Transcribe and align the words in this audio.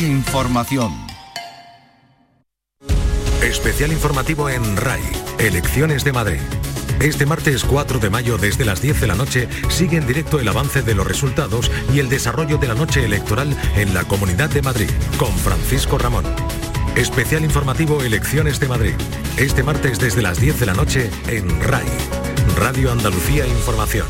Información. 0.00 0.92
Especial 3.42 3.92
informativo 3.92 4.50
en 4.50 4.76
RAI, 4.76 5.00
Elecciones 5.38 6.04
de 6.04 6.12
Madrid. 6.12 6.40
Este 7.00 7.24
martes 7.24 7.64
4 7.64 7.98
de 7.98 8.10
mayo 8.10 8.36
desde 8.36 8.64
las 8.64 8.82
10 8.82 9.00
de 9.00 9.06
la 9.06 9.14
noche 9.14 9.48
sigue 9.68 9.96
en 9.96 10.06
directo 10.06 10.38
el 10.38 10.48
avance 10.48 10.82
de 10.82 10.94
los 10.94 11.06
resultados 11.06 11.70
y 11.94 12.00
el 12.00 12.08
desarrollo 12.08 12.58
de 12.58 12.68
la 12.68 12.74
noche 12.74 13.04
electoral 13.04 13.56
en 13.76 13.94
la 13.94 14.04
Comunidad 14.04 14.50
de 14.50 14.62
Madrid 14.62 14.90
con 15.18 15.32
Francisco 15.32 15.96
Ramón. 15.96 16.24
Especial 16.94 17.44
informativo 17.44 18.02
Elecciones 18.02 18.60
de 18.60 18.68
Madrid. 18.68 18.94
Este 19.38 19.62
martes 19.62 19.98
desde 19.98 20.22
las 20.22 20.40
10 20.40 20.60
de 20.60 20.66
la 20.66 20.74
noche 20.74 21.10
en 21.28 21.48
RAI, 21.62 21.86
Radio 22.58 22.92
Andalucía 22.92 23.46
Información. 23.46 24.06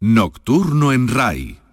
Nocturno 0.00 0.92
en 0.92 1.08
RAI. 1.08 1.67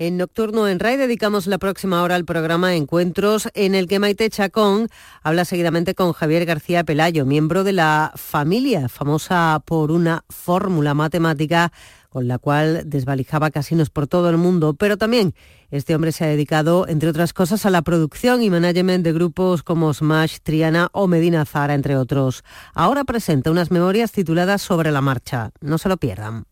En 0.00 0.16
Nocturno 0.16 0.66
en 0.66 0.80
RAI 0.80 0.96
dedicamos 0.96 1.46
la 1.46 1.58
próxima 1.58 2.02
hora 2.02 2.14
al 2.14 2.24
programa 2.24 2.74
Encuentros, 2.74 3.50
en 3.52 3.74
el 3.74 3.86
que 3.86 3.98
Maite 3.98 4.30
Chacón 4.30 4.88
habla 5.22 5.44
seguidamente 5.44 5.94
con 5.94 6.14
Javier 6.14 6.46
García 6.46 6.84
Pelayo, 6.84 7.26
miembro 7.26 7.64
de 7.64 7.74
la 7.74 8.10
familia, 8.14 8.88
famosa 8.88 9.62
por 9.62 9.90
una 9.90 10.24
fórmula 10.30 10.94
matemática 10.94 11.70
con 12.08 12.28
la 12.28 12.38
cual 12.38 12.84
desvalijaba 12.86 13.50
casinos 13.50 13.90
por 13.90 14.06
todo 14.06 14.30
el 14.30 14.38
mundo, 14.38 14.72
pero 14.72 14.96
también 14.96 15.34
este 15.70 15.94
hombre 15.94 16.12
se 16.12 16.24
ha 16.24 16.28
dedicado, 16.28 16.88
entre 16.88 17.10
otras 17.10 17.34
cosas, 17.34 17.66
a 17.66 17.70
la 17.70 17.82
producción 17.82 18.42
y 18.42 18.48
management 18.48 19.04
de 19.04 19.12
grupos 19.12 19.62
como 19.62 19.92
Smash, 19.92 20.38
Triana 20.42 20.88
o 20.92 21.08
Medina 21.08 21.44
Zara, 21.44 21.74
entre 21.74 21.98
otros. 21.98 22.42
Ahora 22.72 23.04
presenta 23.04 23.50
unas 23.50 23.70
memorias 23.70 24.12
tituladas 24.12 24.62
Sobre 24.62 24.92
la 24.92 25.02
marcha. 25.02 25.50
No 25.60 25.76
se 25.76 25.90
lo 25.90 25.98
pierdan. 25.98 26.46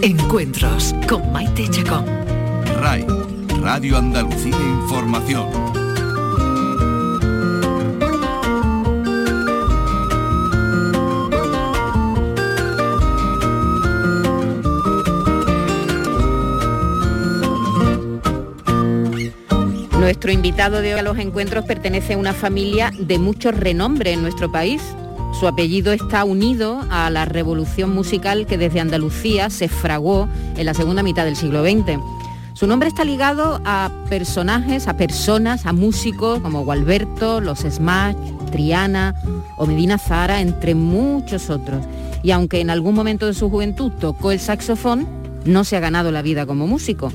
Encuentros 0.00 0.94
con 1.06 1.30
Maite 1.30 1.68
Chacón. 1.68 2.27
Radio 3.60 3.98
Andalucía 3.98 4.56
Información. 4.56 5.46
Nuestro 19.98 20.32
invitado 20.32 20.80
de 20.80 20.94
hoy 20.94 21.00
a 21.00 21.02
los 21.02 21.18
encuentros 21.18 21.64
pertenece 21.64 22.14
a 22.14 22.18
una 22.18 22.32
familia 22.32 22.92
de 22.98 23.18
mucho 23.18 23.50
renombre 23.50 24.12
en 24.12 24.22
nuestro 24.22 24.50
país. 24.50 24.82
Su 25.38 25.46
apellido 25.46 25.92
está 25.92 26.24
unido 26.24 26.84
a 26.90 27.10
la 27.10 27.24
revolución 27.24 27.94
musical 27.94 28.46
que 28.46 28.56
desde 28.56 28.80
Andalucía 28.80 29.50
se 29.50 29.68
fraguó 29.68 30.28
en 30.56 30.64
la 30.64 30.74
segunda 30.74 31.02
mitad 31.02 31.24
del 31.24 31.36
siglo 31.36 31.62
XX. 31.62 31.98
Su 32.58 32.66
nombre 32.66 32.88
está 32.88 33.04
ligado 33.04 33.60
a 33.64 33.88
personajes, 34.08 34.88
a 34.88 34.96
personas, 34.96 35.64
a 35.64 35.72
músicos 35.72 36.40
como 36.40 36.64
Gualberto, 36.64 37.40
los 37.40 37.60
Smash, 37.60 38.16
Triana 38.50 39.14
o 39.56 39.64
Medina 39.64 39.96
Zara, 39.96 40.40
entre 40.40 40.74
muchos 40.74 41.50
otros. 41.50 41.86
Y 42.24 42.32
aunque 42.32 42.60
en 42.60 42.70
algún 42.70 42.96
momento 42.96 43.26
de 43.26 43.34
su 43.34 43.48
juventud 43.48 43.92
tocó 44.00 44.32
el 44.32 44.40
saxofón, 44.40 45.06
no 45.44 45.62
se 45.62 45.76
ha 45.76 45.80
ganado 45.80 46.10
la 46.10 46.20
vida 46.20 46.46
como 46.46 46.66
músico. 46.66 47.12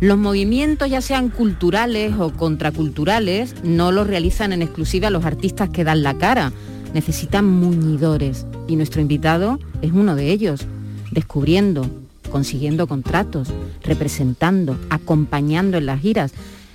Los 0.00 0.18
movimientos, 0.18 0.90
ya 0.90 1.00
sean 1.02 1.28
culturales 1.28 2.14
o 2.18 2.32
contraculturales, 2.32 3.62
no 3.62 3.92
los 3.92 4.08
realizan 4.08 4.52
en 4.52 4.60
exclusiva 4.60 5.08
los 5.08 5.24
artistas 5.24 5.68
que 5.68 5.84
dan 5.84 6.02
la 6.02 6.14
cara. 6.14 6.52
Necesitan 6.94 7.46
muñidores 7.46 8.44
y 8.66 8.74
nuestro 8.74 9.00
invitado 9.00 9.60
es 9.82 9.92
uno 9.92 10.16
de 10.16 10.32
ellos, 10.32 10.66
descubriendo, 11.12 11.88
consiguiendo 12.30 12.86
contratos, 12.86 13.48
representando, 13.82 14.78
acompañando 14.88 15.76
en 15.78 15.86
las 15.86 16.00
giras, 16.00 16.32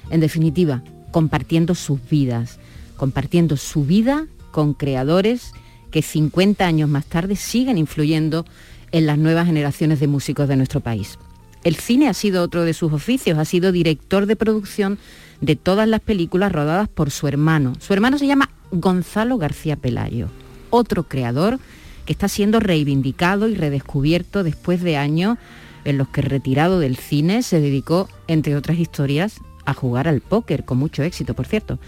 en 0.10 0.20
definitiva, 0.20 0.84
compartiendo 1.12 1.76
sus 1.76 2.00
vidas, 2.10 2.60
compartiendo 2.98 3.58
su 3.58 3.86
vida 3.86 4.28
con 4.52 4.74
creadores 4.74 5.54
que 5.92 6.02
50 6.02 6.66
años 6.66 6.90
más 6.90 7.06
tarde 7.06 7.36
siguen 7.36 7.78
influyendo 7.78 8.46
en 8.92 9.06
las 9.06 9.18
nuevas 9.18 9.48
generaciones 9.48 10.00
de 10.00 10.08
músicos 10.08 10.48
de 10.48 10.58
nuestro 10.58 10.82
país. 10.82 11.18
El 11.64 11.76
cine 11.76 12.08
ha 12.08 12.14
sido 12.14 12.44
otro 12.44 12.64
de 12.64 12.74
sus 12.74 12.94
oficios, 12.94 13.40
ha 13.40 13.46
sido 13.46 13.72
director 13.72 14.28
de 14.28 14.36
producción 14.36 15.00
de 15.42 15.56
todas 15.56 15.88
las 15.88 16.00
películas 16.00 16.52
rodadas 16.52 16.88
por 16.88 17.12
su 17.12 17.28
hermano. 17.28 17.74
Su 17.80 17.94
hermano 17.94 18.18
se 18.18 18.28
llama 18.28 18.52
Gonzalo 18.72 19.38
García 19.38 19.76
Pelayo, 19.76 20.28
otro 20.70 21.04
creador 21.04 21.60
que 22.06 22.14
está 22.14 22.28
siendo 22.28 22.60
reivindicado 22.60 23.48
y 23.48 23.56
redescubierto 23.56 24.44
después 24.44 24.82
de 24.82 24.98
años 24.98 25.38
en 25.84 25.98
los 25.98 26.08
que 26.10 26.22
retirado 26.22 26.80
del 26.80 26.98
cine 26.98 27.44
se 27.44 27.62
dedicó, 27.62 28.10
entre 28.28 28.56
otras 28.56 28.80
historias, 28.80 29.40
a 29.66 29.74
jugar 29.74 30.08
al 30.08 30.22
póker, 30.22 30.66
con 30.66 30.78
mucho 30.78 31.04
éxito, 31.04 31.34
por 31.34 31.46
cierto. 31.46 31.80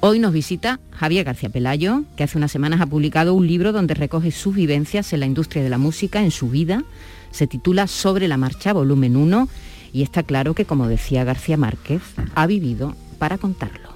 Hoy 0.00 0.18
nos 0.18 0.32
visita 0.32 0.80
Javier 0.90 1.24
García 1.24 1.48
Pelayo, 1.48 2.02
que 2.16 2.24
hace 2.24 2.38
unas 2.38 2.50
semanas 2.50 2.80
ha 2.80 2.86
publicado 2.86 3.34
un 3.34 3.46
libro 3.46 3.72
donde 3.72 3.94
recoge 3.94 4.32
sus 4.32 4.54
vivencias 4.54 5.12
en 5.12 5.20
la 5.20 5.26
industria 5.26 5.62
de 5.62 5.70
la 5.70 5.78
música, 5.78 6.22
en 6.22 6.32
su 6.32 6.48
vida. 6.48 6.82
Se 7.30 7.46
titula 7.46 7.86
Sobre 7.86 8.26
la 8.26 8.36
Marcha, 8.36 8.72
volumen 8.72 9.16
1, 9.16 9.48
y 9.92 10.02
está 10.02 10.22
claro 10.22 10.54
que, 10.54 10.64
como 10.64 10.88
decía 10.88 11.24
García 11.24 11.56
Márquez, 11.56 12.02
ha 12.34 12.46
vivido 12.46 12.96
para 13.18 13.38
contarlo. 13.38 13.90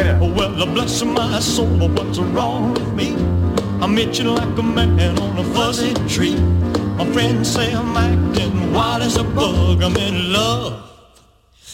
Oh, 0.00 0.32
well, 0.32 0.66
bless 0.66 1.02
my 1.02 1.40
soul, 1.40 1.88
what's 1.88 2.18
wrong 2.18 2.72
with 2.72 2.92
me? 2.94 3.16
I'm 3.82 3.98
itching 3.98 4.28
like 4.28 4.56
a 4.56 4.62
man 4.62 5.18
on 5.18 5.38
a 5.38 5.44
fuzzy 5.54 5.92
tree. 6.06 6.36
My 6.96 7.04
friends 7.12 7.50
say 7.50 7.72
I'm 7.72 7.96
acting 7.96 8.72
wild 8.72 9.02
as 9.02 9.16
a 9.16 9.24
bug. 9.24 9.82
I'm 9.82 9.96
in 9.96 10.32
love. 10.32 10.88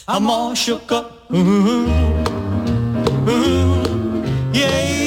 I'm 0.08 0.30
all 0.30 0.54
shook 0.54 0.90
up. 0.90 1.30
Ooh, 1.32 1.86
ooh, 3.28 4.24
yeah, 4.52 5.03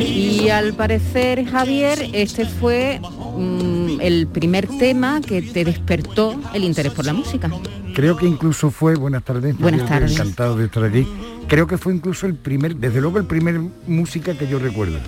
Y 0.00 0.48
al 0.48 0.72
parecer, 0.74 1.44
Javier, 1.46 2.10
este 2.12 2.44
fue 2.46 3.00
mm, 3.36 4.00
el 4.00 4.26
primer 4.26 4.66
tema 4.66 5.20
que 5.20 5.42
te 5.42 5.64
despertó 5.64 6.34
el 6.54 6.64
interés 6.64 6.92
por 6.92 7.04
la 7.04 7.12
música. 7.12 7.50
Creo 7.94 8.16
que 8.16 8.26
incluso 8.26 8.70
fue, 8.70 8.94
buenas 8.96 9.22
tardes, 9.24 9.56
Buenas 9.58 9.88
tardes. 9.88 10.12
encantado 10.12 10.56
de 10.56 10.66
estar 10.66 10.84
aquí. 10.84 11.06
Creo 11.48 11.66
que 11.66 11.78
fue 11.78 11.94
incluso 11.94 12.26
el 12.26 12.34
primer, 12.34 12.76
desde 12.76 13.00
luego 13.00 13.18
el 13.18 13.26
primer 13.26 13.60
música 13.86 14.34
que 14.36 14.46
yo 14.48 14.58
recuerdo. 14.58 14.98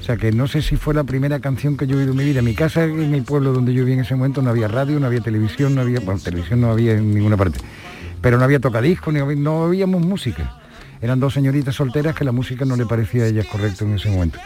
O 0.00 0.04
sea 0.04 0.16
que 0.16 0.32
no 0.32 0.46
sé 0.48 0.60
si 0.60 0.76
fue 0.76 0.92
la 0.92 1.04
primera 1.04 1.40
canción 1.40 1.76
que 1.78 1.86
yo 1.86 1.96
he 1.96 2.00
oído 2.00 2.10
en 2.12 2.18
mi 2.18 2.24
vida. 2.24 2.40
En 2.40 2.44
mi 2.44 2.54
casa, 2.54 2.84
en 2.84 3.14
el 3.14 3.22
pueblo 3.22 3.52
donde 3.52 3.72
yo 3.72 3.80
vivía 3.84 3.94
en 3.94 4.00
ese 4.00 4.14
momento, 4.14 4.42
no 4.42 4.50
había 4.50 4.68
radio, 4.68 5.00
no 5.00 5.06
había 5.06 5.20
televisión, 5.20 5.74
no 5.74 5.80
había, 5.80 6.00
bueno, 6.00 6.20
televisión 6.20 6.60
no 6.60 6.70
había 6.70 6.92
en 6.92 7.14
ninguna 7.14 7.36
parte. 7.38 7.58
Pero 8.20 8.36
no 8.36 8.44
había 8.44 8.58
tocadiscos, 8.60 9.14
había- 9.14 9.36
no 9.36 9.60
oíamos 9.60 10.02
música. 10.02 10.60
Eran 11.00 11.20
dos 11.20 11.34
señoritas 11.34 11.74
solteras 11.74 12.14
que 12.14 12.24
la 12.24 12.32
música 12.32 12.64
no 12.64 12.76
le 12.76 12.86
parecía 12.86 13.24
a 13.24 13.26
ellas 13.26 13.46
correcto 13.46 13.84
en 13.84 13.94
ese 13.94 14.10
momento. 14.10 14.38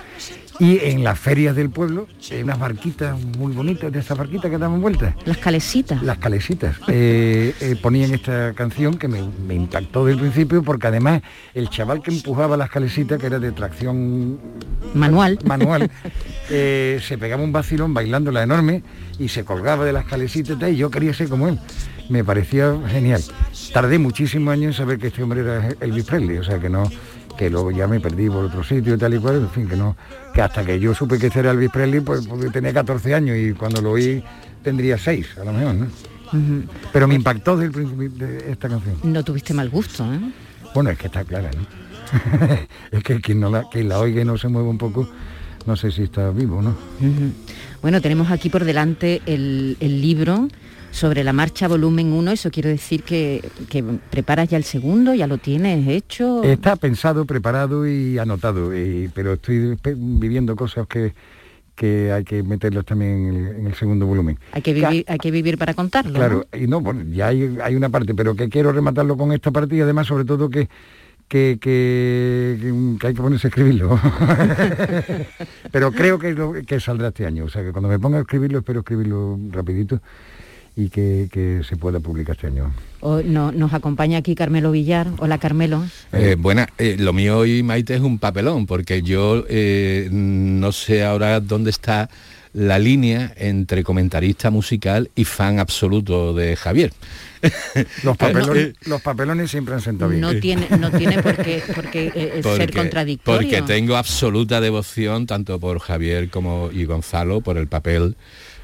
Y 0.61 0.81
en 0.83 1.05
las 1.05 1.17
ferias 1.17 1.55
del 1.55 1.71
pueblo, 1.71 2.09
eh, 2.31 2.43
unas 2.43 2.59
barquitas 2.59 3.17
muy 3.39 3.53
bonitas, 3.53 3.93
de 3.93 4.01
esas 4.01 4.19
barquitas 4.19 4.51
que 4.51 4.59
daban 4.59 4.81
vueltas. 4.81 5.15
Las 5.25 5.39
calesitas. 5.39 6.03
Las 6.03 6.19
calesitas. 6.19 6.77
Eh, 6.89 7.55
eh, 7.61 7.77
ponían 7.81 8.13
esta 8.13 8.53
canción 8.55 8.99
que 8.99 9.07
me, 9.07 9.23
me 9.47 9.55
impactó 9.55 10.05
del 10.05 10.19
principio 10.19 10.65
porque 10.65 10.89
además 10.89 11.23
el 11.55 11.71
chaval 11.71 12.03
que 12.03 12.11
empujaba 12.11 12.57
las 12.57 12.71
calesitas, 12.71 13.21
que 13.21 13.27
era 13.27 13.39
de 13.39 13.53
tracción 13.53 14.41
Manual. 14.95 15.39
manual, 15.45 15.91
eh, 16.51 17.01
se 17.07 17.19
pegaba 17.19 17.43
un 17.45 17.53
vacilón 17.53 17.95
bailando 17.95 18.33
la 18.33 18.43
enorme 18.43 18.83
y 19.19 19.29
se 19.29 19.45
colgaba 19.45 19.85
de 19.85 19.93
las 19.93 20.07
calesitas 20.07 20.61
y 20.71 20.77
yo 20.77 20.91
quería 20.91 21.15
ser 21.15 21.29
como 21.29 21.47
él. 21.49 21.61
Me 22.09 22.25
parecía 22.25 22.75
genial. 22.89 23.23
Tardé 23.73 23.99
muchísimos 23.99 24.53
años 24.53 24.67
en 24.67 24.73
saber 24.75 24.99
que 24.99 25.09
este 25.09 25.23
hombre 25.23 25.41
era 25.41 25.69
Elvis 25.81 26.05
Presley, 26.05 26.39
o 26.39 26.45
sea 26.45 26.59
que 26.59 26.69
no 26.69 26.89
que 27.39 27.49
luego 27.49 27.71
ya 27.71 27.87
me 27.87 28.01
perdí 28.01 28.29
por 28.29 28.45
otro 28.45 28.65
sitio 28.65 28.95
y 28.95 28.99
tal 28.99 29.15
y 29.15 29.19
cual, 29.19 29.37
en 29.37 29.51
fin, 29.51 29.69
que 29.69 29.77
no, 29.77 29.97
que 30.35 30.43
hasta 30.43 30.65
que 30.65 30.79
yo 30.81 30.93
supe 30.93 31.19
que 31.19 31.29
este 31.29 31.39
era 31.39 31.53
Elvis 31.53 31.71
Presley, 31.71 32.01
pues 32.01 32.27
porque 32.27 32.51
tenía 32.51 32.75
14 32.75 33.15
años 33.15 33.37
y 33.39 33.53
cuando 33.53 33.81
lo 33.81 33.93
oí 33.93 34.23
tendría 34.63 34.99
6, 34.99 35.39
a 35.41 35.45
lo 35.45 35.53
mejor, 35.53 35.75
¿no? 35.77 35.87
Pero 36.93 37.09
me 37.09 37.15
impactó 37.15 37.57
desde 37.57 37.67
el 37.67 37.73
principio 37.73 38.27
de 38.27 38.51
esta 38.51 38.69
canción. 38.69 38.97
No 39.05 39.23
tuviste 39.23 39.55
mal 39.55 39.71
gusto, 39.71 40.05
¿eh? 40.13 40.19
Bueno, 40.75 40.91
es 40.91 40.99
que 40.99 41.07
está 41.07 41.25
clara, 41.25 41.51
¿no? 41.57 42.59
es 42.99 43.05
que 43.05 43.21
quien, 43.21 43.41
no 43.41 43.51
la, 43.51 43.65
quien 43.71 43.89
la 43.89 44.01
oiga 44.01 44.21
y 44.21 44.25
no 44.25 44.37
se 44.37 44.49
mueva 44.49 44.69
un 44.69 44.79
poco, 44.79 45.09
no 45.65 45.77
sé 45.77 45.93
si 45.93 46.03
está 46.03 46.31
vivo, 46.31 46.61
¿no? 46.61 46.77
Bueno, 47.81 48.03
tenemos 48.03 48.31
aquí 48.31 48.51
por 48.51 48.65
delante 48.65 49.23
el, 49.27 49.77
el 49.79 50.03
libro 50.03 50.49
sobre 50.91 51.23
la 51.25 51.33
marcha 51.33 51.69
volumen 51.69 52.13
1, 52.13 52.33
eso 52.33 52.51
quiere 52.51 52.71
decir 52.71 53.03
que, 53.03 53.43
que 53.69 53.83
preparas 53.83 54.49
ya 54.49 54.57
el 54.57 54.65
segundo, 54.65 55.15
ya 55.15 55.27
lo 55.27 55.39
tienes 55.39 55.87
hecho. 55.87 56.43
Está 56.43 56.77
pensado, 56.77 57.25
preparado 57.25 57.87
y 57.87 58.19
anotado, 58.19 58.77
y- 58.77 59.09
pero 59.15 59.35
estoy 59.35 59.77
viviendo 59.97 60.57
cosas 60.57 60.87
que, 60.89 61.13
que 61.77 62.11
hay 62.11 62.25
que 62.25 62.43
meterlas 62.43 62.85
también 62.85 63.29
en 63.29 63.35
el, 63.37 63.57
en 63.61 63.67
el 63.67 63.75
segundo 63.75 64.07
volumen. 64.07 64.39
Hay 64.53 64.63
que 64.63 64.73
vivir, 64.73 65.05
hay 65.07 65.19
que 65.19 65.31
vivir 65.31 65.59
para 65.59 65.75
contarlo. 65.75 66.15
Claro, 66.15 66.47
y 66.59 66.67
no, 66.67 66.81
bueno, 66.81 67.05
ya 67.13 67.29
hay, 67.29 67.57
hay 67.63 67.77
una 67.77 67.91
parte, 67.91 68.15
pero 68.15 68.35
que 68.35 68.49
quiero 68.49 68.73
rematarlo 68.73 69.17
con 69.17 69.33
esta 69.33 69.51
parte 69.51 69.77
y 69.77 69.81
además 69.81 70.07
sobre 70.09 70.25
todo 70.25 70.49
que, 70.51 70.69
que, 71.29 71.59
que, 71.61 72.59
que 72.99 73.07
hay 73.07 73.15
que 73.15 73.21
ponerse 73.23 73.47
a 73.47 73.51
escribirlo. 73.51 74.01
Pero 75.71 75.93
creo 75.93 76.19
que, 76.19 76.65
que 76.67 76.81
saldrá 76.81 77.09
este 77.09 77.27
año. 77.27 77.45
O 77.45 77.49
sea 77.51 77.63
que 77.63 77.71
cuando 77.73 77.89
me 77.89 77.99
ponga 77.99 78.17
a 78.19 78.23
escribirlo, 78.23 78.59
espero 78.61 78.81
escribirlo 78.81 79.39
rapidito 79.51 80.01
y 80.79 80.91
que, 80.91 81.29
que 81.33 81.63
se 81.69 81.77
pueda 81.77 81.99
publicar 81.99 82.37
este 82.37 82.47
año. 82.47 82.73
O 83.01 83.21
no- 83.21 83.51
nos 83.51 83.75
acompaña 83.75 84.19
aquí 84.19 84.37
Carmelo 84.37 84.71
Villar. 84.71 85.09
Hola 85.19 85.39
Carmelo. 85.39 85.85
Eh, 86.13 86.37
buena, 86.39 86.69
eh, 86.79 86.95
lo 86.99 87.13
mío 87.13 87.39
hoy, 87.39 87.65
Maite, 87.65 87.97
es 87.97 88.01
un 88.01 88.21
papelón, 88.21 88.67
porque 88.67 89.03
yo 89.03 89.45
eh, 89.49 90.09
no 90.13 90.71
sé 90.71 91.03
ahora 91.05 91.41
dónde 91.41 91.71
está 91.71 92.09
la 92.53 92.79
línea 92.79 93.33
entre 93.37 93.83
comentarista 93.83 94.51
musical 94.51 95.11
y 95.17 95.25
fan 95.25 95.59
absoluto 95.59 96.33
de 96.33 96.55
Javier. 96.55 96.93
Los 98.05 98.17
papelones, 98.17 98.67
Eh, 98.69 98.75
los 98.87 99.01
papelones 99.03 99.51
siempre 99.51 99.75
han 99.75 99.81
sentado 99.81 100.11
bien. 100.11 100.21
No 100.21 100.35
tiene, 100.41 100.67
no 100.79 100.91
tiene 100.93 101.23
por 101.23 101.37
qué, 101.37 101.63
por 101.75 101.91
qué, 101.91 102.11
eh, 102.15 102.41
ser 102.43 102.73
contradictorio. 102.73 103.49
porque 103.49 103.63
tengo 103.63 103.97
absoluta 103.97 104.61
devoción 104.61 105.27
tanto 105.27 105.59
por 105.61 105.79
Javier 105.81 106.31
como 106.31 106.71
y 106.73 106.85
Gonzalo 106.85 107.41
por 107.41 107.59
el 107.59 107.67
papel 107.69 108.17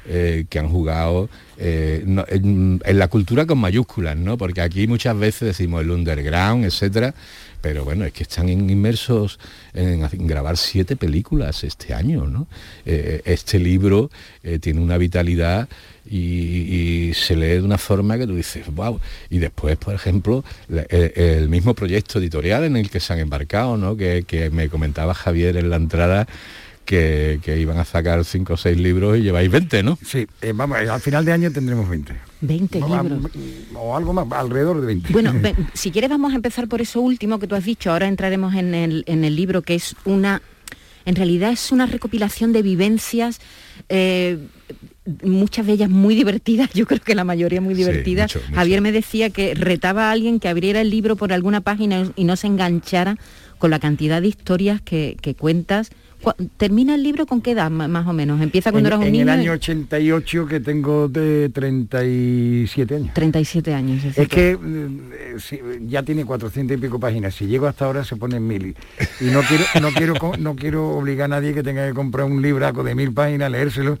eh, 0.07 0.45
que 0.49 0.59
han 0.59 0.69
jugado 0.69 1.29
eh, 1.57 2.03
en, 2.05 2.79
la 2.85 3.07
cultura 3.07 3.47
con 3.47 3.57
mayúsculas, 3.57 4.15
¿no? 4.15 4.37
Porque 4.37 4.61
aquí 4.61 4.87
muchas 4.87 5.17
veces 5.17 5.47
decimos 5.47 5.81
el 5.81 5.89
underground, 5.89 6.63
etcétera, 6.63 7.15
pero 7.59 7.83
bueno, 7.83 8.05
es 8.05 8.13
que 8.13 8.21
están 8.21 8.47
in- 8.47 8.69
inmersos 8.69 9.39
en, 9.73 10.07
grabar 10.27 10.57
siete 10.57 10.95
películas 10.95 11.63
este 11.63 11.95
año, 11.95 12.27
¿no? 12.27 12.45
Eh, 12.85 13.23
este 13.25 13.57
libro 13.57 14.11
tiene 14.59 14.79
una 14.79 14.99
vitalidad 14.99 15.67
y, 16.07 17.11
se 17.15 17.35
lee 17.35 17.53
de 17.53 17.61
una 17.61 17.79
forma 17.79 18.17
que 18.19 18.27
tú 18.27 18.35
dices, 18.35 18.67
wow. 18.75 18.99
Y 19.31 19.39
después, 19.39 19.75
por 19.77 19.95
ejemplo, 19.95 20.43
el, 20.69 21.49
mismo 21.49 21.73
proyecto 21.73 22.19
editorial 22.19 22.63
en 22.63 22.77
el 22.77 22.91
que 22.91 22.99
se 22.99 23.13
han 23.13 23.19
embarcado, 23.19 23.75
¿no? 23.75 23.97
Que 23.97 24.49
me 24.53 24.69
comentaba 24.69 25.15
Javier 25.15 25.57
en 25.57 25.71
la 25.71 25.77
entrada 25.77 26.27
que, 26.85 27.39
que 27.43 27.59
iban 27.59 27.77
a 27.77 27.85
sacar 27.85 28.23
cinco 28.23 28.53
o 28.53 28.57
seis 28.57 28.77
libros 28.79 29.17
y 29.17 29.21
lleváis 29.21 29.49
20, 29.51 29.83
¿no? 29.83 29.97
Sí, 30.05 30.25
eh, 30.41 30.53
vamos, 30.55 30.77
eh, 30.79 30.87
al 30.89 31.01
final 31.01 31.25
de 31.25 31.31
año 31.33 31.51
tendremos 31.51 31.89
20. 31.89 32.13
20 32.41 32.79
No, 32.79 33.01
libros. 33.03 33.31
O 33.75 33.95
algo 33.97 34.13
más, 34.13 34.27
alrededor 34.31 34.79
de 34.81 34.87
20. 34.87 35.11
Bueno, 35.11 35.33
ve- 35.33 35.55
si 35.73 35.91
quieres 35.91 36.09
vamos 36.09 36.31
a 36.33 36.35
empezar 36.35 36.67
por 36.67 36.81
eso 36.81 37.01
último 37.01 37.39
que 37.39 37.47
tú 37.47 37.55
has 37.55 37.65
dicho. 37.65 37.91
Ahora 37.91 38.07
entraremos 38.07 38.53
en 38.55 38.73
el, 38.75 39.03
en 39.07 39.23
el 39.25 39.35
libro 39.35 39.61
que 39.63 39.75
es 39.75 39.95
una, 40.05 40.41
en 41.05 41.15
realidad 41.15 41.51
es 41.51 41.71
una 41.71 41.87
recopilación 41.87 42.53
de 42.53 42.61
vivencias, 42.61 43.39
eh, 43.89 44.37
muchas 45.23 45.67
de 45.67 45.73
ellas 45.73 45.89
muy 45.89 46.15
divertidas, 46.15 46.71
yo 46.73 46.85
creo 46.87 46.99
que 47.01 47.13
la 47.15 47.23
mayoría 47.23 47.61
muy 47.61 47.75
Sí, 47.75 47.79
divertidas. 47.83 48.33
mucho, 48.35 48.45
mucho. 48.47 48.55
Javier 48.59 48.81
me 48.81 48.91
decía 48.91 49.29
que 49.29 49.53
retaba 49.53 50.09
a 50.09 50.11
alguien 50.11 50.39
que 50.39 50.47
abriera 50.49 50.81
el 50.81 50.89
libro 50.89 51.15
por 51.15 51.31
alguna 51.33 51.61
página 51.61 52.11
y 52.15 52.23
no 52.23 52.35
se 52.35 52.47
enganchara 52.47 53.17
con 53.59 53.69
la 53.71 53.79
cantidad 53.79 54.21
de 54.21 54.27
historias 54.27 54.81
que, 54.81 55.15
que 55.21 55.35
cuentas. 55.35 55.89
¿Termina 56.57 56.95
el 56.95 57.03
libro 57.03 57.25
con 57.25 57.41
qué 57.41 57.51
edad 57.51 57.69
más 57.71 58.07
o 58.07 58.13
menos? 58.13 58.41
¿Empieza 58.41 58.71
cuando 58.71 58.87
en, 58.89 58.93
eras 58.93 58.99
un 58.99 59.05
en 59.07 59.11
niño? 59.11 59.23
el 59.23 59.29
año 59.29 59.51
88 59.53 60.47
que 60.47 60.59
tengo 60.59 61.07
de 61.07 61.49
37 61.49 62.95
años. 62.95 63.13
37 63.13 63.73
años. 63.73 64.03
decir 64.03 64.23
Es 64.23 64.29
que 64.29 64.51
eh, 64.51 65.35
si- 65.39 65.59
ya 65.87 66.03
tiene 66.03 66.25
400 66.25 66.77
y 66.77 66.79
pico 66.81 66.99
páginas. 66.99 67.35
Si 67.35 67.45
llego 67.47 67.67
hasta 67.67 67.85
ahora 67.85 68.03
se 68.03 68.15
pone 68.15 68.37
en 68.37 68.47
mil. 68.47 68.75
Y 69.21 69.25
no 69.25 69.41
quiero, 69.41 69.63
no 69.81 69.89
quiero, 69.91 70.13
no 70.39 70.55
quiero 70.55 70.89
obligar 70.97 71.25
a 71.25 71.39
nadie 71.39 71.53
que 71.53 71.63
tenga 71.63 71.87
que 71.87 71.93
comprar 71.93 72.25
un 72.25 72.41
libraco 72.41 72.83
de 72.83 72.95
mil 72.95 73.13
páginas, 73.13 73.51
leérselo, 73.51 73.99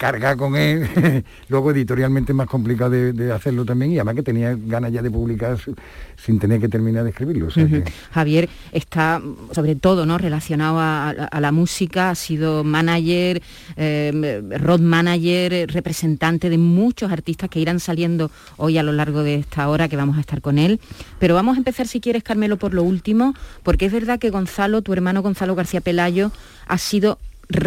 cargar 0.00 0.38
con 0.38 0.56
él. 0.56 0.88
Luego 1.50 1.72
editorialmente 1.72 2.32
es 2.32 2.36
más 2.36 2.46
complicado 2.46 2.88
de, 2.90 3.12
de 3.12 3.32
hacerlo 3.32 3.66
también 3.66 3.92
y 3.92 3.98
además 3.98 4.14
que 4.14 4.22
tenía 4.22 4.56
ganas 4.58 4.90
ya 4.92 5.02
de 5.02 5.10
publicar 5.10 5.58
su- 5.58 5.76
sin 6.16 6.38
tener 6.38 6.58
que 6.58 6.70
terminar 6.70 7.04
de 7.04 7.10
escribirlo. 7.10 7.48
o 7.48 7.50
sea 7.50 7.64
Ujú. 7.64 7.84
que- 7.84 7.92
Javier 8.10 8.48
está 8.72 9.20
sobre 9.52 9.74
todo 9.76 10.06
no 10.06 10.16
relacionado 10.16 10.78
a, 10.80 11.10
a- 11.10 11.12
a 11.12 11.40
la 11.42 11.52
música, 11.52 12.08
ha 12.08 12.14
sido 12.14 12.64
manager, 12.64 13.42
eh, 13.76 14.42
road 14.58 14.80
manager, 14.80 15.70
representante 15.70 16.48
de 16.48 16.56
muchos 16.56 17.12
artistas 17.12 17.50
que 17.50 17.60
irán 17.60 17.78
saliendo 17.78 18.30
hoy 18.56 18.78
a 18.78 18.82
lo 18.82 18.92
largo 18.92 19.22
de 19.22 19.34
esta 19.34 19.68
hora 19.68 19.86
que 19.90 19.96
vamos 19.96 20.16
a 20.16 20.20
estar 20.20 20.40
con 20.40 20.56
él. 20.58 20.80
Pero 21.18 21.34
vamos 21.34 21.56
a 21.56 21.58
empezar, 21.58 21.86
si 21.86 22.00
quieres, 22.00 22.22
Carmelo, 22.22 22.56
por 22.56 22.72
lo 22.72 22.82
último, 22.84 23.34
porque 23.62 23.84
es 23.84 23.92
verdad 23.92 24.18
que 24.18 24.30
Gonzalo, 24.30 24.80
tu 24.80 24.94
hermano 24.94 25.20
Gonzalo 25.20 25.54
García 25.54 25.82
Pelayo, 25.82 26.32
ha 26.66 26.78
sido 26.78 27.18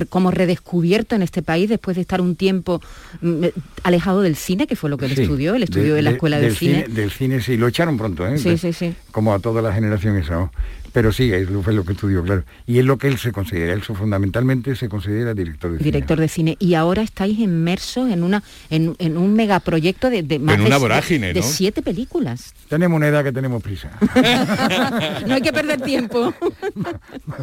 como 0.10 0.32
redescubierto 0.32 1.16
en 1.16 1.22
este 1.22 1.42
país 1.42 1.70
después 1.70 1.96
de 1.96 2.02
estar 2.02 2.22
un 2.22 2.36
tiempo 2.36 2.82
mm, 3.22 3.46
alejado 3.84 4.22
del 4.22 4.36
cine, 4.36 4.68
que 4.68 4.76
fue 4.76 4.90
lo 4.90 4.98
que 4.98 5.06
él 5.06 5.16
Sí, 5.16 5.22
estudió, 5.24 5.56
él 5.56 5.64
estudió 5.64 5.94
de- 5.94 6.00
en 6.00 6.06
la 6.06 6.12
de- 6.12 6.16
escuela 6.18 6.38
del, 6.38 6.46
del 6.50 6.58
cine. 6.58 6.86
Del 6.88 7.12
cine 7.12 7.42
sí, 7.42 7.58
lo 7.58 7.68
echaron 7.68 7.98
pronto, 7.98 8.28
¿eh? 8.28 8.38
Sí, 8.38 8.58
sí, 8.58 8.74
sí. 8.74 8.94
Como 9.12 9.34
a 9.34 9.40
toda 9.40 9.62
la 9.62 9.74
generación 9.74 10.18
esa. 10.18 10.50
Pero 10.94 11.12
sí, 11.12 11.34
es 11.34 11.50
lo, 11.50 11.62
fue 11.64 11.74
lo 11.74 11.84
que 11.84 11.94
estudió, 11.94 12.24
claro. 12.24 12.44
Y 12.68 12.78
es 12.80 12.86
lo 12.86 12.98
que 12.98 13.08
él 13.08 13.18
se 13.18 13.32
considera, 13.32 13.74
él 13.74 13.82
fundamentalmente 13.82 14.76
se 14.76 14.88
considera 14.88 15.34
director 15.34 15.72
de 15.72 15.80
director 15.84 16.20
de 16.20 16.28
cine 16.28 16.56
y 16.60 16.76
ahora 16.76 17.02
estáis 17.02 17.40
inmersos 17.40 18.10
en 18.12 18.24
una 18.24 18.44
en, 18.70 18.96
en 19.00 19.18
un 19.18 19.34
megaproyecto 19.34 20.10
de, 20.10 20.22
de 20.24 20.38
más 20.40 20.56
En 20.56 20.62
de 20.62 20.68
una 20.68 20.76
si- 20.76 20.82
vorágine, 20.82 21.34
de 21.34 21.40
¿no? 21.42 21.46
siete 21.46 21.82
películas 21.82 22.42
cine. 22.54 22.66
Tenemos 22.70 22.96
una 22.98 23.08
edad 23.08 23.24
que 23.24 23.32
tenemos 23.32 23.62
prisa. 23.64 23.92
no 25.28 25.34
hay 25.34 25.42
que 25.42 25.52
perder 25.52 25.82
tiempo 25.82 26.34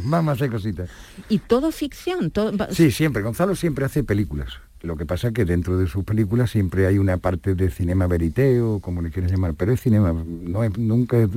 Vamos 0.04 0.30
a 0.30 0.34
hacer 0.34 0.50
cositas. 0.50 0.88
y 1.28 1.38
todo 1.38 1.70
ficción 1.72 2.30
todo 2.30 2.52
Sí, 2.70 2.90
siempre. 2.90 3.22
Gonzalo 3.22 3.54
siempre 3.56 3.84
hace 3.84 4.04
películas. 4.04 4.54
Lo 4.82 4.96
que 4.96 5.04
pasa 5.04 5.28
es 5.28 5.34
que 5.34 5.44
dentro 5.44 5.76
de 5.76 5.86
sus 5.86 6.04
películas 6.04 6.50
siempre 6.50 6.86
hay 6.86 6.96
una 6.98 7.18
parte 7.18 7.54
de 7.54 7.70
cinema 7.70 8.06
verité 8.06 8.60
o 8.62 8.78
como 8.80 9.02
le 9.02 9.10
quieras 9.10 9.30
llamar, 9.30 9.52
pero 9.54 9.72
es 9.72 9.80
cinema, 9.80 10.14
no 10.24 10.64
es, 10.64 10.78
nunca 10.78 11.18
es 11.18 11.28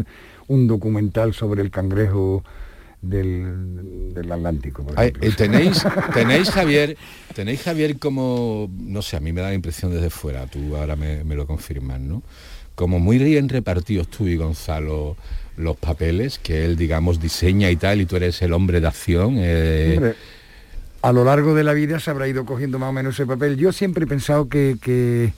un 0.48 0.68
documental 0.68 1.34
sobre 1.34 1.62
el 1.62 1.72
cangrejo 1.72 2.44
del, 3.02 4.14
del 4.14 4.32
Atlántico. 4.32 4.84
por 4.84 5.00
Ay, 5.00 5.12
tenéis, 5.36 5.84
tenéis 6.14 6.50
Javier, 6.52 6.98
tenéis 7.36 7.62
Javier 7.64 7.98
como, 8.00 8.70
no 8.78 9.02
sé, 9.02 9.18
a 9.18 9.20
mí 9.20 9.34
me 9.34 9.42
da 9.42 9.50
la 9.50 9.54
impresión 9.54 9.92
desde 9.92 10.10
fuera, 10.10 10.48
tú 10.48 10.76
ahora 10.76 10.96
me, 10.96 11.24
me 11.24 11.36
lo 11.36 11.46
confirmas, 11.46 12.00
¿no? 12.00 12.24
Como 12.76 13.00
muy 13.00 13.18
bien 13.20 13.50
repartidos 13.50 14.08
tú 14.08 14.28
y 14.28 14.36
Gonzalo 14.38 15.16
los 15.58 15.78
papeles, 15.78 16.40
que 16.40 16.66
él, 16.66 16.76
digamos, 16.76 17.20
diseña 17.20 17.70
y 17.70 17.76
tal, 17.76 18.02
y 18.02 18.06
tú 18.06 18.16
eres 18.16 18.42
el 18.42 18.54
hombre 18.54 18.82
de 18.82 18.88
acción. 18.88 19.36
eh, 19.38 19.94
Hombre, 19.96 20.16
a 21.04 21.12
lo 21.12 21.26
largo 21.26 21.54
de 21.54 21.64
la 21.64 21.74
vida 21.74 22.00
se 22.00 22.10
habrá 22.10 22.28
ido 22.28 22.46
cogiendo 22.46 22.80
más 22.80 22.90
o 22.90 22.94
menos 22.94 23.14
ese 23.16 23.26
papel. 23.26 23.58
Yo 23.58 23.72
siempre 23.74 24.06
he 24.06 24.08
pensado 24.08 24.48
que, 24.48 24.78
que, 24.82 25.34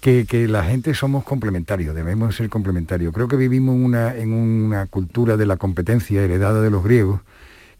que- 0.00 0.26
que 0.26 0.48
la 0.48 0.64
gente 0.64 0.94
somos 0.94 1.24
complementarios, 1.24 1.94
debemos 1.94 2.36
ser 2.36 2.48
complementarios. 2.48 3.12
Creo 3.12 3.28
que 3.28 3.36
vivimos 3.36 3.76
una, 3.76 4.14
en 4.14 4.32
una 4.32 4.86
cultura 4.86 5.36
de 5.36 5.46
la 5.46 5.56
competencia 5.56 6.22
heredada 6.22 6.60
de 6.60 6.70
los 6.70 6.84
griegos, 6.84 7.20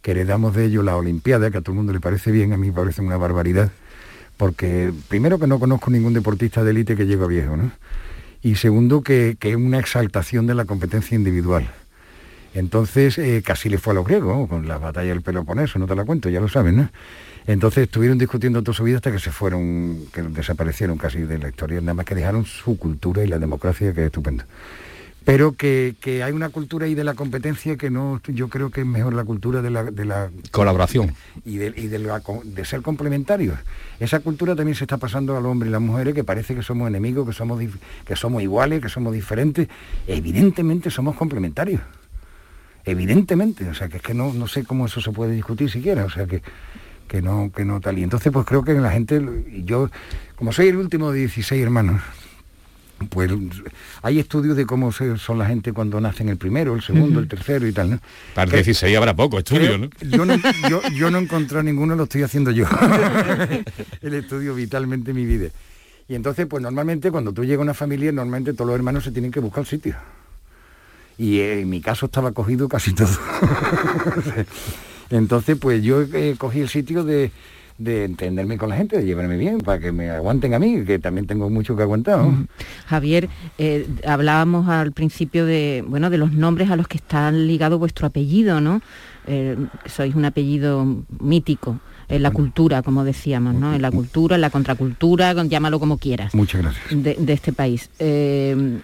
que 0.03 0.13
heredamos 0.13 0.55
de 0.55 0.67
ello 0.67 0.83
la 0.83 0.97
Olimpiada, 0.97 1.51
que 1.51 1.59
a 1.59 1.61
todo 1.61 1.73
el 1.73 1.79
mundo 1.79 1.93
le 1.93 2.01
parece 2.01 2.31
bien, 2.31 2.53
a 2.53 2.57
mí 2.57 2.69
me 2.69 2.73
parece 2.73 3.03
una 3.03 3.17
barbaridad, 3.17 3.71
porque 4.37 4.93
primero 5.09 5.39
que 5.39 5.47
no 5.47 5.59
conozco 5.59 5.91
ningún 5.91 6.13
deportista 6.13 6.63
de 6.63 6.71
élite 6.71 6.97
que 6.97 7.07
llegue 7.07 7.25
a 7.25 7.27
viejo, 7.27 7.57
¿no? 7.57 7.73
Y 8.43 8.55
segundo 8.55 9.03
que, 9.03 9.37
es 9.41 9.57
una 9.57 9.81
exaltación 9.81 10.47
de 10.47 10.55
la 10.55 10.65
competencia 10.65 11.17
individual. 11.17 11.69
Entonces, 12.55 13.19
eh, 13.19 13.43
casi 13.45 13.69
le 13.69 13.79
fue 13.79 13.93
a 13.93 13.95
los 13.95 14.07
griegos, 14.07 14.49
con 14.49 14.69
la 14.69 14.79
batalla 14.79 15.09
del 15.09 15.23
Peloponeso, 15.23 15.79
no 15.79 15.87
te 15.87 15.97
la 15.97 16.05
cuento, 16.05 16.29
ya 16.29 16.41
lo 16.41 16.49
saben, 16.49 16.77
¿no? 16.77 16.91
Entonces 17.47 17.85
estuvieron 17.85 18.19
discutiendo 18.19 18.63
toda 18.63 18.75
su 18.77 18.83
vida 18.85 18.97
hasta 18.97 19.13
que 19.13 19.19
se 19.21 19.31
fueron, 19.31 20.07
que 20.13 20.23
desaparecieron 20.23 20.99
casi 20.99 21.21
de 21.21 21.39
la 21.39 21.49
historia, 21.49 21.81
nada 21.81 21.95
más 21.95 22.05
que 22.07 22.15
dejaron 22.15 22.45
su 22.45 22.77
cultura 22.77 23.23
y 23.25 23.29
la 23.29 23.39
democracia, 23.39 23.93
que 23.93 24.01
es 24.01 24.07
estupendo. 24.07 24.45
Pero 25.25 25.53
que, 25.53 25.97
que 26.01 26.23
hay 26.23 26.33
una 26.33 26.51
cultura 26.51 26.87
ahí 26.87 26.95
de 26.95 27.03
la 27.03 27.15
competencia 27.15 27.77
que 27.77 27.91
no, 27.91 28.21
yo 28.29 28.49
creo 28.49 28.71
que 28.71 28.83
es 28.83 28.87
mejor 28.87 29.13
la 29.13 29.25
cultura 29.25 29.61
de 29.61 29.71
la, 29.71 29.83
de 29.85 30.05
la 30.05 30.31
Colaboración. 30.53 31.15
y, 31.45 31.57
de, 31.57 31.73
y 31.77 31.89
de 31.89 31.99
la 31.99 32.21
co- 32.21 32.43
de 32.45 32.65
ser 32.65 32.83
complementarios. 32.83 33.59
Esa 33.99 34.21
cultura 34.21 34.55
también 34.55 34.77
se 34.77 34.85
está 34.85 34.99
pasando 34.99 35.37
al 35.37 35.45
hombre 35.47 35.69
y 35.69 35.73
las 35.73 35.81
mujeres, 35.81 36.15
que 36.15 36.23
parece 36.23 36.55
que 36.55 36.63
somos 36.63 36.87
enemigos, 36.87 37.27
que 37.27 37.33
somos, 37.33 37.61
que 38.05 38.15
somos 38.15 38.41
iguales, 38.41 38.81
que 38.81 38.89
somos 38.89 39.13
diferentes. 39.13 39.67
Evidentemente 40.07 40.91
somos 40.91 41.17
complementarios. 41.17 41.81
Evidentemente. 42.85 43.69
O 43.69 43.75
sea, 43.75 43.89
que 43.89 43.97
es 43.97 44.03
que 44.05 44.15
no, 44.15 44.33
no 44.33 44.47
sé 44.47 44.65
cómo 44.65 44.87
eso 44.87 45.01
se 45.01 45.11
puede 45.11 45.33
discutir 45.33 45.71
siquiera. 45.73 46.05
O 46.05 46.11
sea, 46.11 46.27
que, 46.27 46.41
que, 47.09 47.23
no, 47.23 47.51
que 47.55 47.65
no 47.65 47.81
tal. 47.81 47.99
Y 47.99 48.03
entonces, 48.03 48.33
pues 48.33 48.47
creo 48.47 48.65
que 48.65 48.75
la 48.75 48.91
gente, 48.91 49.21
yo, 49.65 49.91
como 50.37 50.53
soy 50.53 50.69
el 50.69 50.77
último 50.77 51.13
de 51.13 51.21
16 51.21 51.63
hermanos, 51.63 52.03
pues 53.11 53.31
hay 54.03 54.19
estudios 54.19 54.57
de 54.57 54.65
cómo 54.65 54.91
son 54.91 55.39
la 55.39 55.47
gente 55.47 55.73
cuando 55.75 56.01
nacen 56.01 56.31
el 56.31 56.39
primero, 56.39 56.75
el 56.75 56.83
segundo, 56.83 57.21
el 57.21 57.29
tercero 57.29 57.67
y 57.67 57.73
tal, 57.73 57.91
¿no? 57.91 58.01
Para 58.35 58.51
Que- 58.51 58.57
16 58.59 58.97
habrá 58.97 59.15
poco 59.15 59.39
estudio, 59.39 59.77
¿no? 59.77 59.91
Yo 60.01 60.25
no, 60.25 60.35
yo, 60.71 60.81
yo 60.95 61.11
no 61.11 61.19
he 61.19 61.23
encontrado 61.23 61.63
ninguno, 61.63 61.95
lo 61.95 62.05
estoy 62.05 62.23
haciendo 62.23 62.51
yo. 62.53 62.67
el 64.01 64.15
estudio 64.15 64.55
vitalmente 64.55 65.13
mi 65.13 65.27
vida. 65.27 65.49
Y 66.09 66.15
entonces, 66.15 66.47
pues 66.47 66.63
normalmente 66.63 67.11
cuando 67.11 67.33
tú 67.33 67.45
llegas 67.45 67.59
a 67.59 67.63
una 67.63 67.75
familia, 67.75 68.13
normalmente 68.13 68.53
todos 68.55 68.69
los 68.69 68.77
hermanos 68.77 69.05
se 69.05 69.11
tienen 69.11 69.31
que 69.31 69.41
buscar 69.41 69.67
sitio. 69.67 69.97
Y 71.19 71.41
en 71.41 71.69
mi 71.69 71.81
caso 71.81 72.07
estaba 72.07 72.33
cogido 72.33 72.69
casi 72.69 72.93
todo. 72.95 73.09
entonces, 75.11 75.57
pues 75.59 75.83
yo 75.83 76.03
eh, 76.03 76.35
cogí 76.39 76.61
el 76.61 76.69
sitio 76.69 77.05
de, 77.05 77.31
de 77.79 78.05
entenderme 78.05 78.57
con 78.59 78.69
la 78.71 78.77
gente, 78.77 78.97
de 78.99 79.05
llevarme 79.05 79.37
bien, 79.37 79.59
para 79.59 79.79
que 79.79 79.93
me 79.93 80.11
aguanten 80.11 80.55
a 80.55 80.59
mí, 80.59 80.85
que 80.85 80.99
también 80.99 81.27
tengo 81.27 81.49
mucho 81.51 81.77
que 81.77 81.83
aguantar. 81.83 82.19
¿no? 82.21 82.47
Javier, 82.87 83.29
eh, 83.59 83.87
hablábamos 84.07 84.69
al 84.69 84.93
principio 84.93 85.45
de, 85.47 85.85
bueno, 85.87 86.11
de 86.11 86.19
los 86.19 86.33
nombres 86.33 86.71
a 86.71 86.77
los 86.77 86.89
que 86.89 86.97
está 86.99 87.31
ligado 87.33 87.79
vuestro 87.79 88.07
apellido, 88.07 88.61
¿no? 88.61 88.81
Eh, 89.29 89.57
sois 89.87 90.15
un 90.15 90.25
apellido 90.25 91.05
mítico 91.21 91.81
en 92.09 92.23
la 92.23 92.31
cultura, 92.31 92.83
como 92.83 93.03
decíamos, 93.03 93.55
¿no? 93.55 93.75
En 93.75 93.83
la 93.83 93.91
cultura, 93.91 94.37
en 94.37 94.41
la 94.41 94.51
contracultura, 94.51 95.35
con- 95.35 95.49
llámalo 95.49 95.81
como 95.81 95.99
quieras. 95.99 96.33
Muchas 96.35 96.63
gracias. 96.63 96.85
De, 97.03 97.17
de 97.19 97.33
este 97.33 97.53
país. 97.53 97.91
Eh, 97.99 98.79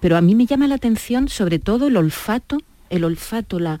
pero 0.00 0.18
a 0.18 0.20
mí 0.20 0.34
me 0.34 0.44
llama 0.44 0.68
la 0.68 0.74
atención 0.74 1.28
sobre 1.28 1.58
todo 1.58 1.86
el 1.86 1.96
olfato, 1.96 2.58
el 2.90 3.04
olfato, 3.04 3.58
la, 3.58 3.80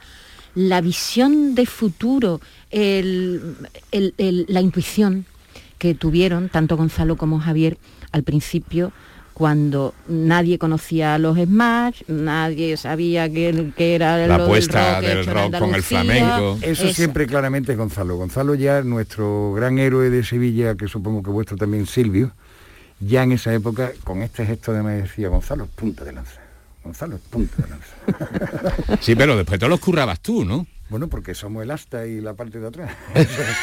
la 0.54 0.80
visión 0.80 1.54
de 1.54 1.66
futuro, 1.66 2.40
el- 2.70 3.56
el- 3.92 4.14
el- 4.18 4.46
la 4.48 4.60
intuición 4.60 5.26
que 5.78 5.94
tuvieron 5.94 6.48
tanto 6.48 6.76
Gonzalo 6.76 7.16
como 7.16 7.40
Javier 7.40 7.76
al 8.12 8.22
principio 8.22 8.92
cuando 9.32 9.94
nadie 10.06 10.58
conocía 10.60 11.14
a 11.16 11.18
los 11.18 11.36
Smash, 11.36 12.02
nadie 12.06 12.76
sabía 12.76 13.28
que, 13.28 13.72
que 13.76 13.96
era 13.96 14.28
La 14.28 14.36
apuesta 14.36 15.00
rock 15.00 15.04
del 15.08 15.26
rock 15.26 15.58
con 15.58 15.74
el 15.74 15.82
flamenco. 15.82 16.56
Eso 16.62 16.84
Es- 16.86 16.94
siempre 16.94 17.26
claramente 17.26 17.72
es 17.72 17.78
Gonzalo. 17.78 18.14
Gonzalo 18.16 18.54
ya, 18.54 18.82
nuestro 18.82 19.52
gran 19.54 19.78
héroe 19.80 20.08
de 20.08 20.22
Sevilla, 20.22 20.76
que 20.76 20.86
supongo 20.86 21.20
que 21.24 21.30
vuestro 21.30 21.56
también 21.56 21.86
Silvio, 21.86 22.30
ya 23.00 23.24
en 23.24 23.32
esa 23.32 23.52
época, 23.52 23.90
con 24.04 24.22
este 24.22 24.46
gesto 24.46 24.72
de 24.72 24.84
me 24.84 24.92
decía, 25.02 25.28
Gonzalo 25.28 25.66
punta 25.66 26.04
de 26.04 26.12
lanza. 26.12 26.40
Gonzalo 26.84 27.18
de 27.32 27.48
lanza. 27.68 28.96
Sí, 29.00 29.14
pero 29.16 29.36
después 29.36 29.58
te 29.58 29.66
los 29.68 29.80
currabas 29.80 30.20
tú, 30.20 30.44
¿no? 30.44 30.66
Bueno, 30.90 31.08
porque 31.08 31.34
somos 31.34 31.62
el 31.62 31.70
asta 31.70 32.06
y 32.06 32.20
la 32.20 32.34
parte 32.34 32.60
de 32.60 32.66
atrás. 32.68 32.94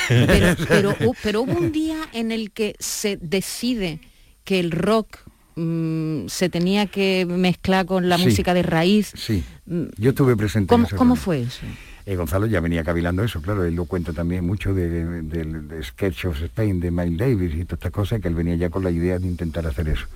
pero, 0.09 0.55
pero, 0.67 0.95
pero 1.23 1.41
hubo 1.43 1.53
un 1.53 1.71
día 1.71 1.97
en 2.13 2.31
el 2.31 2.51
que 2.51 2.75
se 2.79 3.17
decide 3.17 3.99
que 4.43 4.59
el 4.59 4.71
rock 4.71 5.19
mm, 5.55 6.27
se 6.27 6.49
tenía 6.49 6.87
que 6.87 7.25
mezclar 7.29 7.85
con 7.85 8.09
la 8.09 8.17
Sí. 8.17 8.25
música 8.25 8.53
de 8.53 8.63
raíz. 8.63 9.13
Sí, 9.15 9.43
Mm, 9.67 9.83
yo 9.97 10.09
estuve 10.09 10.35
presente. 10.35 10.73
en 10.75 10.85
¿Cómo, 10.97 11.15
fue 11.15 11.43
eso? 11.43 11.61
Eh, 12.05 12.15
Gonzalo 12.15 12.47
ya 12.47 12.59
venía 12.59 12.83
cavilando 12.83 13.23
eso, 13.23 13.41
claro, 13.41 13.63
él 13.63 13.75
lo 13.75 13.85
cuenta 13.85 14.11
también 14.11 14.43
mucho 14.45 14.73
de- 14.73 15.21
de 15.21 15.83
Sketch 15.83 16.25
of 16.25 16.41
Spain 16.41 16.79
de 16.79 16.89
Miles 16.91 17.17
Davis 17.19 17.53
y 17.53 17.63
todas 17.63 17.73
estas 17.77 17.91
cosas, 17.91 18.19
que 18.19 18.27
él 18.27 18.33
venía 18.35 18.55
ya 18.55 18.69
con 18.71 18.83
la 18.83 18.89
idea 18.91 19.19
de 19.19 19.27
intentar 19.27 19.65
hacer 19.67 19.87
eso. 19.89 20.07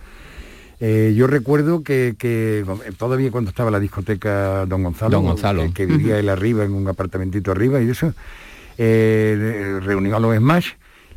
Eh, 0.80 1.14
yo 1.16 1.28
recuerdo 1.28 1.84
que, 1.84 2.16
que, 2.18 2.60
eh, 2.60 2.92
todavía 2.98 3.32
cuando 3.32 3.50
estaba 3.50 3.72
la 3.72 3.80
discoteca 3.80 4.66
Don 4.66 4.84
Gonzalo, 4.84 5.12
Don 5.12 5.26
Gonzalo. 5.26 5.64
eh, 5.64 5.72
que 5.74 5.86
vivía 5.86 6.20
él 6.20 6.28
arriba, 6.30 6.66
en 6.66 6.74
un 6.74 6.88
apartamentito 6.88 7.52
arriba 7.52 7.82
y 7.82 7.90
eso, 7.90 8.14
eh, 8.78 9.80
reunió 9.82 10.18
a 10.18 10.20
los 10.20 10.36
Smash 10.36 10.70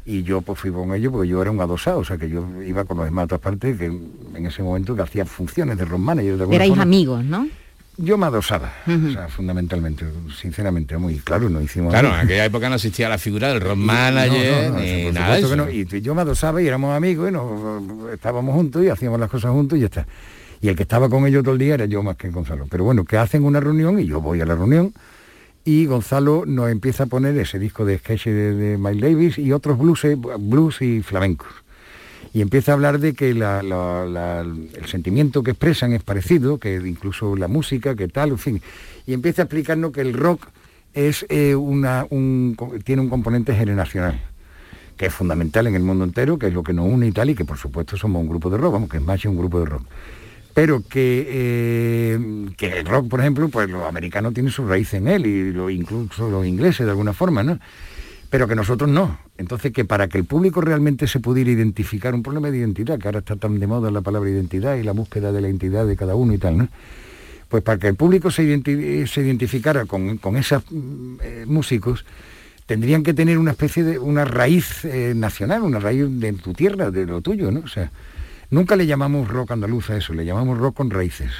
y 0.07 0.23
yo 0.23 0.41
pues 0.43 0.59
fui 0.59 0.71
con 0.71 0.95
ellos 0.95 1.13
porque 1.13 1.29
yo 1.29 1.43
era 1.43 1.51
un 1.51 1.61
adosado, 1.61 1.99
o 1.99 2.05
sea 2.05 2.17
que 2.17 2.31
yo 2.31 2.47
iba 2.67 2.85
con 2.85 2.97
los 2.99 3.09
Smash 3.09 3.25
a 3.25 3.27
todas 3.27 3.43
partes, 3.43 3.77
que 3.77 3.87
en 3.87 4.47
ese 4.47 4.63
momento 4.63 4.95
que 4.95 5.03
hacía 5.03 5.25
funciones 5.25 5.77
de 5.77 5.85
road 5.85 5.99
manager. 5.99 6.37
de 6.39 6.55
Erais 6.55 6.71
forma. 6.71 6.83
amigos, 6.85 7.25
¿no? 7.25 7.49
Yo 8.01 8.17
me 8.17 8.27
adosaba, 8.27 8.73
Ujú. 8.87 9.09
o 9.09 9.13
sea, 9.13 9.29
fundamentalmente, 9.29 10.05
sinceramente, 10.41 10.97
muy 10.97 11.17
claro, 11.19 11.49
no 11.51 11.61
hicimos... 11.61 11.93
Claro, 11.93 12.09
en 12.09 12.15
aquella 12.21 12.45
época 12.45 12.69
no 12.69 12.77
existía 12.77 13.09
la 13.09 13.19
figura 13.19 13.49
del 13.49 13.61
rock 13.61 13.77
manager 13.77 14.67
No, 14.67 14.71
no, 14.71 14.79
no, 14.79 14.81
ni 14.85 15.11
nada 15.11 15.35
de 15.35 15.43
supuesto 15.43 15.47
eso. 15.47 15.67
que 15.67 15.85
no. 15.85 15.97
Y 15.99 16.01
yo 16.03 16.15
me 16.15 16.23
adosaba 16.23 16.63
y 16.63 16.69
éramos 16.69 16.97
amigos 16.97 17.29
y 17.29 17.33
nos, 17.33 18.13
estábamos 18.13 18.55
juntos 18.55 18.85
y 18.85 18.89
hacíamos 18.89 19.19
las 19.19 19.29
cosas 19.29 19.51
juntos 19.51 19.77
y 19.79 19.81
ya 19.81 19.87
está. 19.87 20.07
Y 20.61 20.69
el 20.69 20.77
que 20.77 20.83
estaba 20.85 21.09
con 21.09 21.27
ellos 21.27 21.43
todo 21.43 21.55
el 21.55 21.59
día 21.59 21.75
era 21.75 21.87
yo 21.87 22.03
más 22.05 22.17
que 22.17 22.31
Gonzalo. 22.31 22.67
Pero 22.71 22.85
bueno, 22.85 23.05
que 23.05 23.17
hacen 23.17 23.43
una 23.45 23.59
reunión 23.59 23.99
y 23.99 24.07
yo 24.07 24.21
voy 24.21 24.41
a 24.41 24.47
la 24.47 24.55
reunión 24.55 24.93
y 25.65 25.87
Gonzalo 25.87 26.45
nos 26.47 26.71
empieza 26.71 27.03
a 27.03 27.07
poner 27.07 27.37
ese 27.37 27.59
disco 27.59 27.85
de 27.85 27.99
sketch 27.99 28.27
de, 28.27 28.55
de 28.55 28.79
Miles 28.79 29.01
Davis 29.03 29.39
y 29.39 29.53
otros 29.53 29.77
blues, 29.77 30.07
blues 30.39 30.81
y 30.83 31.03
flamencos. 31.03 31.49
Y 32.35 32.43
empieza 32.43 32.73
a 32.73 32.75
hablar 32.75 32.99
de 33.01 33.15
que 33.15 33.31
el 33.31 34.87
sentimiento 34.87 35.43
que 35.43 35.53
expresan 35.53 35.93
es 35.93 36.03
parecido, 36.03 36.59
que 36.59 36.75
incluso 36.77 37.37
la 37.37 37.49
música, 37.49 37.95
que 37.95 38.09
tal, 38.09 38.31
en 38.31 38.39
fin. 38.39 38.63
Y 39.07 39.15
empieza 39.15 39.43
a 39.43 39.45
explicarnos 39.45 39.93
que 39.93 40.01
el 40.03 40.13
rock 40.15 40.47
es 40.95 41.25
eh, 41.29 41.55
una, 41.55 42.07
un- 42.11 42.57
tiene 42.85 43.03
un 43.03 43.09
componente 43.09 43.55
generacional 43.55 44.21
que 44.97 45.07
es 45.07 45.15
fundamental 45.15 45.67
en 45.69 45.77
el 45.77 45.83
mundo 45.83 46.03
entero, 46.05 46.39
que 46.41 46.49
es 46.49 46.53
lo 46.53 46.65
que 46.65 46.73
nos 46.73 46.87
une 46.93 47.07
y 47.07 47.13
tal, 47.13 47.31
y 47.31 47.35
que 47.37 47.45
por 47.45 47.57
supuesto 47.57 47.97
somos 47.97 48.21
un 48.21 48.29
grupo 48.29 48.51
de 48.51 48.59
rock, 48.59 48.73
vamos, 48.73 48.91
que 48.91 48.97
es 48.99 49.25
un 49.27 49.39
grupo 49.39 49.61
de 49.61 49.67
rock. 49.67 49.83
Pero 50.55 50.83
que, 50.89 51.25
eh, 51.31 52.19
que 52.57 52.81
el 52.81 52.85
rock, 52.85 53.09
por 53.09 53.21
ejemplo, 53.21 53.49
pues 53.49 53.71
los 53.71 53.85
americanos 53.85 54.35
tienen 54.35 54.51
su 54.51 54.67
raíz 54.67 54.93
en 54.95 55.07
él, 55.07 55.25
y 55.25 55.53
lo, 55.53 55.71
incluso 55.71 56.29
los 56.29 56.45
ingleses 56.45 56.85
de 56.85 56.91
alguna 56.91 57.13
forma, 57.13 57.45
¿no? 57.45 57.61
Pero 58.31 58.47
que 58.47 58.55
nosotros 58.55 58.91
no. 58.91 59.19
Entonces 59.39 59.73
que 59.73 59.85
para 59.85 60.09
que 60.09 60.19
el 60.19 60.25
público 60.25 60.61
realmente 60.61 61.07
se 61.07 61.19
pudiera 61.21 61.51
identificar, 61.51 62.15
un 62.15 62.23
problema 62.23 62.51
de 62.51 62.59
identidad, 62.59 62.99
que 62.99 63.09
ahora 63.09 63.21
está 63.21 63.37
tan 63.37 63.59
de 63.59 63.67
moda 63.67 63.91
la 63.91 64.03
palabra 64.03 64.29
identidad 64.29 64.77
y 64.77 64.83
la 64.83 64.93
búsqueda 64.93 65.33
de 65.33 65.41
la 65.41 65.49
identidad 65.49 65.87
de 65.87 65.97
cada 65.97 66.15
uno 66.15 66.35
y 66.35 66.39
tal, 66.39 66.59
¿no? 66.59 66.69
Pues 67.49 67.63
para 67.63 67.79
que 67.79 67.89
el 67.89 67.95
público 67.95 68.31
se, 68.31 68.43
identi- 68.45 69.07
se 69.07 69.23
identificara 69.23 69.87
con, 69.87 70.19
con 70.19 70.37
esos 70.37 70.63
mm, 70.71 71.15
eh, 71.23 71.45
músicos, 71.47 72.05
tendrían 72.67 73.03
que 73.03 73.15
tener 73.15 73.39
una 73.39 73.53
especie 73.53 73.83
de 73.83 73.99
una 73.99 74.27
raíz 74.27 74.85
eh, 74.85 75.15
nacional, 75.17 75.63
una 75.63 75.79
raíz 75.79 76.05
de 76.11 76.35
tu 76.35 76.53
tierra, 76.53 76.91
de 76.91 77.07
lo 77.07 77.23
tuyo, 77.23 77.51
¿no? 77.51 77.61
O 77.61 77.69
sea, 77.69 77.91
nunca 78.51 78.77
le 78.77 78.87
llamamos 78.87 79.29
rock 79.29 79.53
andaluz 79.53 79.89
a 79.89 79.97
eso, 79.97 80.13
le 80.13 80.27
llamamos 80.27 80.59
rock 80.59 80.77
con 80.77 80.91
raíces. 80.91 81.31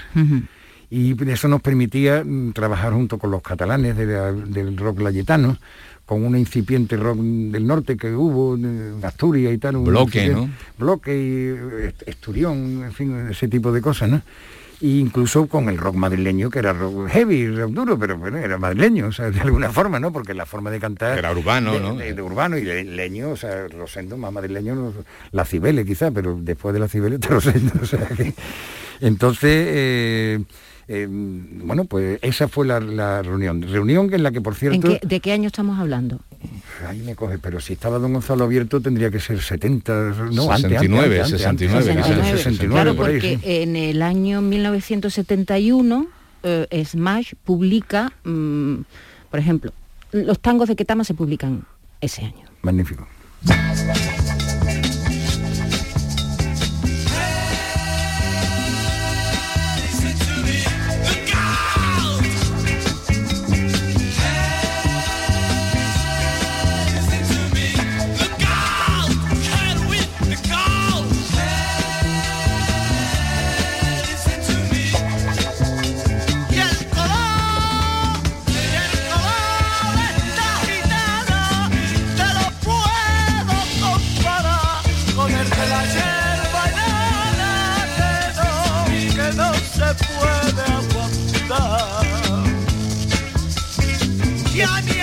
Y 0.91 1.23
eso 1.31 1.49
nos 1.49 1.61
permitía 1.61 2.25
mm, 2.25 2.53
trabajar 2.53 2.95
junto 2.95 3.19
con 3.19 3.31
los 3.31 3.43
catalanes 3.43 3.95
de 3.95 4.07
la- 4.07 4.33
del 4.33 4.79
rock 4.79 5.01
layetano, 5.01 5.59
con 6.09 6.25
una 6.25 6.39
incipiente 6.39 6.97
rock 6.97 7.19
del 7.19 7.67
norte 7.67 7.99
que 7.99 8.11
hubo 8.15 8.55
en 8.55 8.99
Asturias 9.05 9.53
y 9.53 9.59
tal. 9.59 9.77
un 9.77 9.85
Bloque, 9.85 10.31
¿no? 10.31 10.49
Bloque 10.79 11.15
y 11.15 11.85
eh, 11.87 11.93
Esturión, 12.07 12.83
en 12.85 12.93
fin, 12.95 13.29
ese 13.31 13.47
tipo 13.47 13.71
de 13.73 13.83
cosas, 13.83 14.09
¿no? 14.09 14.23
E 14.81 14.87
incluso 14.87 15.49
con 15.49 15.69
el 15.69 15.77
rock 15.77 15.97
madrileño, 15.97 16.49
que 16.49 16.61
era 16.61 16.73
rock 16.73 17.09
heavy, 17.09 17.49
rock 17.51 17.73
duro, 17.73 17.99
pero 17.99 18.17
bueno, 18.17 18.39
era 18.39 18.57
madrileño, 18.57 19.09
o 19.09 19.13
sea, 19.13 19.31
de 19.31 19.41
alguna 19.41 19.71
forma, 19.71 20.01
¿no? 20.01 20.11
Porque 20.11 20.33
la 20.33 20.47
forma 20.47 20.71
de 20.71 20.81
cantar... 20.81 21.19
Era 21.19 21.31
urbano, 21.31 21.75
de, 21.75 21.81
¿no? 21.81 21.95
de- 21.97 22.15
de 22.15 22.23
urbano 22.23 22.57
y 22.57 22.63
de 22.63 22.85
leño, 22.85 23.29
o 23.31 23.37
sea, 23.37 23.69
Rosendo, 23.69 24.17
más 24.17 24.33
madrileño, 24.33 24.95
la 25.33 25.45
Cibele 25.45 25.85
quizá, 25.85 26.11
pero 26.11 26.39
después 26.41 26.73
de 26.73 26.81
la 26.81 26.89
Cibele 26.89 27.19
Rosendo, 27.19 27.73
o 27.83 27.85
sea 27.87 28.07
que... 28.17 28.33
Entonces, 29.01 29.67
eh, 29.69 30.39
eh, 30.89 31.07
bueno, 31.09 31.85
pues 31.85 32.19
esa 32.23 32.49
fue 32.49 32.67
la, 32.67 32.81
la 32.81 33.23
reunión. 33.23 33.63
Reunión 33.63 34.13
en 34.13 34.23
la 34.23 34.31
que, 34.33 34.41
por 34.41 34.55
¿En 34.55 34.59
cierto... 34.59 34.89
qué- 34.89 35.01
¿De 35.07 35.21
qué 35.21 35.33
año 35.33 35.47
estamos 35.47 35.79
hablando? 35.79 36.21
Ahí 36.89 36.99
me 37.01 37.15
coge, 37.17 37.39
pero 37.39 37.61
si 37.61 37.73
estaba 37.75 37.99
Don 37.99 38.13
Gonzalo 38.13 38.45
abierto 38.45 38.81
tendría 38.81 39.11
que 39.11 39.19
ser 39.21 39.41
70, 39.43 39.93
no, 40.33 40.51
antes, 40.51 40.71
69, 40.71 41.21
antes, 41.23 41.45
antes, 41.47 41.71
69, 41.71 41.91
antes, 41.91 42.07
quizás. 42.07 42.11
antes, 42.11 42.31
69. 42.31 42.39
69, 42.39 42.73
claro, 42.75 42.97
por 42.97 43.07
ahí, 43.07 43.15
porque 43.15 43.37
sí. 43.37 43.63
en 43.63 43.77
el 43.77 44.03
año 44.03 44.41
1971 44.43 46.07
eh, 46.45 46.85
Smash 46.85 47.33
publica, 47.45 48.13
mm, 48.25 48.75
por 49.31 49.41
ejemplo, 49.41 49.73
los 50.13 50.39
tangos 50.41 50.69
de 50.69 50.77
Ketama 50.77 51.03
se 51.05 51.15
publican 51.15 51.65
ese 52.01 52.23
año. 52.25 52.45
Magnífico. 52.63 53.07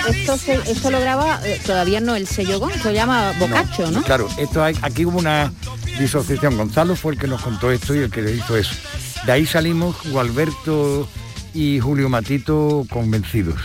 Esto, 0.08 0.36
se- 0.38 0.70
esto 0.70 0.90
lo 0.90 1.00
graba 1.00 1.40
eh, 1.44 1.60
todavía 1.64 2.00
no 2.00 2.14
el 2.14 2.26
sello 2.26 2.58
GON, 2.60 2.72
se 2.80 2.92
llama 2.92 3.32
Bocacho, 3.40 3.90
¿no? 3.90 4.02
Claro, 4.02 4.28
esto 4.38 4.62
hay, 4.62 4.76
aquí 4.82 5.04
hubo 5.04 5.18
una 5.18 5.52
disociación. 5.98 6.56
Gonzalo 6.56 6.94
fue 6.96 7.14
el 7.14 7.18
que 7.18 7.26
nos 7.26 7.42
contó 7.42 7.70
esto 7.70 7.94
y 7.94 7.98
el 7.98 8.10
que 8.10 8.22
le 8.22 8.32
hizo 8.32 8.56
eso. 8.56 8.74
De 9.24 9.32
ahí 9.32 9.46
salimos 9.46 9.96
Gualberto 10.10 11.08
y 11.54 11.80
Julio 11.80 12.08
Matito 12.08 12.86
convencidos. 12.90 13.60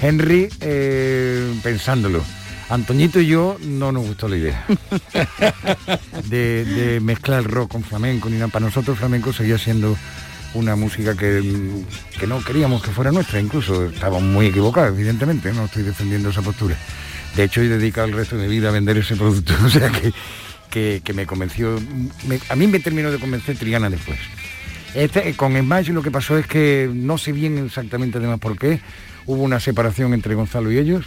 Henry 0.00 0.48
eh, 0.60 1.54
pensándolo. 1.62 2.22
Antoñito 2.72 3.20
y 3.20 3.26
yo 3.26 3.58
no 3.60 3.92
nos 3.92 4.06
gustó 4.06 4.28
la 4.28 4.38
idea 4.38 4.64
de, 6.24 7.00
mezclar 7.02 7.44
rock 7.44 7.72
con 7.72 7.84
flamenco 7.84 8.30
ni 8.30 8.36
nada. 8.36 8.48
Para 8.48 8.64
nosotros 8.64 8.98
flamenco 8.98 9.30
seguía 9.30 9.58
siendo 9.58 9.94
una 10.54 10.74
música 10.74 11.14
que, 11.14 11.42
que 12.18 12.26
no 12.26 12.42
queríamos 12.42 12.82
que 12.82 12.90
fuera 12.90 13.12
nuestra, 13.12 13.40
incluso 13.40 13.90
estábamos 13.90 14.22
muy 14.22 14.46
equivocados, 14.46 14.98
evidentemente, 14.98 15.52
no 15.52 15.66
estoy 15.66 15.82
defendiendo 15.82 16.30
esa 16.30 16.40
postura. 16.40 16.74
De 17.36 17.44
hecho, 17.44 17.60
he 17.60 17.68
dedicado 17.68 18.06
el 18.06 18.14
resto 18.14 18.38
de 18.38 18.48
mi 18.48 18.54
vida 18.54 18.70
a 18.70 18.72
vender 18.72 18.96
ese 18.96 19.16
producto, 19.16 19.52
o 19.66 19.68
sea 19.68 19.90
que, 20.70 21.02
que, 21.04 21.12
me 21.12 21.26
convenció, 21.26 21.78
a 22.48 22.56
mí 22.56 22.66
me 22.68 22.80
terminó 22.80 23.10
de 23.10 23.18
convencer 23.18 23.58
Triana 23.58 23.90
después. 23.90 24.18
Este, 24.94 25.34
con 25.34 25.58
Smash 25.58 25.90
lo 25.90 26.02
que 26.02 26.10
pasó 26.10 26.38
es 26.38 26.46
que 26.46 26.90
no 26.90 27.18
sé 27.18 27.32
bien 27.32 27.58
exactamente 27.58 28.16
además 28.16 28.40
por 28.40 28.58
qué, 28.58 28.80
hubo 29.26 29.42
una 29.42 29.60
separación 29.60 30.14
entre 30.14 30.34
Gonzalo 30.34 30.72
y 30.72 30.78
ellos, 30.78 31.04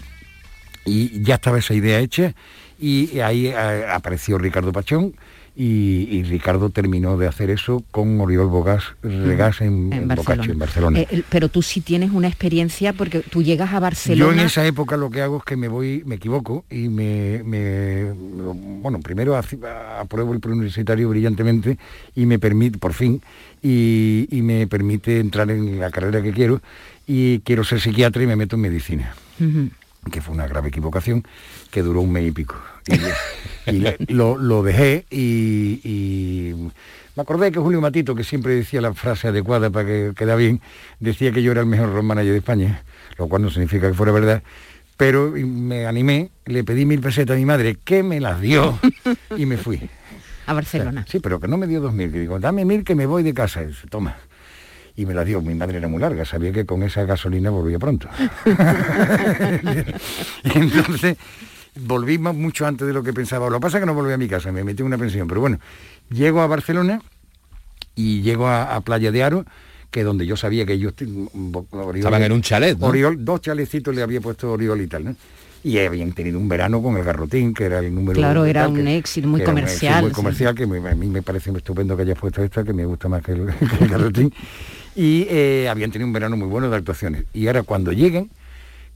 y 0.86 1.22
ya 1.22 1.36
estaba 1.36 1.60
esa 1.60 1.74
idea 1.74 2.00
hecha, 2.00 2.34
y 2.80 3.20
ahí 3.20 3.48
eh, 3.48 3.86
apareció 3.92 4.38
Ricardo 4.38 4.72
Pachón, 4.72 5.14
y, 5.58 6.10
y 6.12 6.24
Ricardo 6.24 6.70
terminó 6.70 7.16
de 7.18 7.28
hacer 7.28 7.50
eso 7.50 7.82
con 7.92 8.20
Oriol 8.20 8.48
Bogas, 8.48 8.84
Regas 9.02 9.62
en, 9.62 9.94
en 9.94 9.94
en 9.94 10.08
Barcelona. 10.60 11.00
Eh, 11.00 11.24
pero 11.30 11.48
tú 11.48 11.62
sí 11.62 11.80
tienes 11.80 12.12
una 12.12 12.28
experiencia 12.28 12.92
porque 12.92 13.22
tú 13.22 13.42
llegas 13.42 13.70
a 13.70 13.76
Yo 13.76 13.80
Barcelona. 13.80 14.34
en 14.42 14.48
esa 14.48 14.66
época 14.68 14.98
lo 14.98 15.10
que 15.10 15.22
hago 15.22 15.38
es 15.38 15.44
que 15.46 15.56
me 15.56 15.70
voy, 15.70 16.04
me 16.06 16.16
equivoco 16.16 16.66
y 16.70 16.90
me, 16.90 17.42
me- 17.46 18.12
bueno, 18.82 19.00
primero 19.00 19.38
apruebo 19.38 20.34
el 20.34 20.42
preuniversitario 20.42 21.08
brillantemente 21.08 21.78
y 22.16 22.26
me 22.26 22.38
permite, 22.38 22.78
por 22.78 22.92
fin, 22.92 23.22
y, 23.64 24.28
y 24.30 24.42
me 24.42 24.68
permite 24.68 25.22
entrar 25.22 25.50
en 25.52 25.80
la 25.80 25.90
carrera 25.90 26.22
que 26.22 26.34
quiero 26.34 26.62
y 27.08 27.40
quiero 27.40 27.64
ser 27.64 27.80
psiquiatra 27.80 28.22
y 28.22 28.28
me 28.28 28.36
meto 28.36 28.58
en 28.58 28.62
medicina. 28.62 29.16
Que 30.12 30.22
fue 30.22 30.34
una 30.34 30.48
grave 30.48 30.70
equivocación 30.70 31.24
que 31.72 31.82
duró 31.82 32.02
un 32.02 32.12
mes 32.12 32.28
y 32.28 32.32
pico. 32.32 32.56
Y, 33.68 33.72
y 33.76 34.14
lo, 34.14 34.38
lo 34.38 34.64
dejé 34.64 35.06
y, 35.10 35.82
y 35.84 36.70
me 37.16 37.22
acordé 37.22 37.52
que 37.52 37.60
Julio 37.60 37.82
Matito, 37.82 38.14
que 38.14 38.24
siempre 38.24 38.54
decía 38.56 38.82
la 38.82 38.94
frase 38.94 39.30
adecuada 39.30 39.70
para 39.70 39.86
que 39.86 40.14
queda 40.16 40.36
bien, 40.36 40.62
decía 41.00 41.32
que 41.32 41.42
yo 41.42 41.52
era 41.52 41.62
el 41.62 41.68
mejor 41.68 41.94
road 41.94 42.04
manager 42.04 42.32
de 42.32 42.38
España, 42.38 42.84
lo 43.18 43.28
cual 43.28 43.42
no 43.42 43.50
significa 43.50 43.88
que 43.88 43.94
fuera 43.94 44.12
verdad, 44.12 44.44
pero 44.98 45.32
me 45.32 45.88
animé, 45.88 46.30
le 46.46 46.64
pedí 46.64 46.86
mil 46.86 47.00
pesetas 47.00 47.36
a 47.36 47.40
mi 47.40 47.46
madre, 47.46 47.78
que 47.84 48.04
me 48.04 48.20
las 48.20 48.40
dio 48.42 48.80
y 49.36 49.46
me 49.46 49.58
fui. 49.58 49.90
A 50.46 50.54
Barcelona. 50.54 51.06
Sí, 51.10 51.20
pero 51.20 51.40
que 51.40 51.48
no 51.48 51.58
me 51.58 51.66
dio 51.68 51.82
dos 51.82 51.94
mil, 51.94 52.12
que 52.12 52.20
digo, 52.20 52.40
dame 52.40 52.66
mil 52.66 52.84
que 52.84 52.94
me 52.96 53.06
voy 53.08 53.24
de 53.24 53.34
casa, 53.34 53.64
toma. 53.90 54.18
Y 54.98 55.06
me 55.06 55.14
la 55.14 55.26
dio, 55.26 55.42
mi 55.42 55.54
madre 55.56 55.78
era 55.80 55.88
muy 55.90 56.00
larga, 56.00 56.24
sabía 56.26 56.52
que 56.54 56.66
con 56.66 56.82
esa 56.84 57.04
gasolina 57.04 57.50
volvía 57.50 57.78
pronto. 57.80 58.08
Entonces 60.44 61.18
volví 61.76 62.18
más- 62.18 62.36
mucho 62.36 62.66
antes 62.66 62.88
de 62.88 62.94
lo 62.94 63.04
que 63.04 63.14
pensaba. 63.14 63.50
Lo 63.50 63.58
que 63.58 63.62
pasa 63.62 63.78
es 63.78 63.82
que 63.82 63.86
no 63.88 63.94
volví 63.94 64.14
a 64.14 64.18
mi 64.18 64.28
casa, 64.28 64.52
me 64.52 64.64
metí 64.64 64.82
en 64.82 64.88
una 64.88 64.98
pensión. 64.98 65.28
Pero 65.28 65.42
bueno, 65.42 65.60
llego 66.10 66.42
a 66.42 66.48
Barcelona 66.48 67.02
y 67.96 68.22
llego 68.22 68.48
a, 68.48 68.76
a 68.76 68.82
Playa 68.82 69.12
de 69.12 69.24
Aro, 69.24 69.46
que 69.92 70.04
donde 70.04 70.26
yo 70.26 70.38
sabía 70.38 70.66
que 70.66 70.74
ellos... 70.74 70.94
Estaban 71.96 72.24
en 72.24 72.32
un 72.32 72.42
chalet, 72.42 72.78
¿no? 72.78 72.88
Oriol, 72.88 73.24
dos 73.24 73.42
chalecitos 73.42 73.94
le 73.96 74.02
había 74.02 74.22
puesto 74.22 74.52
Oriol 74.52 74.82
y 74.82 74.88
tal, 74.88 75.06
¿no? 75.06 75.16
Y 75.64 75.80
habían 75.80 76.12
tenido 76.14 76.38
un 76.38 76.48
verano 76.48 76.82
con 76.82 76.96
el 76.96 77.04
garrotín, 77.04 77.54
que 77.54 77.66
era 77.66 77.80
el 77.80 77.94
número... 77.94 78.18
Claro, 78.20 78.46
era 78.46 78.62
tal, 78.64 78.72
un 78.72 78.86
que- 78.86 78.98
éxito 78.98 79.28
muy 79.28 79.40
que 79.40 79.44
era 79.46 79.52
un 79.54 79.58
éxito 79.60 79.80
comercial, 79.80 80.02
muy 80.04 80.10
sí. 80.12 80.16
comercial, 80.16 80.56
que 80.56 80.68
me- 80.68 80.90
a 80.90 80.96
mí 80.96 81.08
me 81.08 81.22
parece 81.24 81.52
estupendo 81.52 81.98
que 81.98 82.04
hayas 82.04 82.20
puesto 82.20 82.44
esta, 82.44 82.64
que 82.64 82.72
me 82.72 82.86
gusta 82.86 83.10
más 83.10 83.24
que 83.24 83.32
el, 83.32 83.48
que 83.78 83.84
el 83.84 83.90
garrotín. 83.90 84.32
Y 84.96 85.28
eh, 85.30 85.68
habían 85.70 85.92
tenido 85.92 86.08
un 86.08 86.14
verano 86.14 86.38
muy 86.38 86.48
bueno 86.48 86.70
de 86.70 86.78
actuaciones. 86.78 87.26
Y 87.34 87.48
ahora 87.48 87.64
cuando 87.64 87.92
lleguen, 87.92 88.30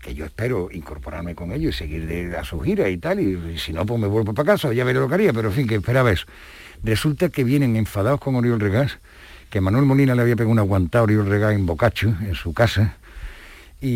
que 0.01 0.13
yo 0.13 0.23
espero 0.25 0.69
incorporarme 0.71 1.35
con 1.35 1.51
ellos 1.51 1.75
y 1.75 1.77
seguir 1.77 2.07
de- 2.07 2.37
a 2.37 2.43
su 2.45 2.59
gira 2.61 2.87
y 2.89 2.97
tal, 2.97 3.19
y, 3.19 3.57
si 3.59 3.73
no, 3.73 3.85
pues 3.85 3.99
me 3.99 4.07
vuelvo 4.07 4.33
para 4.33 4.53
casa, 4.53 4.71
ya 4.71 4.85
veré 4.85 4.99
lo 4.99 5.09
que 5.09 5.15
haría, 5.15 5.33
pero 5.33 5.49
en 5.49 5.53
fin, 5.55 5.67
que 5.67 5.75
esperaba 5.75 6.09
eso. 6.11 6.25
Resulta 6.83 7.27
que 7.29 7.43
vienen 7.43 7.75
enfadados 7.75 8.21
con 8.21 8.35
Oriol 8.35 8.61
Regás, 8.61 8.97
que 9.49 9.59
Manuel 9.59 9.83
Molina 9.85 10.15
le 10.15 10.21
había 10.21 10.37
pegado 10.37 10.51
una 10.51 10.61
aguantada 10.61 11.01
a 11.01 11.03
Oriol 11.03 11.25
Regás 11.27 11.53
en 11.53 11.65
Bocacho, 11.65 12.15
en 12.21 12.33
su 12.35 12.53
casa, 12.53 12.95
y, 13.81 13.87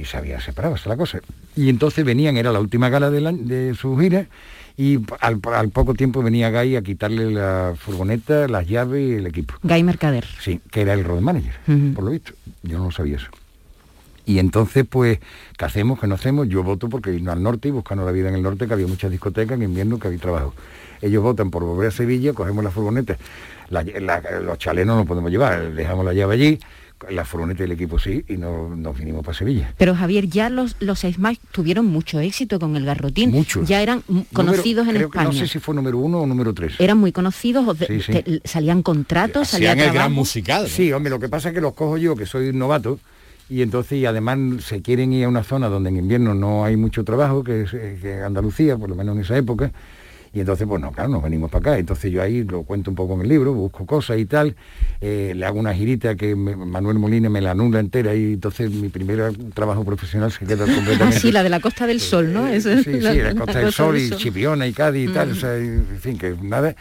y- 0.00 0.04
se 0.04 0.16
había 0.16 0.40
separado, 0.40 0.74
es 0.74 0.84
la 0.86 0.96
cosa. 0.96 1.20
Y 1.54 1.68
entonces 1.68 2.04
venían, 2.04 2.36
era 2.36 2.50
la 2.52 2.58
última 2.60 2.88
gala 2.88 3.08
de, 3.10 3.20
la- 3.20 3.32
de 3.32 3.74
su 3.74 3.96
gira, 3.98 4.26
y 4.76 4.98
al, 5.20 5.40
al 5.54 5.68
poco 5.70 5.94
tiempo 5.94 6.22
venía 6.22 6.50
Guy 6.50 6.76
a 6.76 6.82
quitarle 6.82 7.30
la 7.30 7.74
furgoneta, 7.78 8.48
las 8.48 8.66
llaves 8.66 9.02
y 9.10 9.14
el 9.14 9.26
equipo. 9.26 9.54
Guy 9.62 9.82
Mercader. 9.82 10.24
Sí, 10.40 10.60
que 10.70 10.80
era 10.82 10.94
el 10.94 11.04
road 11.04 11.20
manager, 11.20 11.54
por 11.94 12.04
lo 12.04 12.10
visto. 12.10 12.32
Yo 12.62 12.78
no 12.78 12.84
lo 12.86 12.90
sabía 12.90 13.16
eso. 13.16 13.28
Y 14.24 14.38
entonces, 14.38 14.84
pues, 14.88 15.18
¿qué 15.58 15.64
hacemos? 15.64 15.98
¿Qué 15.98 16.06
no 16.06 16.14
hacemos? 16.14 16.48
Yo 16.48 16.62
voto 16.62 16.88
porque 16.88 17.12
irnos 17.12 17.32
al 17.34 17.42
norte 17.42 17.68
y 17.68 17.70
buscando 17.72 18.04
la 18.04 18.12
vida 18.12 18.28
en 18.28 18.36
el 18.36 18.42
norte, 18.42 18.66
que 18.68 18.72
había 18.74 18.86
muchas 18.86 19.10
discotecas 19.10 19.56
en 19.56 19.64
invierno 19.64 19.98
que 19.98 20.06
había 20.06 20.20
trabajo. 20.20 20.54
Ellos 21.00 21.22
votan 21.24 21.50
por 21.50 21.64
volver 21.64 21.88
a 21.88 21.90
Sevilla, 21.90 22.32
cogemos 22.32 22.62
la 22.62 22.70
furgoneta. 22.70 23.16
La- 23.70 23.82
la- 23.82 24.20
los 24.40 24.58
chalés 24.58 24.86
no 24.86 25.04
podemos 25.04 25.28
llevar, 25.30 25.72
dejamos 25.72 26.04
la 26.04 26.12
llave 26.12 26.34
allí, 26.34 26.60
la 27.10 27.24
furgoneta 27.24 27.62
y 27.62 27.66
el 27.66 27.72
equipo 27.72 27.98
sí, 27.98 28.24
y 28.28 28.36
no- 28.36 28.74
nos 28.76 28.98
vinimos 28.98 29.24
para 29.24 29.36
Sevilla. 29.36 29.74
Pero 29.78 29.94
Javier, 29.94 30.26
ya 30.28 30.48
los, 30.50 30.76
los 30.80 31.00
Smash 31.00 31.38
tuvieron 31.52 31.86
mucho 31.86 32.20
éxito 32.20 32.58
con 32.58 32.76
el 32.76 32.84
garrotín. 32.84 33.30
Mucho. 33.30 33.62
Ya 33.64 33.82
eran 33.82 34.02
conocidos 34.32 34.86
Número- 34.86 34.90
en 34.90 34.96
creo 34.96 35.10
que 35.10 35.18
España. 35.18 35.24
No 35.40 35.46
sé 35.46 35.46
si 35.52 35.58
fue 35.58 35.74
número 35.74 35.98
uno 35.98 36.20
o 36.20 36.26
número 36.26 36.52
tres. 36.54 36.74
Eran 36.78 36.98
muy 36.98 37.12
conocidos, 37.12 37.66
o 37.66 37.74
de- 37.74 37.86
Sí, 37.86 38.00
sí. 38.00 38.12
te- 38.12 38.40
salían 38.44 38.82
contratos, 38.82 39.48
salía 39.48 39.74
trabajo. 39.74 40.24
Sí, 40.68 40.92
hombre, 40.92 41.10
lo 41.10 41.18
que 41.20 41.28
pasa 41.28 41.48
es 41.48 41.54
que 41.54 41.60
los 41.60 41.74
cojo 41.74 41.96
yo, 41.98 42.14
que 42.16 42.26
soy 42.26 42.52
novato, 42.52 42.98
y 43.50 43.62
entonces 43.62 43.98
y 43.98 44.06
además 44.06 44.38
se 44.64 44.80
quieren 44.82 45.12
ir 45.12 45.24
a 45.24 45.28
una 45.28 45.42
zona 45.42 45.68
donde 45.68 45.90
en 45.90 45.96
invierno 45.96 46.34
no 46.34 46.64
hay 46.64 46.76
mucho 46.76 47.04
trabajo, 47.04 47.44
que 47.44 47.62
es 47.62 47.74
eh, 47.74 47.98
que 48.00 48.22
Andalucía, 48.22 48.76
por 48.78 48.88
lo 48.88 48.94
menos 48.94 49.14
en 49.16 49.22
esa 49.22 49.36
época, 49.36 49.72
y 50.34 50.40
entonces, 50.40 50.66
bueno, 50.66 50.90
claro, 50.92 51.10
nos 51.10 51.22
venimos 51.22 51.50
para 51.50 51.72
acá. 51.72 51.78
Entonces 51.78 52.10
yo 52.10 52.22
ahí 52.22 52.42
lo 52.44 52.62
cuento 52.62 52.90
un 52.90 52.96
poco 52.96 53.14
en 53.14 53.20
el 53.22 53.28
libro, 53.28 53.52
busco 53.52 53.84
cosas 53.86 54.18
y 54.18 54.24
tal, 54.24 54.56
eh, 55.00 55.32
le 55.36 55.44
hago 55.44 55.58
una 55.58 55.74
girita 55.74 56.14
que 56.14 56.34
me- 56.34 56.56
Manuel 56.56 56.98
Molina 56.98 57.28
me 57.28 57.40
la 57.40 57.50
anula 57.50 57.80
entera 57.80 58.14
y 58.14 58.32
entonces 58.34 58.70
mi 58.70 58.88
primer 58.88 59.34
trabajo 59.54 59.84
profesional 59.84 60.32
se 60.32 60.44
queda 60.46 60.64
Ah, 60.68 60.74
completamente... 60.74 61.20
sí, 61.20 61.32
la 61.32 61.42
de 61.42 61.48
la 61.50 61.60
Costa 61.60 61.86
del 61.86 62.00
Sol, 62.00 62.32
¿no? 62.32 62.46
Eso 62.48 62.70
es 62.70 62.84
Sí, 62.84 62.94
sí, 62.94 63.00
la- 63.00 63.12
la 63.14 63.22
la 63.32 63.34
Costa 63.34 63.58
del 63.58 63.72
Sol 63.72 63.98
y 63.98 64.10
Chipiona 64.10 64.66
y 64.66 64.72
Cádiz 64.72 65.10
y 65.10 65.12
tal, 65.12 65.28
Mm. 65.28 65.32
o 65.32 65.34
sea, 65.34 65.56
en 65.56 65.98
fin, 66.00 66.16
que 66.18 66.34
nada. 66.42 66.74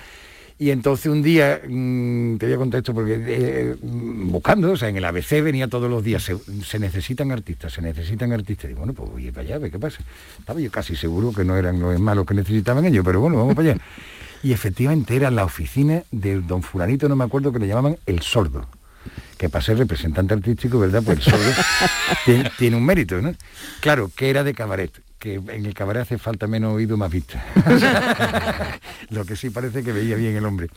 Y 0.61 0.69
entonces 0.69 1.07
un 1.07 1.23
día, 1.23 1.59
mm, 1.67 2.37
te 2.37 2.45
voy 2.45 2.53
a 2.53 2.57
contar 2.57 2.77
esto 2.77 2.93
porque 2.93 3.17
eh, 3.19 3.75
mm, 3.81 4.29
buscando, 4.29 4.73
o 4.73 4.77
sea, 4.77 4.89
en 4.89 4.97
el 4.97 5.05
ABC 5.05 5.41
venía 5.41 5.67
todos 5.67 5.89
los 5.89 6.03
días, 6.03 6.21
se, 6.21 6.37
se 6.63 6.77
necesitan 6.77 7.31
artistas, 7.31 7.73
se 7.73 7.81
necesitan 7.81 8.31
artistas. 8.31 8.69
Y 8.69 8.75
bueno, 8.75 8.93
pues 8.93 9.09
voy 9.09 9.31
para 9.31 9.41
allá, 9.41 9.55
a 9.55 9.57
ver 9.57 9.71
qué 9.71 9.79
pasa. 9.79 10.03
Estaba 10.37 10.59
yo 10.59 10.69
casi 10.69 10.95
seguro 10.95 11.33
que 11.33 11.43
no 11.43 11.57
eran 11.57 11.79
los 11.79 11.99
malos 11.99 12.27
que 12.27 12.35
necesitaban 12.35 12.85
ellos, 12.85 13.03
pero 13.03 13.19
bueno, 13.19 13.37
vamos 13.37 13.55
para 13.55 13.71
allá. 13.71 13.81
Y 14.43 14.53
efectivamente 14.53 15.15
era 15.15 15.31
la 15.31 15.45
oficina 15.45 16.03
del 16.11 16.45
don 16.45 16.61
Fulanito, 16.61 17.09
no 17.09 17.15
me 17.15 17.23
acuerdo, 17.23 17.51
que 17.51 17.57
le 17.57 17.65
llamaban 17.65 17.97
El 18.05 18.21
Sordo 18.21 18.67
que 19.41 19.49
para 19.49 19.65
ser 19.65 19.79
representante 19.79 20.35
artístico, 20.35 20.77
¿verdad? 20.77 21.01
Pues 21.03 21.23
sordo 21.23 21.51
tiene, 22.25 22.51
tiene 22.59 22.77
un 22.77 22.85
mérito, 22.85 23.19
¿no? 23.23 23.33
Claro, 23.79 24.11
que 24.15 24.29
era 24.29 24.43
de 24.43 24.53
cabaret, 24.53 24.91
que 25.17 25.33
en 25.33 25.65
el 25.65 25.73
cabaret 25.73 26.03
hace 26.03 26.19
falta 26.19 26.45
menos 26.45 26.75
oído 26.75 26.95
más 26.95 27.09
vista. 27.09 27.43
lo 29.09 29.25
que 29.25 29.35
sí 29.35 29.49
parece 29.49 29.81
que 29.81 29.93
veía 29.93 30.15
bien 30.15 30.35
el 30.35 30.45
hombre. 30.45 30.67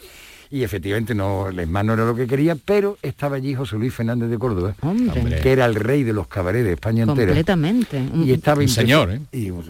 Y 0.51 0.63
efectivamente 0.63 1.15
no, 1.15 1.49
el 1.49 1.71
no 1.71 1.93
era 1.93 2.07
lo 2.07 2.17
que 2.17 2.27
quería, 2.27 2.57
pero 2.57 2.97
estaba 3.03 3.37
allí 3.37 3.55
José 3.55 3.77
Luis 3.77 3.93
Fernández 3.93 4.31
de 4.31 4.39
Córdoba, 4.39 4.75
Hombre. 4.81 5.41
que 5.43 5.53
era 5.53 5.67
el 5.67 5.75
rey 5.75 6.03
de 6.03 6.15
los 6.15 6.27
cabarets 6.27 6.65
de 6.65 6.73
España 6.73 7.03
entera. 7.03 7.27
Completamente. 7.27 8.03
Y 8.15 8.33
estaba 8.33 8.63
Un 8.63 8.69
señor, 8.69 9.11
¿eh? 9.11 9.21
Y 9.31 9.51
pues, 9.51 9.67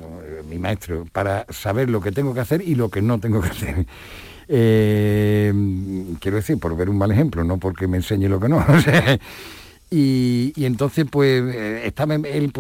mi 0.48 0.58
maestro, 0.60 1.04
para 1.10 1.46
saber 1.50 1.90
lo 1.90 2.00
que 2.00 2.12
tengo 2.12 2.32
que 2.32 2.40
hacer 2.40 2.62
y 2.62 2.76
lo 2.76 2.90
que 2.90 3.02
no 3.02 3.18
tengo 3.18 3.40
que 3.40 3.48
hacer. 3.48 3.86
Eh, 4.48 5.52
quiero 6.20 6.36
decir, 6.36 6.58
por 6.58 6.76
ver 6.76 6.88
un 6.90 6.98
mal 6.98 7.10
ejemplo, 7.10 7.44
no 7.44 7.58
porque 7.58 7.86
me 7.86 7.98
enseñe 7.98 8.28
lo 8.28 8.40
que 8.40 8.48
no. 8.48 8.64
y, 9.90 10.52
y 10.56 10.64
entonces, 10.64 11.06
pues, 11.10 11.42
eh, 11.54 11.86
estaba 11.86 12.14
él, 12.14 12.52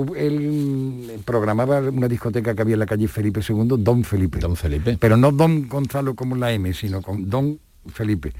programaba 1.24 1.80
una 1.80 2.08
discoteca 2.08 2.54
que 2.54 2.62
había 2.62 2.74
en 2.74 2.80
la 2.80 2.86
calle 2.86 3.08
Felipe 3.08 3.40
II, 3.46 3.76
Don 3.78 4.04
Felipe. 4.04 4.38
Don 4.38 4.56
Felipe. 4.56 4.96
Pero 4.98 5.16
no 5.16 5.32
Don 5.32 5.68
Gonzalo 5.68 6.14
como 6.14 6.36
la 6.36 6.52
M, 6.52 6.72
sino 6.72 7.02
con 7.02 7.28
Don 7.28 7.58
Felipe. 7.92 8.32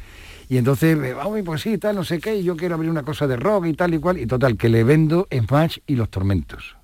Y 0.49 0.59
entonces, 0.59 0.99
eh, 1.03 1.15
vamos, 1.15 1.41
pues 1.45 1.63
sí, 1.63 1.79
tal, 1.79 1.97
no 1.97 2.05
sé 2.05 2.21
qué, 2.21 2.37
y 2.37 2.45
yo 2.45 2.57
quiero 2.57 2.75
abrir 2.75 2.91
una 2.91 3.03
cosa 3.03 3.27
de 3.27 3.37
rock 3.37 3.67
y 3.67 3.75
tal 3.75 3.95
y 3.95 3.99
cual, 3.99 4.19
y 4.19 4.27
total, 4.27 4.57
que 4.57 4.69
le 4.69 4.85
vendo 4.85 5.27
Smash 5.31 5.79
y 5.87 5.97
Los 5.97 6.11
Tormentos. 6.11 6.77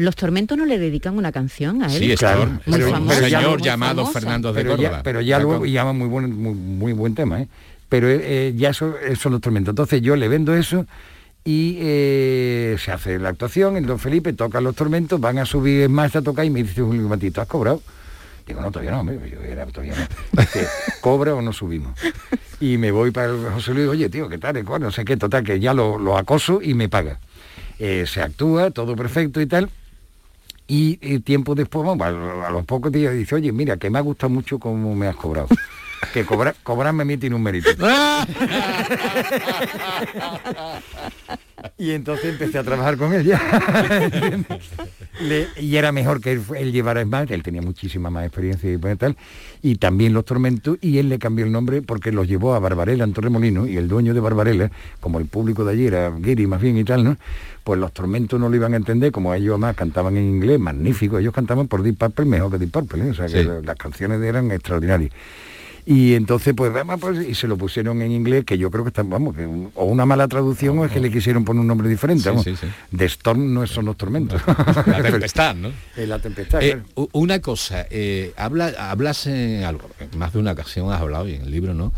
Los 0.00 0.16
Tormentos 0.16 0.56
no 0.56 0.64
le 0.64 0.78
dedican 0.78 1.16
una 1.18 1.30
canción 1.30 1.82
a 1.82 1.86
él. 1.86 1.98
Sí, 1.98 2.12
es 2.12 2.18
Claro, 2.20 2.42
un 2.44 2.52
Muy 2.54 2.60
pero- 2.78 2.90
famosa, 2.90 3.14
pero 3.16 3.28
ya- 3.28 3.38
señor 3.40 3.58
muy 3.58 3.66
llamado 3.66 3.96
famosa. 4.02 4.20
Fernando 4.20 4.52
de 4.52 4.60
pero 4.62 4.70
Córdoba. 4.76 4.96
ya, 4.98 5.02
pero 5.02 5.20
ya 5.20 5.38
luego 5.38 5.66
llama 5.66 5.92
muy 5.92 6.08
buen, 6.08 6.42
muy, 6.42 6.54
muy 6.54 6.92
buen 6.94 7.14
tema, 7.14 7.40
¿eh? 7.42 7.48
Pero 7.88 8.06
eh, 8.08 8.54
ya 8.56 8.70
eso, 8.70 8.96
eso 8.98 9.20
son 9.22 9.32
los 9.32 9.40
tormentos. 9.40 9.72
Entonces 9.72 10.00
yo 10.00 10.16
le 10.16 10.28
vendo 10.28 10.54
eso 10.54 10.86
y 11.44 11.76
eh, 11.80 12.76
se 12.78 12.92
hace 12.92 13.18
la 13.18 13.30
actuación, 13.30 13.76
el 13.76 13.84
don 13.86 13.98
Felipe 13.98 14.32
toca 14.32 14.60
los 14.60 14.74
tormentos, 14.74 15.20
van 15.20 15.38
a 15.38 15.44
subir 15.44 15.88
más 15.88 16.14
a 16.16 16.22
tocar 16.22 16.44
y 16.44 16.50
me 16.50 16.62
dice 16.62 16.80
Julio 16.82 17.02
Matito, 17.08 17.40
¿has 17.40 17.48
cobrado? 17.48 17.82
Digo, 18.46 18.60
no, 18.62 18.70
todavía 18.70 18.92
no, 18.92 19.00
hombre, 19.00 19.18
yo 19.30 19.40
era 19.42 19.66
todavía 19.66 19.94
no. 19.96 20.40
Dice, 20.42 20.66
¿Cobra 21.02 21.34
o 21.34 21.42
no 21.42 21.52
subimos? 21.52 21.92
Y 22.60 22.78
me 22.78 22.90
voy 22.90 23.10
para 23.10 23.32
el 23.32 23.44
José 23.52 23.74
Luis, 23.74 23.88
oye, 23.88 24.08
tío, 24.08 24.28
¿qué 24.28 24.38
tal? 24.38 24.64
No 24.80 24.90
sé 24.90 25.04
qué, 25.04 25.16
total, 25.16 25.44
que 25.44 25.60
ya 25.60 25.74
lo, 25.74 25.98
lo 25.98 26.16
acoso 26.16 26.60
y 26.62 26.74
me 26.74 26.88
paga. 26.88 27.18
Eh, 27.78 28.04
se 28.06 28.20
actúa, 28.22 28.70
todo 28.70 28.94
perfecto 28.96 29.40
y 29.40 29.46
tal. 29.46 29.70
Y 30.70 30.98
eh, 31.02 31.18
tiempo 31.18 31.56
después, 31.56 31.84
a, 32.00 32.46
a 32.46 32.50
los 32.52 32.64
pocos 32.64 32.92
días 32.92 33.12
dice, 33.12 33.34
oye, 33.34 33.50
mira, 33.50 33.76
que 33.76 33.90
me 33.90 33.98
ha 33.98 34.02
gustado 34.02 34.30
mucho 34.30 34.60
cómo 34.60 34.94
me 34.94 35.08
has 35.08 35.16
cobrado. 35.16 35.48
Que 36.14 36.24
cobrar, 36.24 36.56
cobrarme 36.62 37.02
a 37.02 37.04
mí 37.04 37.18
tiene 37.18 37.36
un 37.36 37.42
mérito. 37.42 37.68
y 41.80 41.92
entonces 41.92 42.26
empecé 42.26 42.58
a 42.58 42.62
trabajar 42.62 42.96
con 42.96 43.12
él 43.14 43.24
ya. 43.24 43.40
Le- 45.20 45.48
y 45.60 45.76
era 45.76 45.92
mejor 45.92 46.20
que 46.20 46.32
él, 46.32 46.42
él 46.56 46.72
llevara 46.72 47.04
más, 47.04 47.30
él 47.30 47.42
tenía 47.42 47.60
muchísima 47.62 48.08
más 48.10 48.24
experiencia 48.24 48.72
y 48.72 48.78
tal, 48.96 49.16
y 49.60 49.76
también 49.76 50.12
los 50.14 50.24
tormentos, 50.24 50.78
y 50.80 50.98
él 50.98 51.08
le 51.08 51.18
cambió 51.18 51.44
el 51.44 51.52
nombre 51.52 51.82
porque 51.82 52.10
los 52.12 52.26
llevó 52.26 52.54
a 52.54 52.58
Barbarella 52.58 53.04
en 53.04 53.12
Torremolino, 53.12 53.66
y 53.66 53.76
el 53.76 53.88
dueño 53.88 54.14
de 54.14 54.20
Barbarella, 54.20 54.70
como 55.00 55.18
el 55.18 55.26
público 55.26 55.64
de 55.64 55.72
allí 55.72 55.86
era 55.86 56.10
guiri 56.10 56.46
más 56.46 56.60
bien 56.60 56.78
y 56.78 56.84
tal, 56.84 57.04
¿no? 57.04 57.16
Pues 57.64 57.78
los 57.78 57.92
tormentos 57.92 58.40
no 58.40 58.48
lo 58.48 58.56
iban 58.56 58.72
a 58.72 58.76
entender, 58.76 59.12
como 59.12 59.34
ellos 59.34 59.52
además 59.52 59.76
cantaban 59.76 60.16
en 60.16 60.24
inglés, 60.24 60.58
magnífico, 60.58 61.18
ellos 61.18 61.34
cantaban 61.34 61.68
por 61.68 61.82
Deep 61.82 61.96
Purple 61.98 62.24
mejor 62.24 62.52
que 62.52 62.58
Deep 62.58 62.70
Purple, 62.70 63.04
¿eh? 63.06 63.10
o 63.10 63.14
sea 63.14 63.26
que 63.26 63.42
Sí. 63.42 63.48
las 63.64 63.76
canciones 63.76 64.22
eran 64.22 64.50
extraordinarias. 64.50 65.10
Y 65.92 66.14
entonces, 66.14 66.54
pues, 66.56 66.72
vamos, 66.72 67.00
pues, 67.00 67.28
y 67.28 67.34
se 67.34 67.48
lo 67.48 67.56
pusieron 67.58 68.00
en 68.00 68.12
inglés, 68.12 68.44
que 68.44 68.56
yo 68.56 68.70
creo 68.70 68.84
que 68.84 68.90
está, 68.90 69.02
vamos, 69.02 69.34
que 69.34 69.44
un- 69.44 69.72
o 69.74 69.86
una 69.86 70.06
mala 70.06 70.28
traducción 70.28 70.78
o 70.78 70.84
es 70.84 70.92
que 70.92 71.00
le 71.00 71.10
quisieron 71.10 71.44
poner 71.44 71.62
un 71.62 71.66
nombre 71.66 71.88
diferente. 71.88 72.28
Vamos. 72.28 72.44
sí, 72.44 72.54
sí. 72.54 72.68
The 72.96 73.06
Storm 73.06 73.52
no 73.52 73.66
son 73.66 73.86
los 73.86 73.96
tormentos. 73.96 74.40
La 74.86 75.02
tempestad, 75.02 75.56
¿no? 75.56 75.72
La 75.96 76.20
tempestad, 76.20 76.62
Eh, 76.62 76.80
claro. 76.94 77.08
una 77.12 77.40
cosa, 77.40 77.86
eh, 77.90 78.32
habla, 78.36 78.68
hablas 78.78 79.26
en 79.26 79.64
algo, 79.64 79.90
más 80.16 80.32
de 80.32 80.38
una 80.38 80.52
ocasión 80.52 80.92
has 80.92 81.00
hablado 81.00 81.26
y 81.28 81.34
en 81.34 81.42
el 81.42 81.50
libro, 81.50 81.74
¿no? 81.74 81.92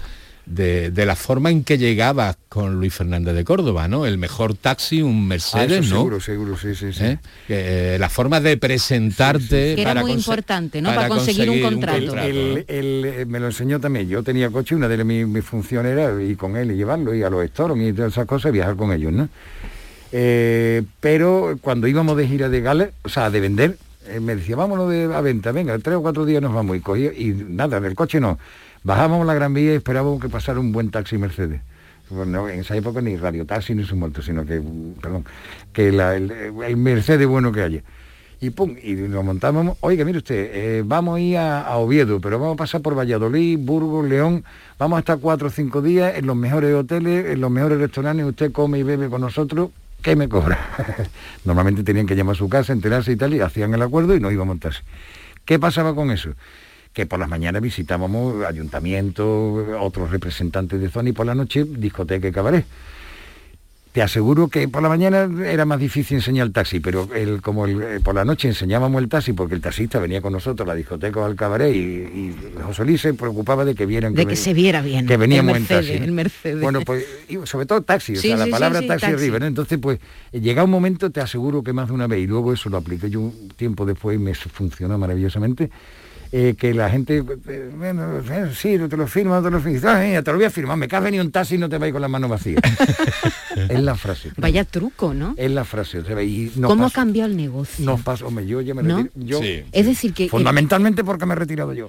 De, 0.45 0.91
de 0.91 1.07
la 1.07 1.15
forma 1.15 1.51
en 1.51 1.63
que 1.63 1.79
llegabas 1.79 2.37
con 2.49 2.81
Luis 2.81 2.93
Fernández 2.93 3.35
de 3.35 3.45
Córdoba, 3.45 3.87
¿no? 3.87 4.07
El 4.07 4.19
mejor 4.19 4.55
taxi, 4.55 5.01
un 5.01 5.23
Ah, 5.23 5.29
Mercedes, 5.29 5.87
eso 5.87 5.95
¿no? 5.95 6.01
seguro, 6.01 6.21
seguro, 6.21 6.57
sí, 6.57 6.75
sí, 6.75 6.93
sí. 6.93 7.05
¿Eh? 7.05 7.19
Eh, 7.49 7.97
la 8.01 8.09
forma 8.09 8.41
de 8.41 8.57
presentarte 8.57 9.77
Que 9.77 9.83
era 9.83 9.91
para 9.91 10.01
muy 10.03 10.13
importante, 10.13 10.83
¿no? 10.83 10.93
Para 10.93 11.07
conseguir 11.09 11.49
un 11.49 11.61
contrato. 11.61 12.17
Él, 12.19 12.65
eh, 12.67 13.25
me 13.27 13.39
lo 13.39 13.47
enseñó 13.47 13.79
también. 13.79 14.09
Yo 14.09 14.25
tenía 14.25 14.51
coche, 14.51 14.75
una 14.75 14.89
de 14.89 15.05
mis, 15.05 15.27
mis 15.29 15.45
funciones 15.45 15.93
era 15.93 16.21
ir 16.21 16.37
con 16.37 16.57
él 16.57 16.73
y 16.73 16.75
llevarlo, 16.75 17.15
y 17.15 17.23
a 17.23 17.31
los 17.31 17.45
Storm 17.45 17.81
y 17.81 17.93
todas 17.93 18.13
esas 18.13 18.27
cosas, 18.27 18.51
viajar 18.51 18.75
con 18.75 18.93
ellos, 18.93 19.13
¿no? 19.13 19.29
Eh, 20.13 20.83
pero 21.01 21.57
cuando 21.61 21.87
íbamos 21.87 22.17
de 22.17 22.29
gira 22.29 22.49
de 22.49 22.61
gala, 22.61 22.91
o 23.03 23.09
sea, 23.09 23.31
de 23.31 23.41
vender, 23.41 23.79
eh, 24.07 24.21
me 24.21 24.37
decía, 24.37 24.57
vámonos 24.57 24.91
de, 24.91 25.05
a 25.05 25.21
venta, 25.21 25.53
venga, 25.53 25.79
tres 25.79 25.97
o 25.97 26.03
cuatro 26.03 26.25
días 26.27 26.43
nos 26.43 26.53
vamos. 26.53 26.77
Y 26.77 26.81
cogía, 26.81 27.13
y 27.13 27.29
nada, 27.49 27.81
del 27.81 27.95
coche 27.95 28.21
no. 28.21 28.39
Bajábamos 28.85 29.27
la 29.27 29.35
Gran 29.35 29.55
Vía 29.55 29.73
y 29.73 29.77
esperábamos 29.77 30.21
que 30.21 30.29
pasara 30.29 30.59
un 30.61 30.73
buen 30.73 30.91
taxi 30.91 31.19
Mercedes. 31.19 31.61
Bueno, 32.11 32.49
en 32.49 32.61
esa 32.61 32.77
época 32.77 33.01
ni 33.01 33.17
radiotaxi 33.17 33.75
ni 33.75 33.85
su 33.85 33.97
muerto, 33.97 34.23
sino 34.23 34.45
que, 34.45 34.61
perdón, 35.01 35.25
que 35.73 35.93
la- 35.93 36.15
el, 36.17 36.77
Mercedes 36.77 37.27
bueno 37.27 37.53
que 37.53 37.63
haya. 37.63 37.83
Y 38.41 38.51
pum, 38.51 38.75
y 38.83 38.95
nos 38.95 39.25
montábamos, 39.25 39.77
oiga, 39.81 40.05
mire 40.05 40.19
usted, 40.19 40.51
eh, 40.53 40.83
vamos 40.85 41.17
a 41.17 41.21
ir 41.21 41.37
a, 41.39 41.61
a 41.63 41.77
Oviedo, 41.79 42.21
pero 42.21 42.41
vamos 42.41 42.55
a 42.55 42.57
pasar 42.57 42.81
por 42.83 42.99
Valladolid, 42.99 43.57
Burgos, 43.61 44.05
León, 44.09 44.45
vamos 44.81 44.97
a 44.97 45.01
estar 45.01 45.19
cuatro 45.21 45.47
o 45.47 45.51
cinco 45.51 45.81
días 45.81 46.17
en 46.17 46.27
los 46.27 46.35
mejores 46.35 46.75
hoteles, 46.75 47.27
en 47.27 47.41
los 47.41 47.53
mejores 47.53 47.79
restaurantes, 47.79 48.27
usted 48.27 48.51
come 48.51 48.81
y 48.81 48.83
bebe 48.83 49.09
con 49.09 49.21
nosotros, 49.21 49.71
¿qué 50.03 50.17
me 50.17 50.29
cobra? 50.29 50.59
Normalmente 51.45 51.85
tenían 51.85 52.05
que 52.07 52.17
llamar 52.17 52.35
a 52.35 52.39
su 52.39 52.49
casa, 52.49 52.73
enterarse 52.73 53.13
y 53.13 53.17
tal, 53.17 53.33
y 53.33 53.39
hacían 53.41 53.73
el 53.75 53.83
acuerdo 53.83 54.17
y 54.17 54.21
no 54.21 54.29
íbamos 54.33 54.47
a 54.47 54.55
montarse. 54.55 54.83
¿Qué 55.45 55.61
pasaba 55.61 55.95
con 55.95 56.11
eso? 56.11 56.31
Que 56.93 57.07
por 57.07 57.19
las 57.19 57.29
mañanas 57.29 57.63
visitábamos 57.63 58.45
ayuntamientos, 58.45 59.67
otros 59.81 60.11
representantes 60.11 60.81
de 60.81 60.89
zona 60.91 61.09
y 61.09 61.13
por 61.13 61.25
la 61.27 61.35
noche 61.35 61.65
discoteca 61.65 62.29
y 62.29 62.33
cabaret. 62.33 62.67
Te 63.93 64.01
aseguro 64.01 64.49
que 64.49 64.69
por 64.69 64.83
la 64.83 64.89
mañana 64.89 65.29
era 65.47 65.67
más 65.67 65.79
difícil 65.79 66.17
enseñar 66.17 66.47
el 66.47 66.53
taxi, 66.55 66.81
pero 66.81 67.11
el, 67.15 67.43
como 67.43 67.67
el- 67.67 67.83
eh, 67.83 68.01
por 68.03 68.15
la 68.15 68.25
noche 68.25 68.49
enseñábamos 68.49 69.03
el 69.03 69.09
taxi 69.11 69.35
porque 69.35 69.55
el 69.55 69.61
taxista 69.61 69.99
venía 69.99 70.23
con 70.23 70.33
nosotros 70.33 70.67
a 70.67 70.73
la 70.73 70.75
discoteca 70.75 71.21
o 71.21 71.25
al 71.27 71.37
cabaret 71.37 71.75
y, 71.77 71.79
y 71.79 72.37
José 72.65 72.87
Luis 72.87 73.03
se 73.03 73.13
preocupaba 73.13 73.67
de 73.67 73.75
que 73.75 73.85
vieran 73.85 74.15
De 74.15 74.25
que, 74.25 74.31
que 74.31 74.37
se 74.37 74.55
viera 74.55 74.81
bien. 74.81 75.07
que 75.07 75.19
veníamos 75.19 75.55
el 75.57 75.61
Mercedes, 75.63 75.91
en 75.91 75.97
taxi. 75.99 76.11
Mercedes. 76.11 76.61
Bueno, 76.63 76.81
pues 76.87 77.05
sobre 77.45 77.67
todo 77.67 77.83
taxi, 77.83 78.15
o 78.15 78.21
sea, 78.21 78.37
la 78.39 78.47
sí, 78.47 78.51
palabra 78.51 78.81
sí, 78.81 78.87
taxi. 78.87 79.07
arriba, 79.07 79.39
¿no? 79.39 79.45
Entonces, 79.47 79.79
pues 79.79 79.99
llega 80.33 80.65
un 80.65 80.71
momento, 80.71 81.11
te 81.11 81.21
aseguro 81.21 81.63
que 81.63 81.75
más 81.75 81.89
de 81.89 81.93
una 81.95 82.07
vez, 82.07 82.21
y 82.21 82.27
luego 82.27 82.55
eso 82.55 82.71
lo 82.71 82.79
apliqué 82.79 83.11
yo 83.11 83.21
un 83.21 83.49
tiempo 83.57 83.85
después 83.85 84.17
y 84.17 84.19
me 84.19 84.33
funcionó 84.35 84.97
maravillosamente, 84.97 85.71
eh, 86.33 86.55
que 86.59 86.73
la 86.73 86.89
gente, 86.89 87.19
eh, 87.19 87.71
bueno, 87.77 88.19
eh, 88.19 88.51
sí, 88.55 88.79
no 88.79 88.89
te 88.89 88.97
lo 88.97 89.07
firmo, 89.07 89.35
no 89.35 89.43
te 89.43 89.51
lo 89.51 89.61
firmo, 89.61 89.81
Ah, 89.89 90.01
te 90.25 90.31
lo 90.31 90.37
voy 90.37 90.47
a 90.47 90.51
firmar, 90.51 90.77
me 90.79 90.89
caes 90.89 91.05
venido 91.05 91.23
un 91.23 91.31
taxi 91.31 91.57
y 91.57 91.59
no 91.59 91.69
te 91.69 91.77
vais 91.79 91.93
con 91.93 92.01
las 92.01 92.11
manos 92.11 92.31
vacías. 92.31 92.61
es 93.69 93.81
la 93.81 93.95
frase. 93.95 94.31
Vaya 94.39 94.65
truco, 94.65 95.13
¿no? 95.15 95.35
Es 95.37 95.51
la 95.51 95.65
frase. 95.65 95.99
o 95.99 96.05
sea, 96.05 96.23
y 96.23 96.51
nos 96.57 96.71
¿Cómo 96.71 96.87
ha 96.87 96.91
cambiado 96.91 97.31
el 97.31 97.37
negocio? 97.37 97.85
Nos 97.85 98.01
pasó, 98.01 98.27
hombre, 98.29 98.47
yo 98.47 98.61
ya 98.63 98.75
me 98.75 98.83
¿No? 98.83 98.99
retiro- 98.99 99.13
yo- 99.15 99.41
Sí. 99.43 99.63
Es 99.73 99.87
decir, 99.87 100.13
que... 100.15 100.29
Fundamentalmente 100.29 101.05
porque 101.05 101.27
me 101.27 101.35
he 101.35 101.37
retirado 101.37 101.73
yo. 101.75 101.89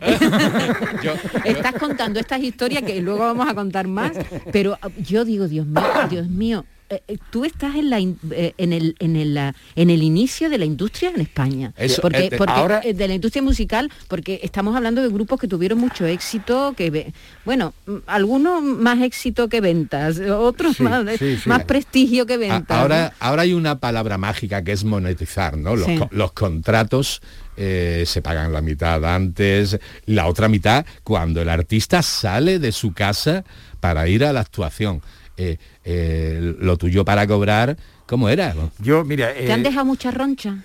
Yo- 1.02 1.14
Estás 1.46 1.74
contando 1.76 2.20
estas 2.20 2.42
historias 2.42 2.84
que 2.84 3.02
luego 3.02 3.20
vamos 3.20 3.48
a 3.50 3.54
contar 3.56 3.88
más, 3.88 4.12
pero 4.52 4.78
ah, 4.82 4.90
yo 4.98 5.24
digo, 5.26 5.48
Dios 5.48 5.66
mío, 5.68 5.84
Dios 6.10 6.28
mío, 6.28 6.66
eh, 6.94 7.04
eh, 7.08 7.18
tú 7.32 7.46
estás 7.46 7.76
en 7.76 7.90
la 7.90 8.00
eh, 8.00 8.54
en 8.58 8.74
el 8.74 8.96
en 9.00 9.16
el 9.16 9.38
ah, 9.38 9.56
en 9.76 9.90
el 9.90 10.04
inicio 10.04 10.50
de 10.50 10.58
la 10.58 10.66
industria 10.66 11.10
en 11.10 11.22
España, 11.22 11.74
Eso, 11.78 12.02
porque, 12.02 12.30
ahora- 12.48 12.82
de 12.82 13.08
la 13.08 13.14
industria 13.14 13.42
musical, 13.42 13.92
porque 14.08 14.40
estamos 14.44 14.76
hablando 14.76 15.02
de 15.02 15.10
grupos 15.10 15.40
que 15.40 15.48
tuvieron 15.48 15.80
mucho 15.80 16.06
éxito, 16.06 16.74
que 16.78 17.14
bueno, 17.46 17.74
algunos 18.06 18.62
más 18.62 19.02
éxito 19.02 19.50
que 19.50 19.62
ventas, 19.62 20.20
otros 20.20 20.78
Sí, 20.78 20.84
más, 20.84 21.06
sí, 21.18 21.38
sí. 21.38 21.50
más 21.50 21.66
prestigio 21.66 22.26
que 22.26 22.38
ventas. 22.38 22.78
ahora, 22.78 23.14
ahora 23.20 23.44
hay 23.44 23.54
una 23.54 23.80
palabra 23.80 24.18
mágica 24.18 24.64
que 24.64 24.72
es 24.72 24.84
monetizar, 24.84 25.58
¿no? 25.58 25.76
Los, 25.76 26.32
contratos 26.34 27.22
eh, 27.58 28.04
se 28.06 28.22
pagan 28.22 28.52
la 28.54 28.62
mitad 28.62 29.04
antes, 29.06 29.80
la 30.06 30.28
otra 30.28 30.48
mitad 30.48 30.86
cuando 31.04 31.42
el 31.42 31.50
artista 31.50 32.02
sale 32.02 32.60
de 32.60 32.72
su 32.72 32.94
casa 32.94 33.44
para 33.80 34.08
ir 34.08 34.24
a 34.26 34.34
la 34.34 34.40
actuación. 34.42 35.02
Eh, 35.36 35.58
eh, 35.84 36.56
lo 36.60 36.78
tuyo 36.78 37.04
para 37.04 37.26
cobrar, 37.26 37.76
¿cómo 38.06 38.30
era? 38.30 38.54
Yo, 38.80 39.04
mira, 39.04 39.34
¿Te 39.34 39.52
han 39.52 39.62
eh, 39.62 39.64
dejado 39.64 39.86
mucha 39.86 40.12
roncha? 40.12 40.64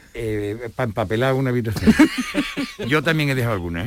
para 0.76 0.88
empapelar 0.88 1.34
una 1.34 1.50
habitación. 1.50 1.94
yo 2.88 3.02
también 3.02 3.30
he 3.30 3.34
dejado 3.34 3.54
alguna, 3.54 3.86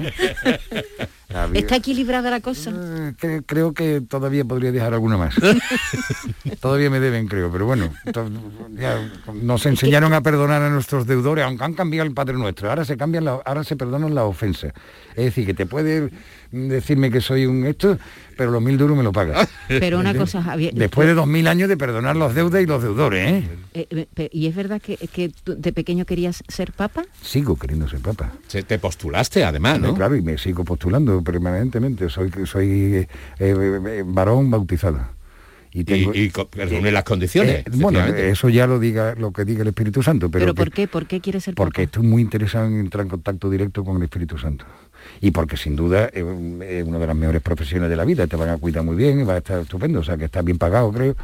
¿Está 1.54 1.76
equilibrada 1.78 2.30
la 2.30 2.39
cosa? 2.39 2.72
Cre- 3.20 3.44
creo 3.46 3.74
que 3.74 4.02
todavía 4.02 4.44
podría 4.46 4.72
dejar 4.72 4.94
alguna 4.94 5.17
más. 5.17 5.36
todavía 6.60 6.89
me 6.89 7.00
deben, 7.00 7.28
creo, 7.28 7.52
pero 7.52 7.65
bueno, 7.65 7.89
to- 8.12 8.30
ya 8.78 9.00
nos 9.41 9.65
enseñaron 9.65 10.13
a 10.13 10.22
perdonar 10.22 10.62
a 10.62 10.70
nuestros 10.70 11.06
deudores, 11.08 11.46
aunque 11.46 11.63
han 11.63 11.74
cambiado 11.74 12.08
el 12.08 12.13
Padre 12.13 12.34
Nuestro. 12.38 12.70
Ahora 12.70 12.86
se 12.86 12.98
cambian, 12.98 13.26
la- 13.26 13.39
ahora 13.46 13.63
se 13.63 13.76
perdonan 13.76 14.13
las 14.15 14.26
ofensas. 14.26 14.74
Es 15.15 15.26
decir, 15.26 15.46
que 15.46 15.54
te 15.54 15.65
puede 15.65 16.10
decirme 16.52 17.10
que 17.12 17.22
soy 17.22 17.46
un 17.46 17.65
esto, 17.65 17.98
pero 18.38 18.52
los 18.52 18.62
mil 18.62 18.78
duros 18.78 18.98
me 18.98 19.04
lo 19.04 19.12
pagas. 19.12 19.48
Pero 19.67 20.00
una 20.00 20.13
cosa, 20.13 20.41
Javier, 20.44 20.74
Después 20.74 21.08
de 21.08 21.13
dos 21.13 21.28
mil 21.28 21.48
años 21.48 21.70
de 21.70 21.78
perdonar 21.78 22.15
los 22.15 22.34
deudas 22.36 22.62
y 22.62 22.65
los 22.65 22.82
deudores, 22.84 23.28
¿eh? 23.44 23.50
Eh, 23.74 24.08
eh, 24.15 24.30
¿Y 24.34 24.48
es 24.48 24.56
verdad 24.56 24.82
que, 24.82 24.98
que 24.98 25.30
tú 25.44 25.56
de 25.58 25.72
pequeño 25.72 26.06
querías 26.06 26.44
ser 26.48 26.72
papa? 26.74 27.04
Sigo 27.22 27.56
queriendo 27.56 27.88
ser 27.88 28.00
papa. 28.00 28.32
Se- 28.48 28.63
te 28.63 28.80
postulaste 28.80 29.44
además, 29.46 29.80
¿no? 29.80 29.94
Claro, 29.94 30.15
y 30.15 30.22
me 30.22 30.38
sigo 30.38 30.63
postulando 30.65 31.20
permanentemente. 31.23 32.10
Soy 32.10 32.31
soy 32.45 32.95
eh, 32.95 33.07
eh, 33.39 34.03
varón 34.05 34.49
bautizado. 34.51 34.99
Y, 35.73 35.86
tengo- 35.86 36.13
Y, 36.13 36.23
y 36.23 36.31
reúne 36.65 36.91
las 36.91 37.03
condiciones. 37.05 37.60
Eh, 37.60 37.63
bueno, 37.75 38.03
eso 38.05 38.49
ya 38.49 38.67
lo 38.67 38.77
diga 38.77 39.15
lo 39.15 39.31
que 39.31 39.45
diga 39.45 39.62
el 39.62 39.69
Espíritu 39.69 40.03
Santo, 40.03 40.29
pero, 40.29 40.43
¿Pero, 40.45 40.53
que- 40.53 40.63
por 40.63 40.71
qué? 40.73 40.88
¿Por 40.88 41.07
qué 41.07 41.21
quieres 41.21 41.45
ser 41.45 41.55
porque 41.55 41.84
papa? 41.84 41.84
estoy 41.84 42.03
muy 42.03 42.21
interesado 42.21 42.65
en 42.67 42.79
entrar 42.79 43.03
en 43.05 43.10
contacto 43.10 43.49
directo 43.49 43.86
con 43.86 43.95
el 43.97 44.03
Espíritu 44.03 44.38
Santo. 44.38 44.65
Y 45.21 45.31
porque 45.31 45.55
sin 45.57 45.75
duda 45.77 46.07
es 46.07 46.25
es 46.25 46.84
una 46.86 46.99
de 46.99 47.07
las 47.07 47.15
mejores 47.15 47.41
profesiones 47.41 47.89
de 47.89 47.95
la 47.95 48.03
vida, 48.05 48.27
te 48.27 48.36
van 48.36 48.49
a 48.49 48.57
cuidar 48.57 48.84
muy 48.84 48.95
bien, 48.97 49.27
va 49.27 49.36
a 49.36 49.38
estar 49.38 49.60
estupendo, 49.62 49.99
o 50.01 50.03
sea 50.03 50.17
que 50.17 50.25
está 50.25 50.41
bien 50.41 50.57
pagado, 50.57 50.91
creo. 50.91 51.15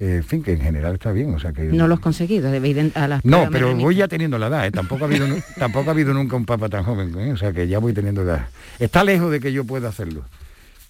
Eh, 0.00 0.16
en 0.16 0.24
fin, 0.24 0.42
que 0.42 0.52
en 0.52 0.60
general 0.60 0.94
está 0.94 1.12
bien, 1.12 1.32
o 1.34 1.38
sea 1.38 1.52
que... 1.52 1.62
No 1.64 1.86
lo 1.86 1.94
has 1.94 2.00
conseguido, 2.00 2.50
debéis 2.50 2.74
de- 2.74 2.92
a 2.94 3.06
las 3.06 3.24
No, 3.24 3.48
pero 3.50 3.74
voy 3.76 3.94
ya 3.94 4.08
teniendo 4.08 4.38
la 4.38 4.48
edad, 4.48 4.66
¿eh? 4.66 4.70
tampoco, 4.72 5.04
ha 5.04 5.08
habido, 5.08 5.26
tampoco 5.58 5.90
ha 5.90 5.92
habido 5.92 6.12
nunca 6.12 6.34
un 6.36 6.44
papa 6.46 6.68
tan 6.68 6.82
joven, 6.84 7.16
¿eh? 7.18 7.32
o 7.32 7.36
sea 7.36 7.52
que 7.52 7.68
ya 7.68 7.78
voy 7.78 7.92
teniendo 7.92 8.22
edad. 8.22 8.48
Está 8.80 9.04
lejos 9.04 9.30
de 9.30 9.38
que 9.40 9.52
yo 9.52 9.64
pueda 9.64 9.88
hacerlo, 9.88 10.24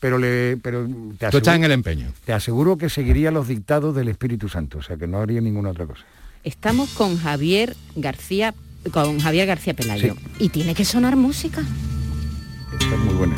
pero, 0.00 0.16
le, 0.18 0.56
pero 0.56 0.84
te, 0.86 0.90
Tú 0.92 1.04
estás 1.12 1.28
aseguro, 1.34 1.54
en 1.56 1.64
el 1.64 1.72
empeño. 1.72 2.06
te 2.24 2.32
aseguro 2.32 2.78
que 2.78 2.88
seguiría 2.88 3.30
los 3.30 3.46
dictados 3.48 3.94
del 3.94 4.08
Espíritu 4.08 4.48
Santo, 4.48 4.78
o 4.78 4.82
sea 4.82 4.96
que 4.96 5.06
no 5.06 5.20
haría 5.20 5.40
ninguna 5.42 5.70
otra 5.70 5.84
cosa. 5.86 6.02
Estamos 6.42 6.90
con 6.90 7.18
Javier 7.18 7.76
García, 7.96 8.54
con 8.92 9.18
Javier 9.20 9.46
García 9.46 9.74
Pelayo. 9.74 10.14
Sí. 10.14 10.44
Y 10.46 10.48
tiene 10.50 10.74
que 10.74 10.84
sonar 10.84 11.16
música. 11.16 11.62
Está 12.80 12.96
muy 12.96 13.14
buena. 13.14 13.36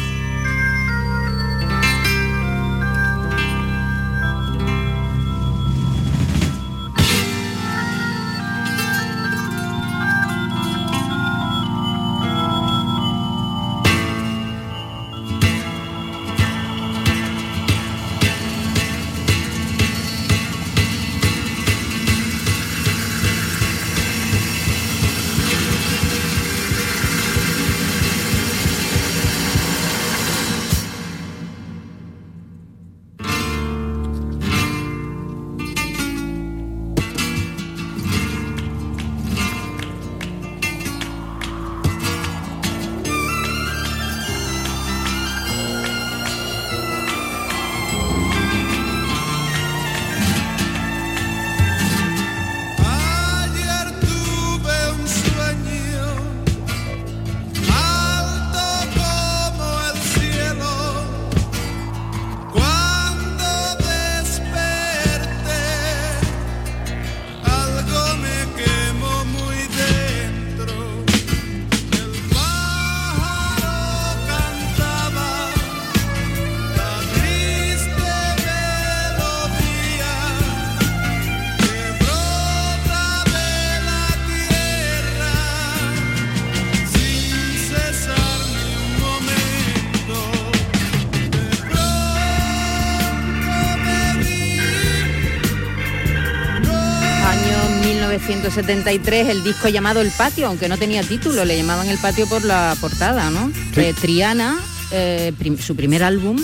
1973 98.50 99.28
el 99.28 99.42
disco 99.42 99.68
llamado 99.68 100.00
El 100.00 100.10
Patio, 100.10 100.46
aunque 100.46 100.68
no 100.68 100.78
tenía 100.78 101.02
título, 101.02 101.44
le 101.44 101.56
llamaban 101.56 101.88
El 101.88 101.98
Patio 101.98 102.26
por 102.28 102.44
la 102.44 102.76
portada, 102.80 103.30
¿no? 103.30 103.50
Sí. 103.74 103.80
Eh, 103.80 103.94
Triana, 104.00 104.56
eh, 104.92 105.32
prim- 105.36 105.58
su 105.58 105.74
primer 105.74 106.02
álbum 106.04 106.38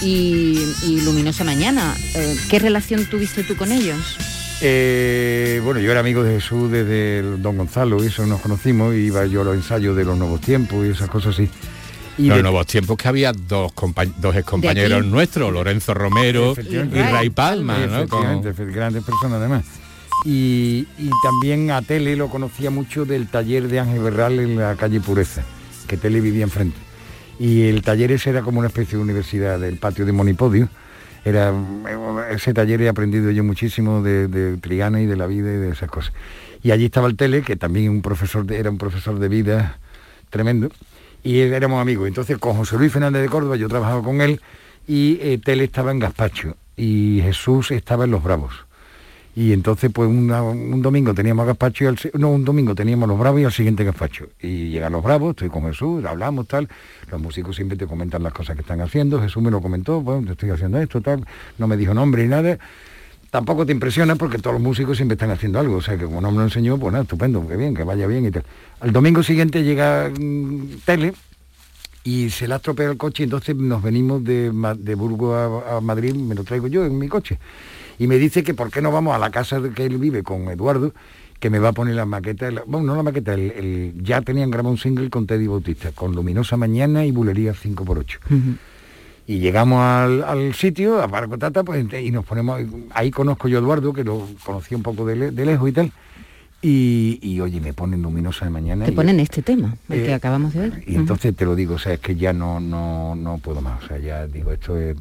y, 0.00 0.58
y 0.84 1.00
Luminosa 1.02 1.42
Mañana. 1.44 1.94
Eh, 2.14 2.36
¿Qué 2.48 2.58
relación 2.58 3.06
tuviste 3.06 3.42
tú 3.42 3.56
con 3.56 3.72
ellos? 3.72 3.98
Eh, 4.60 5.60
bueno, 5.64 5.80
yo 5.80 5.90
era 5.90 5.98
amigo 6.00 6.22
de 6.22 6.34
Jesús 6.40 6.70
desde 6.70 7.18
el 7.18 7.42
Don 7.42 7.56
Gonzalo, 7.56 8.02
y 8.04 8.06
eso 8.06 8.24
nos 8.26 8.40
conocimos, 8.40 8.94
y 8.94 8.98
iba 8.98 9.26
yo 9.26 9.40
a 9.40 9.44
los 9.44 9.56
ensayos 9.56 9.96
de 9.96 10.04
los 10.04 10.16
nuevos 10.16 10.40
tiempos 10.40 10.86
y 10.86 10.90
esas 10.90 11.08
cosas 11.10 11.34
así. 11.34 11.48
Y 12.18 12.28
los 12.28 12.36
de- 12.36 12.42
nuevos 12.44 12.66
tiempos 12.66 12.96
que 12.96 13.08
había 13.08 13.32
dos, 13.32 13.72
dos 14.18 14.36
excompañeros 14.36 15.04
nuestros, 15.04 15.52
Lorenzo 15.52 15.94
Romero 15.94 16.54
y. 16.70 16.76
Ray 17.00 17.30
Palma, 17.30 17.78
¿no? 17.86 18.06
Con- 18.06 18.42
grandes 18.42 19.02
personas 19.02 19.38
además. 19.40 19.64
Y, 20.24 20.86
también 21.22 21.70
a 21.70 21.82
Tele 21.82 22.16
lo 22.16 22.28
conocía 22.28 22.70
mucho 22.70 23.04
del 23.04 23.28
taller 23.28 23.68
de 23.68 23.80
Ángel 23.80 24.00
Berral 24.00 24.38
en 24.38 24.56
la 24.56 24.76
calle 24.76 25.00
Pureza, 25.00 25.42
que 25.86 25.96
Tele 25.96 26.20
vivía 26.20 26.44
enfrente. 26.44 26.78
Y 27.38 27.62
el 27.62 27.82
taller 27.82 28.12
ese 28.12 28.30
era 28.30 28.42
como 28.42 28.58
una 28.60 28.68
especie 28.68 28.96
de 28.96 29.02
universidad 29.02 29.58
del 29.58 29.78
patio 29.78 30.06
de 30.06 30.12
Monipodio. 30.12 30.68
Era 31.24 31.52
ese 32.30 32.54
taller 32.54 32.82
he 32.82 32.88
aprendido 32.88 33.30
yo 33.30 33.42
muchísimo 33.44 34.02
de, 34.02 34.28
de 34.28 34.56
Triana 34.58 35.00
y 35.00 35.06
de 35.06 35.16
la 35.16 35.26
vida 35.26 35.52
y 35.52 35.56
de 35.56 35.70
esas 35.70 35.90
cosas. 35.90 36.12
Y 36.62 36.70
allí 36.70 36.84
estaba 36.84 37.08
el 37.08 37.16
Tele, 37.16 37.42
que 37.42 37.56
también 37.56 37.90
un 37.90 38.02
profesor 38.02 38.50
era 38.52 38.70
un 38.70 38.78
profesor 38.78 39.18
de 39.18 39.28
vida 39.28 39.78
tremendo, 40.30 40.70
y 41.22 41.40
éramos 41.40 41.80
amigos. 41.80 42.08
Entonces 42.08 42.38
con 42.38 42.56
José 42.56 42.76
Luis 42.78 42.92
Fernández 42.92 43.22
de 43.22 43.28
Córdoba 43.28 43.56
yo 43.56 43.68
trabajaba 43.68 44.02
con 44.02 44.20
él 44.20 44.40
y 44.86 45.18
eh, 45.20 45.38
Tele 45.42 45.64
estaba 45.64 45.90
en 45.90 45.98
Gaspacho 45.98 46.56
y 46.76 47.20
Jesús 47.22 47.70
estaba 47.70 48.04
en 48.04 48.12
Los 48.12 48.22
Bravos. 48.22 48.52
Y 49.34 49.52
entonces 49.54 49.90
pues 49.92 50.08
una- 50.10 50.42
un 50.42 50.82
domingo 50.82 51.14
teníamos 51.14 51.46
Gaspacho 51.46 51.84
y 51.84 51.86
al, 51.86 51.98
no, 52.14 52.30
un 52.30 52.44
domingo 52.44 52.74
teníamos 52.74 53.08
Los 53.08 53.18
Bravos 53.18 53.40
y 53.40 53.44
al 53.44 53.52
siguiente 53.52 53.82
Gaspacho. 53.82 54.26
Y 54.40 54.68
llegan 54.68 54.92
Los 54.92 55.02
Bravos, 55.02 55.30
estoy 55.30 55.48
con 55.48 55.64
Jesús, 55.64 56.04
hablamos 56.04 56.46
tal, 56.48 56.68
los 57.10 57.20
músicos 57.20 57.56
siempre 57.56 57.78
te 57.78 57.86
comentan 57.86 58.22
las 58.22 58.34
cosas 58.34 58.56
que 58.56 58.60
están 58.60 58.82
haciendo, 58.82 59.22
Jesús 59.22 59.42
me 59.42 59.50
lo 59.50 59.62
comentó, 59.62 60.02
bueno, 60.02 60.32
estoy 60.32 60.50
haciendo 60.50 60.78
esto, 60.78 61.00
tal, 61.00 61.24
no 61.56 61.66
me 61.66 61.76
dijo 61.78 61.94
nombre 61.94 62.22
ni 62.24 62.28
nada. 62.28 62.58
Tampoco 63.30 63.64
te 63.64 63.72
impresiona 63.72 64.16
porque 64.16 64.36
todos 64.36 64.52
los 64.52 64.62
músicos 64.62 64.98
siempre 64.98 65.14
están 65.14 65.30
haciendo 65.30 65.58
algo, 65.58 65.76
o 65.76 65.80
sea 65.80 65.96
que 65.96 66.04
como 66.04 66.20
no 66.20 66.30
me 66.30 66.36
lo 66.36 66.44
enseñó, 66.44 66.76
pues 66.76 66.92
nada, 66.92 67.04
estupendo, 67.04 67.48
que 67.48 67.56
bien, 67.56 67.74
que 67.74 67.84
vaya 67.84 68.06
bien 68.06 68.26
y 68.26 68.30
tal. 68.30 68.44
Al 68.80 68.92
domingo 68.92 69.22
siguiente 69.22 69.64
llega 69.64 70.10
mm, 70.10 70.82
Tele 70.84 71.14
y 72.04 72.28
se 72.28 72.46
le 72.46 72.52
ha 72.54 72.60
el 72.66 72.96
coche, 72.98 73.24
entonces 73.24 73.56
nos 73.56 73.82
venimos 73.82 74.22
de, 74.22 74.50
de 74.78 74.94
Burgos 74.94 75.34
a, 75.66 75.76
a 75.76 75.80
Madrid, 75.80 76.14
me 76.14 76.34
lo 76.34 76.44
traigo 76.44 76.66
yo 76.66 76.84
en 76.84 76.98
mi 76.98 77.08
coche. 77.08 77.38
Y 77.98 78.06
me 78.06 78.16
dice 78.18 78.42
que 78.42 78.54
por 78.54 78.70
qué 78.70 78.80
no 78.82 78.90
vamos 78.90 79.14
a 79.14 79.18
la 79.18 79.30
casa 79.30 79.60
de 79.60 79.70
que 79.70 79.84
él 79.84 79.98
vive 79.98 80.22
con 80.22 80.48
Eduardo, 80.48 80.92
que 81.38 81.50
me 81.50 81.58
va 81.58 81.68
a 81.70 81.72
poner 81.72 81.94
la 81.94 82.06
maqueta, 82.06 82.50
la- 82.50 82.62
bueno, 82.66 82.86
no 82.86 82.96
la 82.96 83.02
maqueta, 83.02 83.34
el, 83.34 83.50
el- 83.52 83.94
ya 84.02 84.20
tenían 84.22 84.50
grabado 84.50 84.70
un 84.72 84.78
single 84.78 85.10
con 85.10 85.26
Teddy 85.26 85.46
Bautista, 85.46 85.90
con 85.92 86.14
Luminosa 86.14 86.56
Mañana 86.56 87.04
y 87.04 87.10
Bulería 87.10 87.52
5x8. 87.52 88.18
Y 89.26 89.38
llegamos 89.38 89.80
al, 89.80 90.24
al 90.24 90.54
sitio, 90.54 91.00
a 91.00 91.06
Barco 91.06 91.38
Tata, 91.38 91.62
pues, 91.62 91.86
y 92.00 92.10
nos 92.10 92.24
ponemos, 92.24 92.60
ahí 92.90 93.10
conozco 93.10 93.46
yo 93.48 93.58
a 93.58 93.60
Eduardo, 93.60 93.92
que 93.92 94.02
lo 94.04 94.26
conocí 94.44 94.74
un 94.74 94.82
poco 94.82 95.04
de, 95.06 95.16
le- 95.16 95.30
de 95.30 95.46
lejos 95.46 95.68
y 95.68 95.72
tal, 95.72 95.92
y, 96.60 97.18
y, 97.22 97.40
oye, 97.40 97.60
me 97.60 97.72
ponen 97.72 98.02
Luminosa 98.02 98.44
de 98.44 98.50
Mañana. 98.52 98.84
Te 98.84 98.92
y- 98.92 98.94
ponen 98.94 99.18
este 99.20 99.42
tema, 99.42 99.76
el 99.88 100.00
Eh, 100.00 100.04
que 100.06 100.14
acabamos 100.14 100.52
de 100.54 100.60
oír. 100.60 100.84
y 100.86 100.94
entonces 100.94 101.34
te 101.34 101.44
lo 101.44 101.54
digo, 101.56 101.74
o 101.74 101.78
sea, 101.78 101.94
es 101.94 102.00
que 102.00 102.14
ya 102.14 102.32
no, 102.32 102.60
no, 102.60 103.14
no 103.16 103.38
puedo 103.38 103.60
más. 103.60 103.82
O 103.84 103.86
sea, 103.88 103.98
ya 103.98 104.26
digo, 104.28 104.52
esto 104.52 104.78
es. 104.78 104.96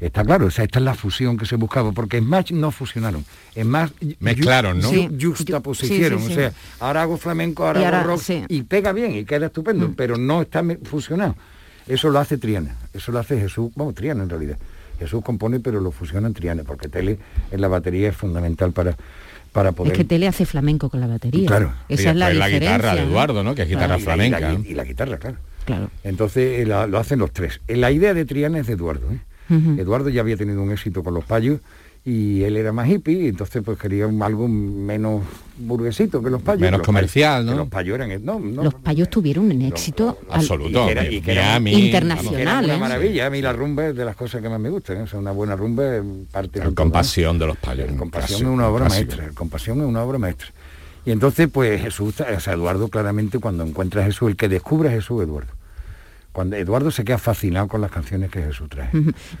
Está 0.00 0.24
claro, 0.24 0.46
o 0.46 0.50
sea, 0.50 0.64
esta 0.64 0.78
es 0.78 0.84
la 0.84 0.94
fusión 0.94 1.36
que 1.36 1.44
se 1.44 1.56
buscaba, 1.56 1.92
porque 1.92 2.16
en 2.16 2.24
más 2.26 2.50
no 2.52 2.70
fusionaron, 2.70 3.24
en 3.54 3.68
más 3.68 3.92
Mezclaron, 4.18 4.78
¿no? 4.80 4.88
Sí. 4.88 5.08
juxtapusieron, 5.22 6.20
Sí, 6.20 6.26
sí, 6.26 6.32
o 6.32 6.34
sea, 6.36 6.52
ahora 6.80 7.02
hago 7.02 7.16
flamenco, 7.18 7.66
ahora 7.66 7.80
Y 7.82 7.84
hago 7.84 8.04
rock, 8.06 8.20
sí. 8.22 8.44
y 8.48 8.62
pega 8.62 8.92
bien, 8.92 9.14
y 9.14 9.24
queda 9.24 9.46
estupendo, 9.46 9.92
pero 9.96 10.16
no 10.16 10.42
está 10.42 10.62
me- 10.62 10.76
fusionado. 10.76 11.36
Eso 11.86 12.08
lo 12.08 12.18
hace 12.18 12.38
Triana, 12.38 12.76
eso 12.94 13.12
lo 13.12 13.18
hace 13.18 13.38
Jesús, 13.38 13.70
vamos, 13.76 13.94
Triana 13.94 14.22
en 14.22 14.30
realidad. 14.30 14.56
Jesús 14.98 15.22
compone, 15.24 15.60
pero 15.60 15.80
lo 15.80 15.90
fusiona 15.90 16.28
en 16.28 16.34
Triana, 16.34 16.62
porque 16.64 16.88
Tele 16.88 17.18
en 17.50 17.60
la 17.60 17.68
batería 17.68 18.08
es 18.10 18.16
fundamental 18.16 18.72
para, 18.72 18.96
para 19.52 19.72
poder... 19.72 19.92
Es 19.92 19.98
que 19.98 20.04
Tele 20.04 20.28
hace 20.28 20.46
flamenco 20.46 20.88
con 20.90 21.00
la 21.00 21.06
batería. 21.08 21.46
Claro. 21.46 21.72
Esa 21.88 22.10
es 22.10 22.16
la 22.16 22.28
diferencia. 22.30 22.58
guitarra 22.60 22.94
de. 22.94 23.02
Eduardo, 23.02 23.42
¿no? 23.42 23.54
Que 23.54 23.62
es 23.62 23.68
guitarra 23.68 23.98
Y 23.98 24.02
la- 24.04 24.14
y 24.26 24.30
la- 24.30 24.38
flamenca. 24.38 24.68
y 24.70 24.74
la 24.74 24.84
guitarra, 24.84 25.18
claro. 25.18 25.36
Claro. 25.66 25.90
Entonces 26.04 26.60
eh, 26.60 26.66
la- 26.66 26.86
lo 26.86 26.98
hacen 26.98 27.18
los 27.18 27.32
tres. 27.32 27.60
Eh, 27.68 27.76
La 27.76 27.90
idea 27.90 28.12
de 28.14 28.24
Triana 28.24 28.58
es 28.58 28.66
de 28.66 28.72
Eduardo. 28.74 29.10
¿eh? 29.12 29.18
Eduardo 29.78 30.08
ya 30.08 30.20
había 30.20 30.36
tenido 30.36 30.62
un 30.62 30.70
éxito 30.70 31.02
con 31.02 31.14
los 31.14 31.24
payos 31.24 31.60
y 32.04 32.42
él 32.44 32.56
era 32.56 32.72
más 32.72 32.88
hippie, 32.88 33.24
y 33.24 33.28
entonces 33.28 33.62
pues 33.62 33.76
quería 33.78 34.06
un- 34.06 34.22
algo 34.22 34.48
menos 34.48 35.22
burguesito 35.58 36.22
que 36.22 36.30
los 36.30 36.40
payos. 36.40 36.62
Menos 36.62 36.78
los 36.78 36.86
comercial, 36.86 37.42
payos- 37.44 37.50
¿no? 37.50 37.56
los 37.58 37.68
payos 37.68 37.94
eran... 37.96 38.24
No, 38.24 38.38
no, 38.40 38.62
Los 38.64 38.74
payos 38.74 39.10
tuvieron 39.10 39.50
un 39.50 39.60
éxito 39.62 40.16
al- 40.30 40.40
Absoluto. 40.40 40.82
y 40.82 40.86
que 40.86 40.92
era- 40.92 41.10
y 41.10 41.20
que 41.20 41.32
era 41.32 41.42
Miami, 41.60 41.84
internacional. 41.86 42.40
era 42.40 42.58
una 42.60 42.74
¿eh? 42.74 42.78
maravilla. 42.78 43.26
A 43.26 43.30
mí 43.30 43.42
la 43.42 43.52
rumba 43.52 43.88
es 43.88 43.96
de 43.96 44.04
las 44.06 44.16
cosas 44.16 44.40
que 44.40 44.48
más 44.48 44.58
me 44.58 44.70
gustan. 44.70 44.96
¿eh? 44.96 45.02
O 45.02 45.06
sea, 45.06 45.18
una 45.18 45.32
buena 45.32 45.56
rumba 45.56 45.96
es 45.96 46.02
parte 46.32 46.58
vamos, 46.60 46.72
de 46.72 46.76
con 46.76 46.90
pasión 46.90 47.38
de 47.38 47.46
los 47.46 47.56
payos. 47.58 47.88
el 47.90 47.96
Compasión 47.96 48.28
clásico, 48.40 48.50
es 48.50 48.54
una 48.54 48.68
obra 48.68 48.86
clásico. 48.86 49.06
maestra, 49.08 49.26
el 49.26 49.34
Compasión 49.34 49.80
es 49.80 49.86
una 49.86 50.02
obra 50.02 50.18
maestra. 50.18 50.48
Y 51.04 51.10
entonces, 51.12 51.48
pues 51.52 51.82
Jesús, 51.82 52.14
o 52.20 52.40
sea, 52.40 52.52
Eduardo 52.54 52.88
claramente 52.88 53.38
cuando 53.40 53.62
encuentra 53.64 54.00
a 54.02 54.04
Jesús, 54.06 54.30
el 54.30 54.36
que 54.36 54.48
descubre 54.48 54.88
a 54.88 54.92
Jesús, 54.92 55.22
Eduardo. 55.22 55.52
Cuando 56.32 56.54
Eduardo 56.56 56.90
se 56.92 57.04
queda 57.04 57.18
fascinado 57.18 57.66
con 57.66 57.80
las 57.80 57.90
canciones 57.90 58.30
que 58.30 58.40
Jesús 58.42 58.68
trae. 58.68 58.88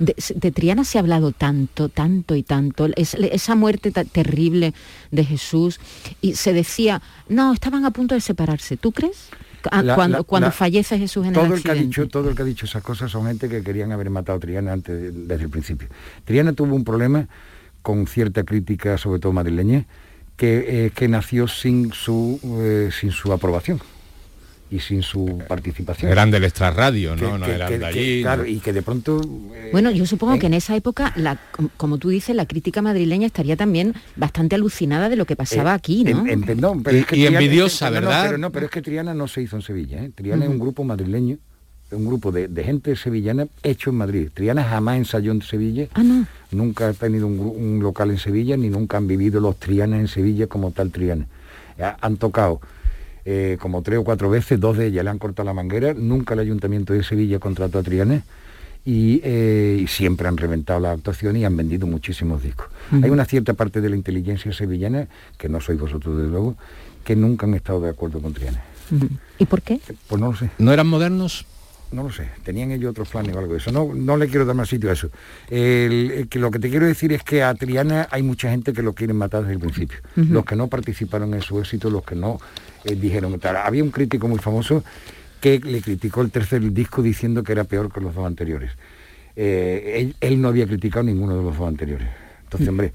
De, 0.00 0.14
de 0.34 0.50
Triana 0.50 0.82
se 0.84 0.98
ha 0.98 1.00
hablado 1.02 1.30
tanto, 1.30 1.88
tanto 1.88 2.34
y 2.34 2.42
tanto. 2.42 2.88
Es- 2.96 3.14
esa 3.14 3.54
muerte 3.54 3.92
terrible 3.92 4.74
de 5.12 5.24
Jesús. 5.24 5.78
Y 6.20 6.34
se 6.34 6.52
decía, 6.52 7.00
no, 7.28 7.52
estaban 7.52 7.84
a 7.84 7.92
punto 7.92 8.14
de 8.16 8.20
separarse. 8.20 8.76
¿Tú 8.76 8.90
crees? 8.90 9.28
Ah, 9.70 9.82
La- 9.82 9.94
cuando 9.94 10.18
la- 10.18 10.24
cuando 10.24 10.48
la- 10.48 10.52
fallece 10.52 10.98
Jesús 10.98 11.26
en 11.26 11.32
todo 11.34 11.44
el 11.46 11.52
el, 11.52 11.62
que 11.62 11.70
ha 11.70 11.74
dicho, 11.74 12.08
todo 12.08 12.28
el 12.30 12.34
que 12.34 12.42
ha 12.42 12.46
dicho 12.46 12.64
esas 12.66 12.82
cosas 12.82 13.10
son 13.10 13.26
gente 13.26 13.48
que 13.48 13.62
querían 13.62 13.92
haber 13.92 14.10
matado 14.10 14.38
a 14.38 14.40
Triana 14.40 14.72
antes, 14.72 15.00
de- 15.00 15.12
desde 15.12 15.44
el 15.44 15.50
principio. 15.50 15.88
Triana 16.24 16.54
tuvo 16.54 16.74
un 16.74 16.82
problema 16.84 17.28
con 17.82 18.06
cierta 18.06 18.42
crítica, 18.42 18.98
sobre 18.98 19.20
todo 19.20 19.32
madrileña, 19.32 19.84
que, 20.36 20.86
eh, 20.86 20.90
que 20.94 21.06
nació 21.08 21.46
sin 21.46 21.92
su, 21.92 22.40
eh, 22.62 22.90
sin 22.98 23.10
su 23.12 23.32
aprobación 23.32 23.80
y 24.70 24.78
sin 24.78 25.02
su 25.02 25.38
participación. 25.48 26.10
Eran 26.12 26.30
del 26.30 26.44
extrarradio, 26.44 27.16
¿no? 27.16 27.32
Que- 27.32 27.38
no 27.38 27.46
que- 27.46 27.52
eran 27.54 27.68
que- 27.68 27.74
de 27.74 27.80
que, 27.80 27.86
allí. 27.86 28.22
claro, 28.22 28.42
¿no? 28.42 28.48
y 28.48 28.58
que 28.60 28.72
de 28.72 28.82
pronto... 28.82 29.20
eh, 29.54 29.70
Bueno, 29.72 29.90
yo 29.90 30.06
supongo 30.06 30.34
¿eh? 30.34 30.38
que 30.38 30.46
en 30.46 30.54
esa 30.54 30.76
época, 30.76 31.12
la, 31.16 31.38
com- 31.50 31.68
como 31.76 31.98
tú 31.98 32.08
dices, 32.10 32.36
la 32.36 32.46
crítica 32.46 32.80
madrileña 32.80 33.26
estaría 33.26 33.56
también 33.56 33.94
bastante 34.16 34.54
alucinada 34.54 35.08
de 35.08 35.16
lo 35.16 35.24
que 35.26 35.34
pasaba 35.36 35.72
Eh, 35.72 35.74
aquí, 35.74 36.04
¿no? 36.04 36.26
en- 36.26 36.48
en- 36.48 36.60
no, 36.60 36.80
pero 36.82 36.96
Y- 36.96 37.00
es 37.00 37.06
que 37.06 37.16
y 37.16 37.20
Triana- 37.26 37.38
envidiosa, 37.38 37.90
no, 37.90 38.00
no, 38.00 38.06
¿verdad? 38.06 38.24
pero 38.26 38.38
no, 38.38 38.50
pero 38.52 38.66
es 38.66 38.72
que 38.72 38.82
Triana 38.82 39.12
no 39.14 39.26
se 39.28 39.42
hizo 39.42 39.56
en 39.56 39.62
Sevilla. 39.62 40.04
¿eh? 40.04 40.10
Triana 40.14 40.44
es 40.44 40.50
un 40.50 40.58
grupo 40.60 40.84
madrileño, 40.84 41.38
un 41.90 42.06
grupo 42.06 42.30
de, 42.30 42.46
de 42.46 42.62
gente 42.62 42.94
sevillana 42.94 43.48
hecho 43.64 43.90
en 43.90 43.96
Madrid. 43.96 44.28
Triana 44.32 44.62
jamás 44.62 44.96
ensayó 44.98 45.32
en 45.32 45.42
Sevilla, 45.42 45.88
Ah, 45.94 46.04
no. 46.04 46.24
nunca 46.52 46.88
ha 46.88 46.92
tenido 46.92 47.26
un, 47.26 47.40
un 47.40 47.80
local 47.82 48.10
en 48.12 48.18
Sevilla, 48.18 48.56
ni 48.56 48.68
nunca 48.68 48.96
han 48.98 49.08
vivido 49.08 49.40
los 49.40 49.58
Trianas 49.58 49.98
en 49.98 50.06
Sevilla 50.06 50.46
como 50.46 50.70
tal 50.70 50.92
Triana. 50.92 51.26
Ya 51.76 51.96
han 52.00 52.16
tocado 52.18 52.60
eh, 53.24 53.56
como 53.60 53.82
tres 53.82 53.98
o 53.98 54.04
cuatro 54.04 54.30
veces, 54.30 54.58
dos 54.60 54.76
de 54.76 54.86
ellas 54.86 55.04
le 55.04 55.10
han 55.10 55.18
cortado 55.18 55.46
la 55.46 55.54
manguera, 55.54 55.94
nunca 55.94 56.34
el 56.34 56.40
Ayuntamiento 56.40 56.92
de 56.92 57.02
Sevilla 57.02 57.38
contrató 57.38 57.78
a 57.78 57.82
Triana 57.82 58.22
y, 58.84 59.20
eh, 59.24 59.78
y 59.82 59.86
siempre 59.86 60.26
han 60.28 60.36
reventado 60.36 60.80
la 60.80 60.92
actuación 60.92 61.36
y 61.36 61.44
han 61.44 61.56
vendido 61.56 61.86
muchísimos 61.86 62.42
discos. 62.42 62.68
Hay 63.02 63.10
una 63.10 63.24
cierta 63.26 63.54
parte 63.54 63.80
de 63.80 63.90
la 63.90 63.96
inteligencia 63.96 64.52
sevillana, 64.52 65.06
que 65.38 65.48
no 65.48 65.60
sois 65.60 65.78
vosotros 65.78 66.16
desde 66.16 66.30
luego, 66.30 66.56
que 67.04 67.14
nunca 67.16 67.46
han 67.46 67.54
estado 67.54 67.80
de 67.82 67.90
acuerdo 67.90 68.20
con 68.20 68.32
Triana. 68.32 68.62
Ujú. 68.90 69.08
¿Y 69.38 69.44
por 69.46 69.62
qué? 69.62 69.80
Pues 70.08 70.20
no 70.20 70.30
lo 70.32 70.36
sé. 70.36 70.50
¿No 70.58 70.72
eran 70.72 70.86
modernos? 70.88 71.44
No 71.92 72.04
lo 72.04 72.12
sé, 72.12 72.28
tenían 72.44 72.70
ellos 72.70 72.92
otros 72.92 73.08
planes 73.08 73.34
o 73.34 73.38
algo 73.40 73.52
de 73.52 73.58
eso. 73.58 73.72
No, 73.72 73.92
no 73.94 74.16
le 74.16 74.28
quiero 74.28 74.46
dar 74.46 74.54
más 74.54 74.68
sitio 74.68 74.90
a 74.90 74.92
eso. 74.92 75.10
El- 75.50 76.10
el 76.12 76.28
que 76.28 76.38
lo 76.38 76.50
que 76.52 76.60
te 76.60 76.70
quiero 76.70 76.86
decir 76.86 77.12
es 77.12 77.22
que 77.24 77.42
a 77.42 77.52
Triana 77.54 78.06
hay 78.12 78.22
mucha 78.22 78.48
gente 78.48 78.72
que 78.72 78.80
lo 78.82 78.92
quiere 78.92 79.12
matar 79.12 79.40
desde 79.42 79.54
el 79.54 79.58
principio. 79.60 79.98
Los 80.14 80.44
que 80.44 80.54
no 80.54 80.68
participaron 80.68 81.34
en 81.34 81.42
su 81.42 81.58
éxito, 81.58 81.90
los 81.90 82.04
que 82.04 82.14
no 82.14 82.38
eh, 82.84 82.94
dijeron 82.94 83.38
tal. 83.38 83.56
Había 83.56 83.82
un 83.82 83.90
crítico 83.90 84.28
muy 84.28 84.38
famoso 84.38 84.84
que 85.40 85.58
le 85.58 85.80
criticó 85.80 86.22
el 86.22 86.30
tercer 86.30 86.60
disco 86.72 87.02
diciendo 87.02 87.42
que 87.42 87.52
era 87.52 87.64
peor 87.64 87.92
que 87.92 88.00
los 88.00 88.14
dos 88.14 88.26
anteriores. 88.26 88.72
Eh, 89.36 89.94
él, 89.96 90.16
él 90.20 90.40
no 90.40 90.48
había 90.48 90.66
criticado 90.66 91.04
ninguno 91.04 91.36
de 91.36 91.42
los 91.42 91.56
dos 91.56 91.68
anteriores. 91.68 92.08
Entonces, 92.44 92.68
hombre, 92.70 92.92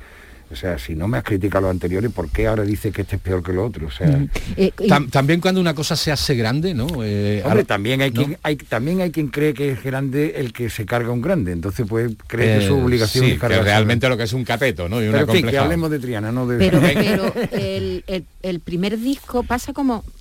o 0.56 0.58
sea, 0.58 0.80
si 0.80 0.96
no 0.96 1.08
me 1.10 1.18
has 1.18 1.24
criticado 1.26 1.64
los 1.64 1.72
anteriores, 1.72 2.10
¿por 2.12 2.30
qué 2.30 2.48
ahora 2.48 2.64
dice 2.64 2.92
que 2.92 3.02
este 3.02 3.18
es 3.18 3.22
peor 3.22 3.44
que 3.44 3.52
lo 3.52 3.66
otro? 3.66 3.88
O 3.88 3.92
sea, 3.92 4.08
Eh, 4.56 4.72
y- 4.80 4.88
Tam- 4.88 5.10
también 5.12 5.42
cuando 5.42 5.60
una 5.60 5.74
cosa 5.74 5.98
se 5.98 6.12
hace 6.14 6.34
grande, 6.36 6.74
¿no? 6.74 6.86
Eh, 7.04 7.42
Hombre, 7.42 7.42
ahora- 7.44 7.64
también 7.66 8.02
hay, 8.02 8.12
¿no? 8.12 8.24
quien, 8.24 8.38
hay, 8.42 8.56
también 8.56 9.02
hay 9.02 9.12
quien 9.12 9.28
cree 9.28 9.54
que 9.54 9.72
es 9.72 9.84
grande 9.84 10.36
el 10.38 10.54
que 10.54 10.70
se 10.70 10.86
carga 10.86 11.12
un 11.12 11.22
grande, 11.22 11.52
entonces 11.52 11.86
pues 11.88 12.14
cree 12.28 12.60
que 12.60 12.66
Eh, 12.66 12.68
su 12.70 12.78
obligación 12.78 13.26
sí, 13.26 13.32
es 13.32 13.36
que 13.36 13.42
cargarse. 13.42 13.66
realmente 13.66 14.08
lo 14.08 14.16
que 14.18 14.24
es 14.24 14.34
un 14.34 14.46
cateto, 14.46 14.88
¿no? 14.88 15.04
Y 15.04 15.08
una 15.10 15.20
Pero 15.20 15.34
fin, 15.34 15.46
que 15.48 15.58
hablemos 15.58 15.92
de 15.92 16.00
Triana, 16.00 16.32
no 16.32 16.48
de... 16.48 16.58
Pero, 16.58 16.80
pero 16.82 17.34
el, 17.52 18.04
el- 18.08 18.26
el 18.42 18.60
primer 18.62 18.98
disco 18.98 19.44
pasa 19.44 19.74
como 19.74 20.04
eh, 20.08 20.15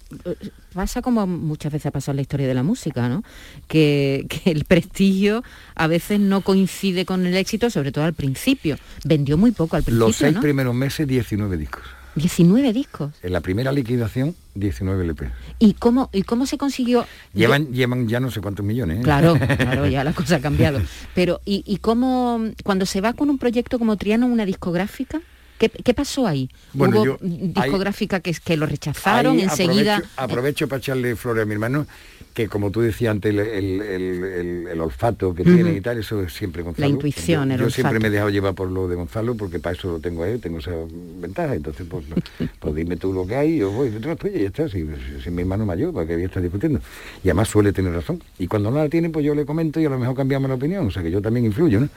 pasa 0.74 1.02
como 1.02 1.26
muchas 1.26 1.72
veces 1.72 1.86
ha 1.86 1.90
pasado 1.90 2.12
en 2.12 2.16
la 2.16 2.22
historia 2.22 2.46
de 2.46 2.54
la 2.54 2.62
música, 2.62 3.08
¿no? 3.08 3.22
Que, 3.68 4.26
que 4.28 4.50
el 4.50 4.64
prestigio 4.64 5.42
a 5.74 5.86
veces 5.86 6.20
no 6.20 6.40
coincide 6.40 7.04
con 7.04 7.26
el 7.26 7.36
éxito, 7.36 7.70
sobre 7.70 7.92
todo 7.92 8.04
al 8.04 8.14
principio. 8.14 8.76
Vendió 9.04 9.36
muy 9.36 9.52
poco 9.52 9.76
al 9.76 9.82
principio, 9.82 10.06
Los 10.06 10.16
seis 10.16 10.34
¿no? 10.34 10.40
primeros 10.40 10.74
meses, 10.74 11.06
19 11.06 11.56
discos. 11.56 11.82
19 12.16 12.72
discos. 12.72 13.12
En 13.22 13.32
la 13.32 13.40
primera 13.40 13.72
liquidación, 13.72 14.36
19 14.54 15.02
LP. 15.04 15.30
¿Y 15.58 15.74
cómo, 15.74 16.10
y 16.12 16.22
cómo 16.22 16.46
se 16.46 16.58
consiguió? 16.58 17.06
Llevan, 17.32 17.72
llevan 17.72 18.08
ya 18.08 18.20
no 18.20 18.30
sé 18.30 18.40
cuántos 18.40 18.64
millones. 18.64 19.00
¿eh? 19.00 19.02
Claro, 19.02 19.34
claro, 19.36 19.86
ya 19.88 20.04
la 20.04 20.12
cosa 20.12 20.36
ha 20.36 20.40
cambiado. 20.40 20.80
Pero, 21.14 21.40
¿y, 21.44 21.64
y 21.66 21.78
cómo, 21.78 22.40
cuando 22.62 22.86
se 22.86 23.00
va 23.00 23.14
con 23.14 23.30
un 23.30 23.38
proyecto 23.38 23.78
como 23.78 23.96
Triano, 23.96 24.26
una 24.26 24.46
discográfica? 24.46 25.20
¿Qué, 25.58 25.68
qué 25.70 25.94
pasó 25.94 26.26
ahí? 26.26 26.48
Bueno, 26.72 26.96
¿Hubo 26.96 27.04
yo- 27.04 27.18
discográfica 27.20 28.20
que, 28.20 28.32
que 28.44 28.56
lo 28.56 28.66
rechazaron 28.66 29.36
Ahí 29.36 29.42
enseguida? 29.42 29.96
Aprovecho, 29.96 30.12
aprovecho 30.16 30.68
para 30.68 30.78
echarle 30.80 31.16
flores 31.16 31.42
a 31.44 31.46
mi 31.46 31.52
hermano, 31.52 31.86
que 32.34 32.48
como 32.48 32.72
tú 32.72 32.80
decías 32.80 33.12
antes, 33.12 33.32
el, 33.32 33.38
el- 33.80 34.64
el- 34.68 34.80
olfato 34.80 35.32
que 35.32 35.44
tiene 35.44 35.72
y 35.74 35.80
tal, 35.80 35.98
eso 35.98 36.20
es 36.22 36.32
siempre 36.32 36.62
Gonzalo. 36.64 36.88
intuición, 36.88 37.48
yo, 37.50 37.54
el 37.54 37.60
yo 37.60 37.70
siempre 37.70 38.00
me 38.00 38.08
he 38.08 38.10
dejado 38.10 38.30
llevar 38.30 38.54
por 38.54 38.68
lo 38.68 38.88
de 38.88 38.96
Gonzalo, 38.96 39.36
porque 39.36 39.60
para 39.60 39.76
eso 39.76 39.92
lo 39.92 40.00
tengo 40.00 40.24
a 40.24 40.28
él, 40.28 40.40
tengo 40.40 40.58
esa 40.58 40.72
ventaja. 41.20 41.54
Entonces, 41.54 41.86
pues, 41.88 42.04
pues 42.58 42.74
dime 42.74 42.96
tú 42.96 43.12
lo 43.12 43.24
que 43.24 43.36
hay, 43.36 43.58
yo 43.58 43.70
voy 43.70 43.90
detrás 43.90 44.18
tuya 44.18 44.36
y 44.36 44.40
ya 44.42 44.46
está. 44.48 44.68
Si, 44.68 44.84
si 45.22 45.30
mi 45.30 45.42
hermano 45.42 45.64
mayor, 45.64 45.94
¿para 45.94 46.06
qué 46.08 46.14
voy 46.14 46.24
a 46.24 46.26
estar 46.26 46.42
discutiendo? 46.42 46.80
Y 47.22 47.28
además 47.28 47.48
suele 47.48 47.72
tener 47.72 47.92
razón. 47.92 48.20
Y 48.40 48.48
cuando 48.48 48.72
no 48.72 48.78
la 48.78 48.88
tiene, 48.88 49.10
pues 49.10 49.24
yo 49.24 49.36
le 49.36 49.46
comento 49.46 49.78
y 49.80 49.84
a 49.86 49.90
lo 49.90 49.98
mejor 50.00 50.16
cambiamos 50.16 50.48
la 50.48 50.56
opinión. 50.56 50.84
O 50.88 50.90
sea 50.90 51.04
que 51.04 51.12
yo 51.12 51.22
también 51.22 51.46
influyo, 51.46 51.78
¿no? 51.78 51.88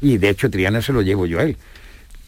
Y 0.00 0.16
de 0.16 0.30
hecho, 0.30 0.48
Triana 0.50 0.80
se 0.80 0.94
lo 0.94 1.02
llevo 1.02 1.26
yo 1.26 1.38
a 1.40 1.42
él. 1.42 1.58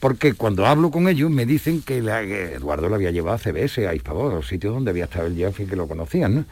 Porque 0.07 0.35
cuando 0.35 0.65
hablo 0.67 0.93
con 0.93 1.09
ellos 1.09 1.29
me 1.33 1.47
dicen 1.47 1.83
que, 1.83 2.01
la- 2.01 2.23
que 2.23 2.55
Eduardo 2.55 2.89
lo 2.89 2.95
había 2.95 3.11
llevado 3.11 3.35
a 3.35 3.39
CBS, 3.39 3.89
a 3.89 3.93
Hispavor, 3.93 4.31
a 4.31 4.37
los 4.37 4.47
sitios 4.47 4.73
donde 4.73 4.93
había 4.93 5.07
estado 5.07 5.27
el 5.27 5.35
Jeff 5.35 5.59
y 5.59 5.65
que 5.67 5.75
lo 5.75 5.89
conocían, 5.89 6.33
¿no? 6.37 6.45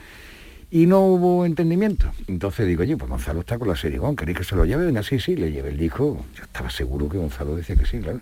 Y 0.73 0.87
no 0.87 1.03
hubo 1.07 1.47
entendimiento. 1.47 2.11
Entonces 2.27 2.67
digo, 2.67 2.83
oye, 2.83 2.97
pues 2.97 3.09
Gonzalo 3.09 3.39
está 3.39 3.57
con 3.57 3.69
la 3.69 3.77
Serigón, 3.77 4.17
¿queréis 4.17 4.39
que 4.39 4.43
se 4.43 4.57
lo 4.57 4.65
lleve? 4.65 4.87
Venga, 4.87 5.05
sí, 5.05 5.21
sí, 5.21 5.37
le 5.37 5.53
llevé 5.53 5.69
el 5.69 5.79
disco. 5.79 6.27
Yo 6.37 6.43
estaba 6.43 6.69
seguro 6.69 7.09
que 7.09 7.17
Gonzalo 7.17 7.55
decía 7.55 7.77
que 7.77 7.87
sí, 7.87 8.01
claro. 8.01 8.19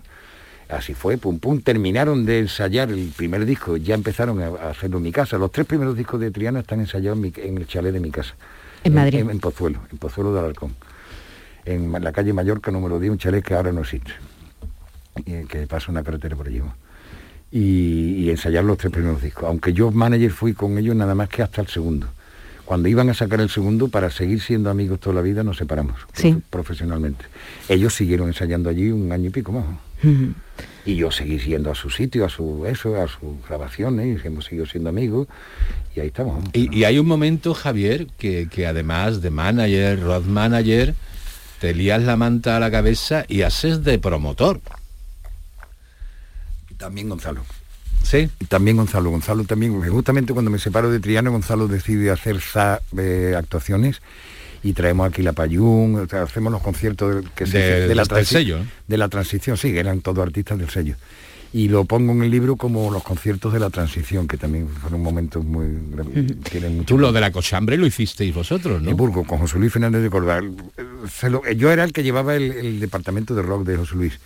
Así 0.69 0.93
fue, 0.93 1.17
pum, 1.17 1.39
pum. 1.39 1.61
Terminaron 1.61 2.27
de 2.27 2.37
ensayar 2.37 2.91
el 2.91 3.11
primer 3.17 3.43
disco, 3.47 3.75
ya 3.77 3.95
empezaron 3.95 4.39
a, 4.39 4.69
hacerlo 4.69 4.97
en 4.97 5.03
mi 5.03 5.11
casa. 5.11 5.39
Los 5.39 5.51
tres 5.51 5.65
primeros 5.65 5.97
discos 5.97 6.19
de 6.19 6.29
Triana 6.29 6.59
están 6.59 6.79
ensayados 6.79 7.17
en, 7.17 7.21
mi- 7.23 7.33
en 7.37 7.57
el 7.57 7.65
chalet 7.65 7.91
de 7.91 7.99
mi 7.99 8.11
casa. 8.11 8.35
En 8.83 8.93
Madrid. 8.93 9.17
En, 9.21 9.31
en 9.31 9.39
Pozuelo, 9.39 9.79
en 9.91 9.97
Pozuelo 9.97 10.31
de 10.31 10.41
Alarcón. 10.41 10.75
En 11.65 11.91
la 12.03 12.11
calle 12.11 12.33
Mallorca 12.33 12.69
número 12.69 12.99
10, 12.99 13.13
un 13.13 13.17
chalet 13.17 13.43
que 13.43 13.55
ahora 13.55 13.71
no 13.71 13.81
existe 13.81 14.11
que 15.47 15.67
pasa 15.67 15.91
una 15.91 16.03
carretera 16.03 16.35
por 16.35 16.47
allí. 16.47 16.61
Y, 17.51 18.15
y 18.25 18.29
ensayar 18.31 18.63
los 18.63 18.77
tres 18.77 18.91
primeros 18.91 19.21
discos. 19.21 19.43
Aunque 19.45 19.73
yo 19.73 19.91
manager 19.91 20.31
fui 20.31 20.53
con 20.53 20.77
ellos 20.77 20.95
nada 20.95 21.13
más 21.13 21.29
que 21.29 21.43
hasta 21.43 21.61
el 21.61 21.67
segundo. 21.67 22.07
Cuando 22.65 22.87
iban 22.87 23.09
a 23.09 23.13
sacar 23.13 23.41
el 23.41 23.49
segundo, 23.49 23.89
para 23.89 24.09
seguir 24.09 24.41
siendo 24.41 24.69
amigos 24.69 24.99
toda 25.01 25.15
la 25.17 25.21
vida, 25.21 25.43
nos 25.43 25.57
separamos 25.57 25.95
Sí. 26.13 26.37
profesionalmente. 26.49 27.25
Ellos 27.67 27.93
siguieron 27.93 28.27
ensayando 28.27 28.69
allí 28.69 28.89
un 28.89 29.11
año 29.11 29.27
y 29.27 29.31
pico 29.31 29.51
más. 29.51 29.65
Y 30.85 30.95
yo 30.95 31.11
seguí 31.11 31.37
yendo 31.39 31.71
a 31.71 31.75
su 31.75 31.89
sitio, 31.89 32.25
a 32.25 32.29
su 32.29 32.65
eso, 32.65 32.95
a 33.01 33.07
sus 33.07 33.45
grabaciones, 33.47 34.19
y 34.23 34.27
hemos 34.27 34.45
seguido 34.45 34.65
siendo 34.65 34.89
amigos, 34.89 35.27
y 35.95 35.99
ahí 35.99 36.07
estamos. 36.07 36.43
y 36.53 36.83
hay 36.85 36.99
un 36.99 37.05
momento, 37.05 37.53
Javier, 37.53 38.07
que, 38.17 38.47
que 38.49 38.65
además 38.65 39.21
de 39.21 39.29
manager, 39.29 40.01
road 40.01 40.23
manager, 40.23 40.95
te 41.59 41.73
lías 41.73 42.01
la 42.03 42.15
manta 42.17 42.57
a 42.57 42.59
la 42.59 42.71
cabeza 42.71 43.25
y 43.27 43.41
haces 43.43 43.83
de 43.83 43.99
promotor. 43.99 44.59
También 46.83 47.07
Gonzalo. 47.07 47.41
Sí. 48.03 48.29
También 48.49 48.75
Gonzalo. 48.75 49.09
Gonzalo 49.09 49.45
también, 49.45 49.81
justamente 49.89 50.33
cuando 50.33 50.51
me 50.51 50.59
separo 50.59 50.91
de 50.91 50.99
Triano, 50.99 51.31
Gonzalo 51.31 51.69
decide 51.69 52.11
hacer 52.11 52.41
sa- 52.41 52.81
eh, 52.97 53.35
actuaciones 53.37 54.01
y 54.63 54.73
traemos 54.73 55.07
aquí 55.07 55.21
la 55.21 55.31
Payún, 55.31 55.95
o 55.95 56.07
sea, 56.09 56.23
hacemos 56.23 56.51
los 56.51 56.61
conciertos 56.61 57.23
que 57.35 57.45
se 57.45 57.57
De- 57.57 57.95
la 57.95 58.03
del 58.03 58.25
sello, 58.25 58.57
de 58.87 58.97
la 58.97 59.07
transición, 59.07 59.55
sí, 59.57 59.77
eran 59.77 60.01
todos 60.01 60.25
artistas 60.25 60.57
del 60.59 60.69
sello. 60.69 60.95
Y 61.53 61.69
lo 61.69 61.85
pongo 61.85 62.11
en 62.13 62.23
el 62.23 62.31
libro 62.31 62.55
como 62.57 62.89
los 62.91 63.03
conciertos 63.03 63.53
de 63.53 63.59
la 63.59 63.69
transición, 63.69 64.27
que 64.27 64.37
también 64.37 64.67
fueron 64.67 65.01
momentos 65.03 65.45
muy... 65.45 65.67
tienen 66.49 66.77
mucho 66.77 66.87
Tú 66.87 66.97
lo 66.97 67.11
de 67.13 67.21
la 67.21 67.31
cochambre 67.31 67.77
lo 67.77 67.85
hicisteis 67.85 68.33
vosotros, 68.33 68.81
¿no? 68.81 68.89
en 68.89 68.97
Burgos, 68.97 69.25
con 69.27 69.37
José 69.39 69.57
Luis 69.59 69.71
Fernández 69.71 70.01
de. 70.01 70.09
Se 71.09 71.29
lo- 71.29 71.49
yo 71.51 71.71
era 71.71 71.83
el 71.85 71.93
que 71.93 72.03
llevaba 72.03 72.35
el, 72.35 72.51
el 72.51 72.79
departamento 72.79 73.35
de 73.35 73.43
rock 73.43 73.65
de 73.65 73.77
José 73.77 73.95
Luis. 73.95 74.19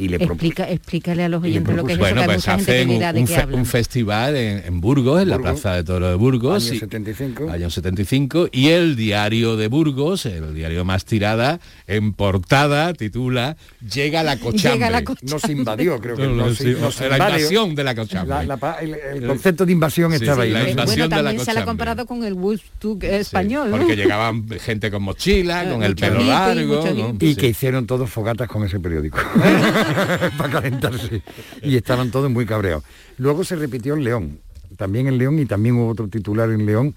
Y 0.00 0.08
le 0.08 0.16
Explica, 0.16 0.64
explícale 0.70 1.24
a 1.24 1.28
los 1.28 1.44
Y 1.44 1.48
oyentes 1.48 1.76
lo 1.76 1.84
que 1.84 1.92
es 1.92 1.98
propuse- 1.98 2.06
eso, 2.06 2.14
Bueno, 2.14 2.20
que 2.22 2.26
pues 2.34 2.48
hacen 2.48 2.88
un, 2.90 3.16
un 3.20 3.26
fe- 3.26 3.44
un 3.54 3.66
festival 3.66 4.34
en, 4.36 4.62
en 4.64 4.80
Burgos, 4.80 5.20
en 5.20 5.28
la 5.28 5.36
Burgos, 5.36 5.60
Plaza 5.60 5.76
de 5.76 5.84
Toro 5.84 6.08
de 6.08 6.14
Burgos. 6.14 6.64
año 6.64 6.74
y- 6.74 6.78
75. 6.78 7.50
año 7.50 7.68
75 7.70 8.48
y 8.50 8.68
el 8.68 8.96
diario 8.96 9.56
de 9.56 9.68
Burgos, 9.68 10.24
el 10.24 10.54
diario 10.54 10.86
más 10.86 11.04
tirada, 11.04 11.60
en 11.86 12.14
portada 12.14 12.94
titula 12.94 13.58
Llega 13.92 14.22
la 14.22 14.38
cochambre. 14.38 14.72
Llega 14.72 14.88
la 14.90 15.02
Nos 15.22 15.44
invadió, 15.50 16.00
creo 16.00 16.16
que 16.16 16.22
No, 16.22 16.30
no, 16.34 16.46
nos- 16.46 16.56
sí, 16.56 16.74
nos 16.80 16.98
la 17.00 17.06
invadió. 17.08 17.36
invasión 17.36 17.74
de 17.74 17.84
la 17.84 17.94
cochambre. 17.94 18.46
La- 18.46 18.56
la 18.56 18.76
el, 18.80 18.94
el 18.94 19.26
concepto 19.26 19.66
de 19.66 19.72
invasión 19.72 20.10
Sí, 20.12 20.16
estaba 20.24 20.44
sí, 20.44 20.48
ahí. 20.48 20.52
la 20.54 20.70
invasión 20.70 20.86
bueno, 20.86 21.04
de 21.04 21.08
la 21.10 21.16
también 21.28 21.44
se 21.44 21.52
la 21.52 21.60
ha 21.60 21.64
cochambre. 21.64 21.64
comparado 21.66 22.06
con 22.06 22.24
el 22.24 22.32
Woodstock 22.32 23.02
Sí, 23.02 23.06
español, 23.06 23.70
¿no? 23.70 23.76
Porque 23.76 23.96
llegaban 23.96 24.48
gente 24.60 24.90
con 24.90 25.02
mochila, 25.02 25.64
con 25.70 25.82
el 25.82 25.94
pelo 25.94 26.22
largo. 26.22 26.76
mucho 26.80 26.94
¿no? 26.94 27.16
Y 27.20 27.34
Sí. 27.34 27.36
que 27.36 27.48
hicieron 27.48 27.86
todos 27.86 28.08
fogatas 28.08 28.48
con 28.48 28.64
ese 28.64 28.80
periódico 28.80 29.18
para 30.38 30.50
calentarse. 30.52 31.22
Y 31.62 31.76
estaban 31.76 32.10
todos 32.10 32.30
muy 32.30 32.46
cabreados. 32.46 32.84
Luego 33.18 33.44
se 33.44 33.56
repitió 33.56 33.94
en 33.94 34.04
León, 34.04 34.38
también 34.76 35.06
en 35.08 35.18
León, 35.18 35.38
y 35.38 35.46
también 35.46 35.76
hubo 35.76 35.88
otro 35.88 36.08
titular 36.08 36.50
en 36.50 36.66
León 36.66 36.94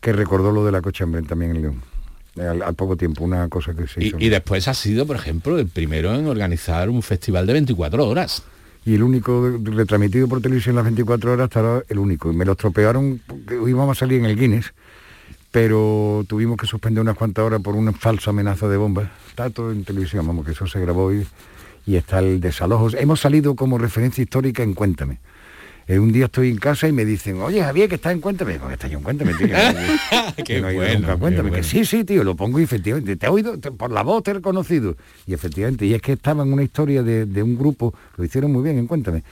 que 0.00 0.12
recordó 0.12 0.52
lo 0.52 0.64
de 0.64 0.72
la 0.72 0.80
cochambre 0.82 1.22
también 1.22 1.56
en 1.56 1.62
León. 1.62 1.82
Al, 2.38 2.62
al 2.62 2.74
poco 2.74 2.96
tiempo, 2.96 3.24
una 3.24 3.48
cosa 3.48 3.72
que 3.74 3.86
se 3.88 4.02
Y, 4.02 4.08
hizo. 4.08 4.16
y 4.20 4.28
después 4.28 4.68
ha 4.68 4.74
sido, 4.74 5.06
por 5.06 5.16
ejemplo, 5.16 5.58
el 5.58 5.68
primero 5.68 6.14
en 6.14 6.26
organizar 6.26 6.90
un 6.90 7.02
festival 7.02 7.46
de 7.46 7.54
24 7.54 8.06
horas. 8.06 8.42
y 8.84 8.94
el 8.94 9.02
único 9.02 9.58
retransmitido 9.64 10.28
por 10.28 10.40
televisión 10.42 10.76
las 10.76 10.84
24 10.84 11.32
horas 11.32 11.44
estaba 11.48 11.82
el 11.88 11.98
único. 11.98 12.30
Y 12.30 12.36
me 12.36 12.44
lo 12.44 12.52
estropearon 12.52 13.20
íbamos 13.66 13.96
a 13.96 14.00
salir 14.00 14.18
en 14.20 14.26
el 14.26 14.36
Guinness, 14.38 14.74
pero 15.50 16.24
tuvimos 16.28 16.56
que 16.58 16.66
suspender 16.66 17.00
unas 17.00 17.16
cuantas 17.16 17.44
horas 17.44 17.62
por 17.62 17.74
una 17.74 17.92
falsa 17.92 18.30
amenaza 18.30 18.68
de 18.68 18.76
bomba. 18.76 19.10
Está 19.30 19.48
todo 19.50 19.72
en 19.72 19.84
televisión, 19.84 20.26
vamos, 20.26 20.44
que 20.44 20.52
eso 20.52 20.66
se 20.66 20.78
grabó 20.80 21.12
y, 21.14 21.26
y 21.86 21.96
está 21.96 22.18
el 22.18 22.40
desalojo. 22.40 22.88
Hemos 22.96 23.20
salido 23.20 23.54
como 23.54 23.78
referencia 23.78 24.22
histórica 24.22 24.62
en 24.62 24.74
Cuéntame. 24.74 25.18
Eh, 25.88 26.00
un 26.00 26.10
día 26.10 26.24
estoy 26.24 26.50
en 26.50 26.56
casa 26.56 26.88
y 26.88 26.92
me 26.92 27.04
dicen, 27.04 27.40
oye 27.40 27.62
Javier, 27.62 27.88
que 27.88 27.94
estás 27.94 28.12
en 28.12 28.20
Cuéntame. 28.20 28.58
Porque 28.58 28.74
está 28.74 28.88
yo 28.88 28.98
en 28.98 29.04
Cuéntame, 29.04 29.34
tío. 29.34 29.46
Que 30.44 30.60
no 30.60 30.68
he 30.68 30.72
ido 30.74 30.80
bueno, 30.82 30.98
nunca 30.98 31.12
a 31.12 31.14
qué 31.14 31.20
Cuéntame. 31.20 31.48
bueno. 31.50 31.62
Que 31.62 31.62
sí, 31.62 31.84
sí, 31.84 32.02
tío, 32.02 32.24
lo 32.24 32.34
pongo 32.34 32.58
y 32.58 32.64
efectivamente. 32.64 33.14
Te 33.16 33.26
he 33.26 33.28
oído, 33.28 33.56
te- 33.58 33.70
por 33.70 33.92
la 33.92 34.02
voz 34.02 34.24
te 34.24 34.32
he 34.32 34.34
reconocido. 34.34 34.96
Y 35.26 35.34
efectivamente, 35.34 35.86
y 35.86 35.94
es 35.94 36.02
que 36.02 36.14
estaba 36.14 36.42
en 36.42 36.52
una 36.52 36.64
historia 36.64 37.04
de, 37.04 37.24
de 37.26 37.42
un 37.42 37.56
grupo, 37.56 37.94
lo 38.16 38.24
hicieron 38.24 38.52
muy 38.52 38.64
bien 38.64 38.78
en 38.78 38.88
Cuéntame, 38.88 39.22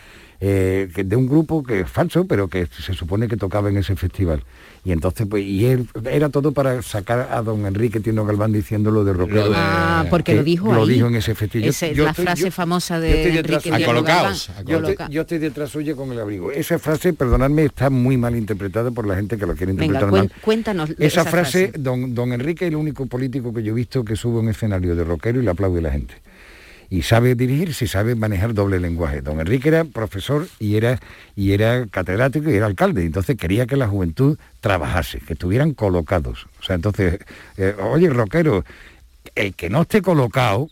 eh, 0.41 0.89
que 0.95 1.03
de 1.03 1.17
un 1.17 1.27
grupo 1.27 1.63
que 1.65 1.81
es 1.81 1.91
falso, 1.91 2.25
pero 2.25 2.47
que 2.47 2.67
se 2.67 2.95
supone 2.95 3.27
que 3.27 3.37
tocaba 3.37 3.69
en 3.69 3.79
ese 3.79 3.97
festival. 3.97 4.45
Y 4.87 4.93
entonces, 4.93 5.27
pues, 5.29 5.43
y 5.43 5.65
él, 5.65 5.89
era 6.11 6.29
todo 6.29 6.53
para 6.53 6.83
sacar 6.83 7.29
a 7.33 7.41
don 7.41 7.65
Enrique 7.65 8.01
Tino 8.01 8.27
Galván 8.27 8.53
diciéndolo 8.53 9.03
de 9.03 9.15
rockero. 9.15 9.45
Lo 9.47 9.51
de- 9.51 9.57
Ah, 9.57 10.05
porque 10.11 10.33
que 10.33 10.37
lo 10.39 10.45
dijo 10.45 10.75
lo 10.75 10.83
ahí. 10.83 10.91
dijo 10.95 11.07
en 11.07 11.15
ese 11.17 11.35
festival. 11.35 11.65
Yo- 11.65 11.71
Esa 11.71 11.87
es 11.87 11.97
yo 11.97 12.05
la 12.05 12.11
estoy- 12.11 12.25
frase 12.27 12.43
yo- 12.45 12.51
famosa 12.51 12.97
yo 12.97 13.01
de 13.01 13.39
Enrique 13.39 13.61
suyo. 13.61 13.77
Diego 13.77 13.93
Acolocaos, 13.93 14.51
Galván. 14.67 14.97
Yo 15.09 15.09
yo 15.09 15.21
estoy 15.23 15.39
detrás 15.39 15.71
suya 15.71 15.97
con 15.97 16.13
el 16.13 16.21
abrigo. 16.21 16.53
Esa 16.53 16.79
frase, 16.79 17.15
perdonadme, 17.15 17.65
está 17.65 17.89
muy 17.89 18.19
mal 18.19 18.37
interpretada 18.37 18.91
por 18.91 19.07
la 19.07 19.17
gente 19.17 19.39
que 19.39 19.47
lo 19.47 19.55
quiere 19.55 19.73
interpretar 19.73 20.11
mal. 20.11 20.31
cuéntanos 20.43 20.91
Esa, 20.91 21.05
esa 21.05 21.25
frase, 21.25 21.69
frase. 21.69 21.79
Don, 21.79 22.15
don 22.15 22.33
Enrique 22.35 22.67
es 22.67 22.69
el 22.71 22.77
único 22.77 23.07
político 23.07 23.55
que 23.55 23.63
yo 23.63 23.73
he 23.73 23.75
visto 23.77 24.05
que 24.05 24.17
sube 24.17 24.37
a 24.37 24.41
un 24.41 24.51
escenario 24.51 24.95
de 24.95 25.05
rockero 25.05 25.41
y 25.41 25.45
le 25.45 25.51
aplaude 25.51 25.81
la 25.81 25.93
gente. 25.93 26.15
Y 26.91 27.03
sabe 27.03 27.35
dirigirse, 27.35 27.87
y 27.87 27.89
sabe 27.89 28.15
manejar 28.15 28.55
doble 28.55 28.79
lenguaje. 28.81 29.21
Don 29.21 29.41
Enrique 29.41 29.69
era 29.69 29.85
profesor 29.85 30.47
y 30.59 30.77
era, 30.77 31.01
y 31.35 31.53
era 31.53 31.87
catedrático 31.87 32.51
y 32.51 32.55
era 32.55 32.67
alcalde. 32.67 33.05
Entonces 33.05 33.37
quería 33.37 33.67
que 33.67 33.77
la 33.77 33.89
juventud 33.89 34.39
trabajase, 34.61 35.21
que 35.21 35.33
estuvieran 35.33 35.73
colocados. 35.75 36.47
O 36.61 36.63
sea, 36.63 36.77
entonces, 36.77 37.19
eh, 37.57 37.75
oye, 37.81 38.09
rockero, 38.11 38.65
el 39.35 39.55
que 39.55 39.71
no 39.71 39.83
esté 39.83 40.03
colocado, 40.03 40.69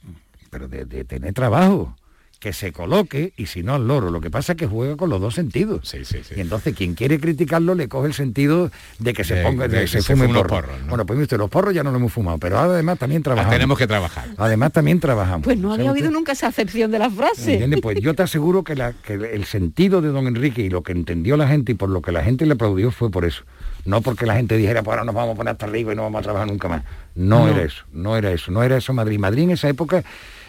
pero 0.51 0.69
de, 0.69 0.85
de 0.85 1.05
tener 1.05 1.33
trabajo, 1.33 1.97
que 2.43 2.53
se 2.53 2.73
coloque 2.73 3.33
y 3.37 3.47
si 3.47 3.63
no 3.63 3.75
al 3.77 3.87
loro. 3.87 4.11
Lo 4.11 4.21
que 4.21 4.29
pasa 4.29 4.55
es 4.55 4.59
que 4.59 4.67
juega 4.67 4.97
con 4.97 5.09
los 5.09 5.21
dos 5.21 5.35
sentidos. 5.37 5.89
Sí, 5.89 6.05
sí, 6.05 6.19
sí. 6.29 6.35
Y 6.37 6.41
entonces 6.41 6.75
quien 6.75 6.95
quiere 6.97 7.21
criticarlo 7.21 7.77
le 7.77 7.87
coge 7.89 8.09
el 8.09 8.15
sentido 8.15 8.73
de 8.99 9.13
que 9.13 9.23
se 9.23 9.37
De- 9.37 9.43
ponga, 9.45 9.69
de, 9.69 9.75
de 9.75 9.77
que 9.77 9.83
que 9.85 9.87
se 9.87 10.03
se 10.03 10.13
fume 10.15 10.27
fume 10.27 10.39
porro. 10.41 10.49
porros, 10.57 10.81
¿no? 10.81 10.87
Bueno, 10.89 11.07
pues 11.07 11.21
usted, 11.21 11.39
los 11.39 11.49
porros 11.49 11.73
ya 11.73 11.85
no 11.85 11.93
lo 11.93 11.99
hemos 11.99 12.13
fumado, 12.13 12.39
pero 12.39 12.59
además 12.59 12.99
también 12.99 13.21
Ah, 13.21 13.23
trabajamos. 13.23 13.55
tenemos 13.55 13.79
que 13.79 13.87
trabajar. 13.87 14.27
Además 14.39 14.73
también 14.73 14.99
trabajamos. 14.99 15.45
Pues 15.45 15.57
no 15.57 15.69
¿Sabe 15.71 15.83
había 15.83 15.93
usted? 15.93 16.03
oído 16.07 16.13
nunca 16.19 16.33
esa 16.33 16.49
acepción 16.49 16.91
de 16.91 16.99
la 16.99 17.11
frase. 17.11 17.65
Pues 17.81 18.01
yo 18.01 18.13
te 18.15 18.25
aseguro 18.25 18.65
que, 18.65 18.75
la- 18.75 18.93
que 18.93 19.15
el 19.15 19.45
sentido 19.45 20.03
de 20.03 20.09
don 20.09 20.27
Enrique 20.27 20.63
y 20.63 20.69
lo 20.69 20.83
que 20.83 20.91
entendió 20.91 21.37
la 21.37 21.47
gente 21.47 21.71
y 21.71 21.75
por 21.77 21.91
lo 21.91 22.03
que 22.03 22.11
la 22.11 22.25
gente 22.25 22.45
le 22.45 22.55
aplaudió 22.55 22.91
fue 22.91 23.09
por 23.09 23.25
eso. 23.25 23.45
No 23.85 24.01
porque 24.01 24.27
la 24.27 24.35
gente 24.35 24.57
dijera, 24.57 24.83
pues 24.83 24.93
ahora 24.95 25.05
nos 25.05 25.15
vamos 25.15 25.35
a 25.35 25.37
poner 25.37 25.53
hasta 25.53 25.67
arriba 25.67 25.93
y 25.93 25.97
no 25.97 26.03
vamos 26.03 26.19
a 26.19 26.23
trabajar 26.23 26.49
nunca 26.49 26.67
más. 26.69 26.83
No, 27.15 27.47
No. 27.47 27.49
era 27.53 27.63
eso, 27.63 27.85
no 27.93 28.17
era 28.17 28.33
eso, 28.33 28.51
no 28.51 28.65
era 28.65 28.77
eso 28.79 28.93
Madrid. 28.93 29.19
Madrid 29.21 29.45
en 29.45 29.51
esa 29.53 29.69
época, 29.69 30.03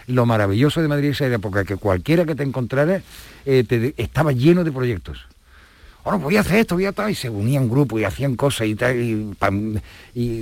lo 0.07 0.25
maravilloso 0.25 0.81
de 0.81 0.87
Madrid 0.87 1.09
esa 1.09 1.27
época, 1.27 1.63
que 1.65 1.75
cualquiera 1.77 2.25
que 2.25 2.35
te 2.35 2.43
encontrara 2.43 3.01
eh, 3.45 3.63
te- 3.63 3.93
estaba 3.97 4.31
lleno 4.31 4.63
de 4.63 4.71
proyectos. 4.71 5.25
Ahora 6.05 6.17
voy 6.17 6.35
a 6.35 6.41
hacer 6.41 6.57
esto, 6.59 6.75
voy 6.75 6.85
a 6.85 6.91
tal, 6.91 7.11
y 7.11 7.15
se 7.15 7.29
unían 7.29 7.69
grupos 7.69 8.01
y 8.01 8.03
hacían 8.03 8.35
cosas 8.35 8.67
y 8.67 8.75
tal, 8.75 8.97
y, 8.99 9.33
y 10.13 10.41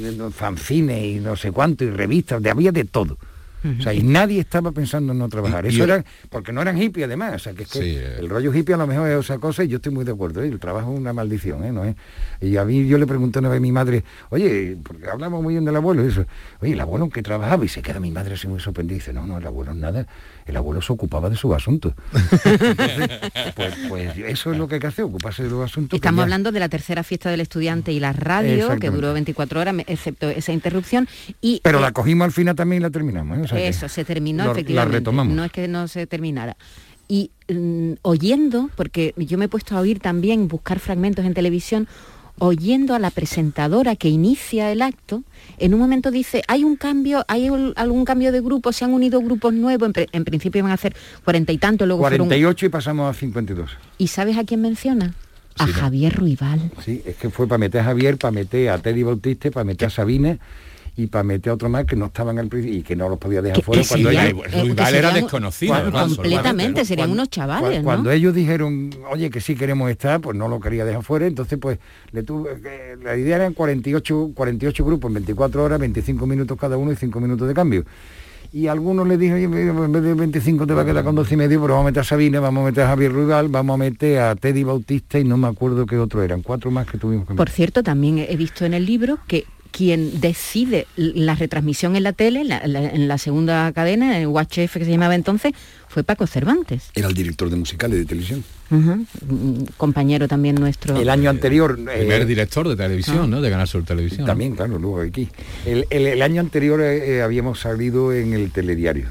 y 1.05 1.20
no 1.20 1.36
sé 1.36 1.51
cuánto, 1.51 1.84
y 1.84 1.91
revistas, 1.91 2.41
había 2.49 2.72
de 2.72 2.86
todo. 2.86 3.18
O 3.64 3.82
sea, 3.82 3.93
y 3.93 4.01
nadie 4.03 4.39
estaba 4.39 4.72
pensando 4.72 5.14
en 5.14 5.20
no 5.20 5.30
trabajar. 5.30 5.66
Y- 5.66 5.70
Eso 5.70 5.80
y- 5.80 5.82
era, 5.84 6.03
porque 6.30 6.51
no 6.51 6.62
eran 6.62 6.78
hippies 6.78 7.05
además. 7.05 7.36
O 7.36 7.39
sea, 7.39 7.53
que 7.53 7.64
es 7.64 7.70
que 7.72 7.80
Sí, 7.80 7.95
eh. 7.97 8.18
el 8.20 8.30
rollo 8.30 8.53
hippie 8.53 8.74
a 8.74 8.78
lo 8.78 8.88
mejor 8.88 9.09
es 9.09 9.18
otra 9.20 9.38
cosa 9.38 9.64
y 9.64 9.68
yo 9.68 9.76
estoy 9.78 9.91
muy 9.93 10.03
de 10.05 10.12
acuerdo. 10.12 10.41
¿eh? 10.43 10.47
El 10.47 10.59
trabajo 10.59 10.91
es 10.93 10.99
una 10.99 11.14
maldición, 11.14 11.64
¿eh? 11.64 11.72
¿No 11.72 11.86
es? 11.86 11.95
Y 12.41 12.57
a 12.57 12.66
mí 12.66 12.88
yo 12.88 12.97
le 12.97 13.05
pregunté 13.05 13.39
una 13.39 13.49
vez 13.49 13.57
a 13.57 13.62
mi 13.62 13.72
madre, 13.72 14.03
oye, 14.30 14.78
porque 14.84 15.07
hablamos 15.09 15.43
muy 15.43 15.53
bien 15.53 15.66
del 15.66 15.76
abuelo 15.76 16.03
y 16.03 16.07
eso, 16.09 16.26
oye, 16.62 16.74
el 16.74 16.80
abuelo 16.82 17.05
en 17.05 17.12
qué 17.12 17.22
trabajaba 17.22 17.64
y 17.64 17.68
se 17.68 17.82
queda 17.82 17.99
mi 17.99 18.12
madre 18.12 18.34
así 18.34 18.47
muy 18.47 18.59
sorprendida 18.59 18.95
y 18.95 18.99
dice, 18.99 19.14
no, 19.14 19.26
no, 19.28 19.38
el 19.38 19.45
abuelo 19.45 19.74
nada, 19.74 20.07
el 20.46 20.58
abuelo 20.58 20.82
se 20.82 20.92
ocupaba 20.94 21.30
de 21.30 21.36
sus 21.36 21.54
asuntos. 21.54 21.94
Entonces, 22.44 23.20
pues, 23.56 23.74
pues 23.89 24.18
eso 24.18 24.52
es 24.52 24.58
lo 24.58 24.68
que 24.68 24.76
hay 24.76 24.82
que 24.82 24.88
hacer, 24.88 25.06
ocuparse 25.06 25.44
de 25.44 25.50
los 25.50 25.64
asuntos. 25.64 25.92
que 25.92 25.96
Estamos 25.98 26.20
ya- 26.20 26.24
hablando 26.24 26.52
de 26.52 26.60
la 26.60 26.70
tercera 26.70 27.04
fiesta 27.04 27.30
del 27.30 27.42
estudiante 27.42 27.92
y 27.92 28.00
la 28.00 28.14
radio, 28.14 28.78
que 28.80 28.89
duró 28.89 29.14
24 29.14 29.60
horas, 29.60 29.76
excepto 29.88 30.30
esa 30.30 30.52
interrupción. 30.52 31.08
Y 31.42 31.62
Pero 31.64 31.80
eh, 31.80 31.82
la 31.82 31.92
cogimos 31.92 32.26
al 32.26 32.32
final 32.32 32.56
también 32.56 32.82
y 32.82 32.84
la 32.84 32.89
terminamos. 32.89 33.38
¿eh? 33.38 33.42
O 33.44 33.48
sea 33.48 33.58
que 33.58 33.68
Eso, 33.68 33.88
se 33.89 34.04
terminó 34.06 34.46
lo- 34.46 34.52
efectivamente. 34.52 34.92
La 34.94 35.00
retomamos. 35.00 35.36
No 35.36 35.44
es 35.46 35.52
que 35.52 35.68
no 35.68 35.88
se 35.88 36.08
terminara. 36.08 36.58
Y 37.08 37.32
mm, 37.50 37.94
oyendo, 38.04 38.70
porque 38.76 39.14
yo 39.18 39.38
me 39.38 39.46
he 39.46 39.50
puesto 39.50 39.76
a 39.76 39.82
oír 39.82 40.00
también, 40.00 40.48
buscar 40.48 40.80
fragmentos 40.80 41.26
en 41.26 41.34
televisión, 41.34 41.88
oyendo 42.44 42.96
a 42.96 43.00
la 43.00 43.12
presentadora 43.12 43.96
que 43.96 44.10
inicia 44.10 44.72
el 44.72 44.82
acto, 44.82 45.24
en 45.60 45.76
un 45.76 45.80
momento 45.80 46.10
dice, 46.10 46.42
hay 46.48 46.64
un 46.64 46.76
cambio, 46.76 47.24
hay 47.28 47.52
un- 47.52 47.74
algún 47.76 48.04
cambio 48.04 48.32
de 48.32 48.42
grupo, 48.42 48.74
se 48.74 48.84
han 48.84 48.94
unido 48.94 49.22
grupos 49.22 49.54
nuevos, 49.54 49.86
en, 49.86 49.94
pre- 49.94 50.10
en 50.12 50.26
principio 50.26 50.58
iban 50.60 50.72
a 50.72 50.74
hacer 50.74 50.96
cuarenta 51.24 51.52
y 51.52 51.60
tanto, 51.60 51.86
luego 51.86 52.02
fueron... 52.02 52.28
48 52.28 52.66
y 52.66 52.70
pasamos 52.70 53.16
a 53.16 53.18
52. 53.18 53.70
¿Y 54.00 54.08
sabes 54.08 54.38
a 54.39 54.44
quién 54.44 54.60
menciona? 54.62 55.14
A 55.60 55.68
Javier 55.68 56.16
Ruibal. 56.16 56.72
Sí, 56.84 57.04
es 57.06 57.16
que 57.18 57.30
fue 57.30 57.48
para 57.48 57.60
meter 57.60 57.82
a 57.82 57.84
Javier, 57.84 58.18
para 58.18 58.32
meter 58.32 58.70
a 58.70 58.80
Teddy 58.80 59.04
Bautista, 59.04 59.52
para 59.52 59.64
meter 59.64 59.89
a 59.89 59.92
Sabine 59.92 60.39
y 60.98 61.08
para 61.08 61.24
meter 61.24 61.52
a 61.52 61.54
otro 61.54 61.70
más 61.70 61.86
que 61.86 61.96
no 61.96 62.08
estaban 62.08 62.38
al 62.38 62.48
principio 62.48 62.78
y 62.80 62.84
que 62.84 62.96
no 62.96 63.08
los 63.08 63.18
podía 63.18 63.42
dejar 63.42 63.64
fuera 63.64 63.82
cuando 63.88 64.10
ellos- 64.10 64.24
eh, 64.24 64.32
Ruibal 64.62 64.78
era 64.80 64.88
serían- 65.10 65.14
desconocido, 65.16 65.74
Cuando- 65.74 65.98
además, 65.98 66.16
completamente, 66.18 66.82
¿no? 66.82 66.86
serían 66.86 67.08
Cuando- 67.10 67.14
unos 67.22 67.30
chavales. 67.30 67.84
Cuando 67.84 68.12
ellos 68.12 68.34
dijeron, 68.36 68.89
oye, 69.10 69.30
que 69.30 69.39
sí 69.42 69.56
queremos 69.56 69.89
estar, 69.89 70.20
pues 70.20 70.38
no 70.38 70.48
lo 70.48 70.60
quería 70.60 70.84
dejar 70.86 71.04
fuera, 71.04 71.26
entonces 71.28 71.58
pues 71.60 71.80
le 72.12 72.24
tuve, 72.24 72.62
que- 72.62 72.98
la 73.04 73.16
idea 73.16 73.38
eran 73.38 73.54
48, 73.54 74.32
48 74.36 74.84
grupos 74.86 75.10
en 75.10 75.14
24 75.16 75.64
horas, 75.64 75.80
25 75.80 76.28
minutos 76.28 76.58
cada 76.60 76.78
uno 76.78 76.92
y 76.92 76.96
5 76.96 77.20
minutos 77.20 77.48
de 77.48 77.54
cambio. 77.54 77.86
Y 78.54 78.68
a 78.68 78.74
algunos 78.74 79.08
les 79.08 79.18
dije, 79.18 79.34
oye, 79.34 79.48
pues, 79.48 79.62
en 79.86 79.92
vez 79.94 80.04
de 80.04 80.14
25 80.14 80.68
te 80.68 80.74
va 80.74 80.82
a 80.82 80.86
quedar 80.86 81.06
con 81.06 81.16
12 81.16 81.36
y 81.36 81.38
medio, 81.38 81.62
pero 81.62 81.76
vamos 81.76 81.86
a 81.86 81.89
meter 81.92 82.02
a 82.02 82.04
Sabina, 82.04 82.42
vamos 82.42 82.64
a 82.64 82.66
meter 82.66 82.84
a 82.84 82.88
Javier 82.88 83.14
Rugal, 83.14 83.48
vamos 83.48 83.76
a 83.76 83.78
meter 83.78 84.20
a 84.20 84.36
Teddy 84.36 84.66
Bautista 84.66 85.18
y 85.20 85.24
no 85.24 85.38
me 85.38 85.48
acuerdo 85.48 85.86
qué 85.86 85.98
otro 85.98 86.22
eran, 86.22 86.42
cuatro 86.42 86.70
más 86.70 86.86
que 86.86 86.98
tuvimos 86.98 87.26
que 87.26 87.34
Por 87.34 87.46
meter. 87.48 87.56
cierto, 87.56 87.82
también 87.82 88.18
he 88.20 88.36
visto 88.36 88.66
en 88.66 88.74
el 88.74 88.86
libro 88.86 89.20
que 89.26 89.46
quien 89.72 90.19
decide 90.22 90.86
la 90.95 91.36
retransmisión 91.36 91.95
en 91.95 92.03
la 92.03 92.13
tele, 92.13 92.43
la- 92.43 92.65
la- 92.67 92.89
en 92.89 93.07
la 93.07 93.17
segunda 93.17 93.72
cadena, 93.74 94.15
en 94.17 94.22
el 94.24 94.28
UHF 94.28 94.74
que 94.74 94.86
se 94.86 94.91
llamaba 94.91 95.15
entonces, 95.15 95.53
fue 95.88 96.03
Paco 96.03 96.26
Cervantes, 96.28 96.89
Era 96.95 97.07
el 97.07 97.13
director 97.13 97.49
de 97.49 97.55
musicales 97.57 97.97
de 97.99 98.05
televisión. 98.05 98.43
Mm, 98.69 99.63
compañero 99.78 100.28
también 100.28 100.55
nuestro. 100.55 100.95
El 100.95 101.09
año 101.09 101.30
anterior... 101.30 101.76
Primer 101.76 102.22
eh, 102.22 102.26
director 102.26 102.67
de 102.69 102.76
televisión, 102.78 103.30
¿no? 103.30 103.41
De 103.41 103.49
Canal 103.49 103.67
Sur 103.67 103.84
Televisión. 103.84 104.26
También, 104.26 104.55
claro, 104.55 104.80
luego 104.80 105.01
aquí. 105.01 105.28
El, 105.65 105.86
el- 105.89 106.07
el 106.07 106.22
año 106.22 106.39
anterior 106.39 106.80
eh, 106.82 107.17
eh, 107.17 107.22
habíamos 107.22 107.59
salido 107.59 108.13
en 108.13 108.34
el 108.34 108.51
telediario. 108.51 109.07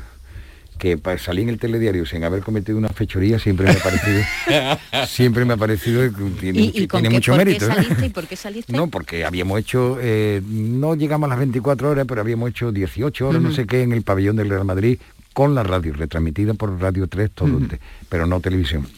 Que 0.81 0.97
para 0.99 1.19
salir 1.19 1.43
en 1.45 1.51
el 1.51 1.59
telediario 1.59 2.07
sin 2.07 2.25
haber 2.25 2.43
cometido 2.43 2.79
una 2.79 2.89
fechoría 2.89 3.39
siempre 3.39 3.67
me 3.67 3.73
ha 3.73 3.83
parecido, 3.83 4.23
siempre 5.07 5.45
me 5.45 5.53
ha 5.53 5.57
parecido 5.59 6.11
tiene, 6.41 6.61
¿Y, 6.63 6.71
tiene 6.89 6.89
qué, 7.09 7.11
mucho 7.11 7.33
por 7.33 7.39
mérito. 7.45 7.67
qué 7.67 7.73
¿eh? 7.73 7.75
saliste 7.77 8.07
y 8.07 8.09
por 8.09 8.27
qué 8.27 8.35
saliste? 8.37 8.73
No, 8.73 8.89
porque 8.89 9.25
habíamos 9.27 9.61
hecho, 9.61 9.99
eh, 10.01 10.41
no 10.49 10.95
llegamos 10.97 11.27
a 11.27 11.31
las 11.31 11.39
24 11.39 11.91
horas, 11.91 12.07
pero 12.09 12.23
habíamos 12.23 12.49
hecho 12.51 12.73
18 12.73 13.29
horas, 13.29 13.43
no 13.43 13.53
sé 13.53 13.67
qué, 13.67 13.83
en 13.83 13.93
el 13.93 14.03
pabellón 14.03 14.37
del 14.37 14.49
Real 14.49 14.65
Madrid, 14.65 14.99
con 15.35 15.55
la 15.55 15.63
radio, 15.63 15.93
retransmitida 15.93 16.55
por 16.55 16.81
Radio 16.81 17.07
3, 17.07 17.31
todo, 17.33 17.59
te- 17.69 17.79
pero 18.09 18.27
no 18.27 18.41
televisión. 18.41 18.89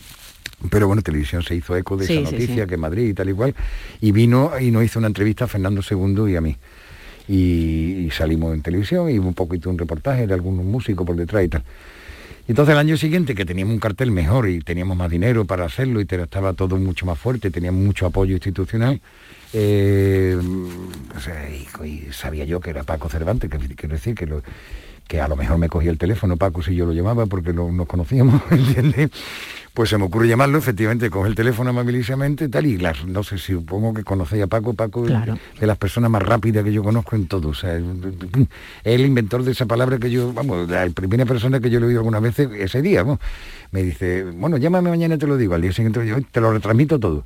Pero 0.71 0.87
bueno, 0.87 1.03
televisión 1.03 1.43
se 1.43 1.57
hizo 1.57 1.77
eco 1.77 1.97
de 1.97 2.07
Sí, 2.07 2.19
esa 2.19 2.31
sí, 2.31 2.35
noticia, 2.37 2.63
sí. 2.65 2.69
que 2.71 2.77
Madrid 2.77 3.09
y 3.09 3.15
tal 3.15 3.29
y 3.29 3.33
cual, 3.33 3.55
y 4.01 4.13
vino 4.13 4.53
y 4.61 4.71
nos 4.71 4.85
hizo 4.85 5.01
una 5.01 5.09
entrevista 5.09 5.47
a 5.47 5.49
Fernando 5.49 5.83
II 5.91 6.31
y 6.33 6.37
a 6.37 6.41
mí. 6.41 6.57
Y, 7.29 8.09
salimos 8.13 8.53
en 8.55 8.63
televisión 8.63 9.11
y 9.11 9.19
un 9.19 9.33
poquito 9.35 9.71
un 9.71 9.79
reportaje 9.79 10.27
de 10.27 10.35
algunos 10.35 10.65
músicos 10.65 11.07
por 11.07 11.17
detrás 11.17 11.45
y 11.45 11.49
tal. 11.49 11.63
Entonces 12.49 12.73
el 12.73 12.79
año 12.79 12.97
siguiente, 12.97 13.35
que 13.35 13.45
teníamos 13.45 13.75
un 13.75 13.81
cartel 13.81 14.11
mejor 14.11 14.49
y 14.49 14.61
teníamos 14.61 14.97
más 14.97 15.11
dinero 15.11 15.45
para 15.45 15.65
hacerlo 15.65 16.01
y 16.01 16.07
estaba 16.11 16.53
todo 16.53 16.77
mucho 16.77 17.07
más 17.07 17.19
fuerte, 17.19 17.51
teníamos 17.51 17.83
mucho 17.83 18.05
apoyo 18.05 18.35
institucional, 18.35 19.01
eh, 19.53 20.37
y, 21.85 22.13
sabía 22.13 22.45
yo 22.45 22.61
que 22.61 22.71
era 22.71 22.83
Paco 22.83 23.09
Cervantes, 23.09 23.49
que 23.49 23.59
quiero 23.59 23.95
decir 23.95 24.15
que, 24.15 24.27
lo- 24.27 24.43
que 25.07 25.21
a 25.21 25.29
lo 25.29 25.37
mejor 25.37 25.59
me 25.59 25.69
cogía 25.69 25.91
el 25.91 25.99
teléfono 25.99 26.37
Paco 26.37 26.63
si 26.63 26.75
yo 26.75 26.85
lo 26.85 26.93
llamaba 26.93 27.27
porque 27.27 27.53
no 27.53 27.71
nos 27.71 27.87
conocíamos, 27.87 28.43
¿entiendes? 28.51 29.11
Pues 29.75 29.89
se 29.89 29.97
me 29.97 30.05
ocurre 30.05 30.29
llamarlo, 30.29 30.59
efectivamente, 30.59 31.09
coge 31.09 31.31
el 31.31 31.35
teléfono 31.35 31.71
amabilísimamente 31.71 32.45
y 32.45 32.49
tal, 32.49 32.67
y 32.67 32.77
las, 32.77 33.07
no 33.07 33.23
sé, 33.23 33.39
si 33.39 33.55
supongo 33.55 33.95
que 33.95 34.05
conocéis 34.05 34.43
a 34.43 34.47
Paco, 34.47 34.75
Paco 34.75 35.05
Claro. 35.05 35.39
es 35.55 35.61
de 35.61 35.67
las 35.67 35.79
personas 35.79 36.11
más 36.11 36.23
rápidas 36.23 36.63
que 36.63 36.73
yo 36.75 36.83
conozco 36.83 37.17
en 37.17 37.27
todo, 37.27 37.49
o 37.49 37.55
sea, 37.55 37.79
es 37.79 37.83
el 38.85 39.01
inventor 39.01 39.45
de 39.45 39.53
esa 39.53 39.65
palabra 39.65 39.99
que 39.99 40.11
yo, 40.11 40.31
vamos, 40.35 40.69
la 40.69 40.87
primera 40.91 41.25
persona 41.25 41.59
que 41.59 41.71
yo 41.71 41.81
le 41.81 41.87
he 41.87 41.89
oído 41.89 42.01
alguna 42.01 42.21
vez 42.21 42.39
ese 42.39 42.83
día, 42.83 43.03
me 43.71 43.83
dice, 43.83 44.25
bueno, 44.25 44.59
llámame 44.59 44.91
mañana 44.91 45.15
y 45.15 45.19
te 45.19 45.27
lo 45.27 45.39
digo, 45.39 45.55
al 45.55 45.63
día 45.63 45.73
siguiente 45.73 46.07
yo 46.07 46.17
te 46.31 46.41
lo 46.43 46.53
retransmito 46.53 47.01
todo. 47.01 47.25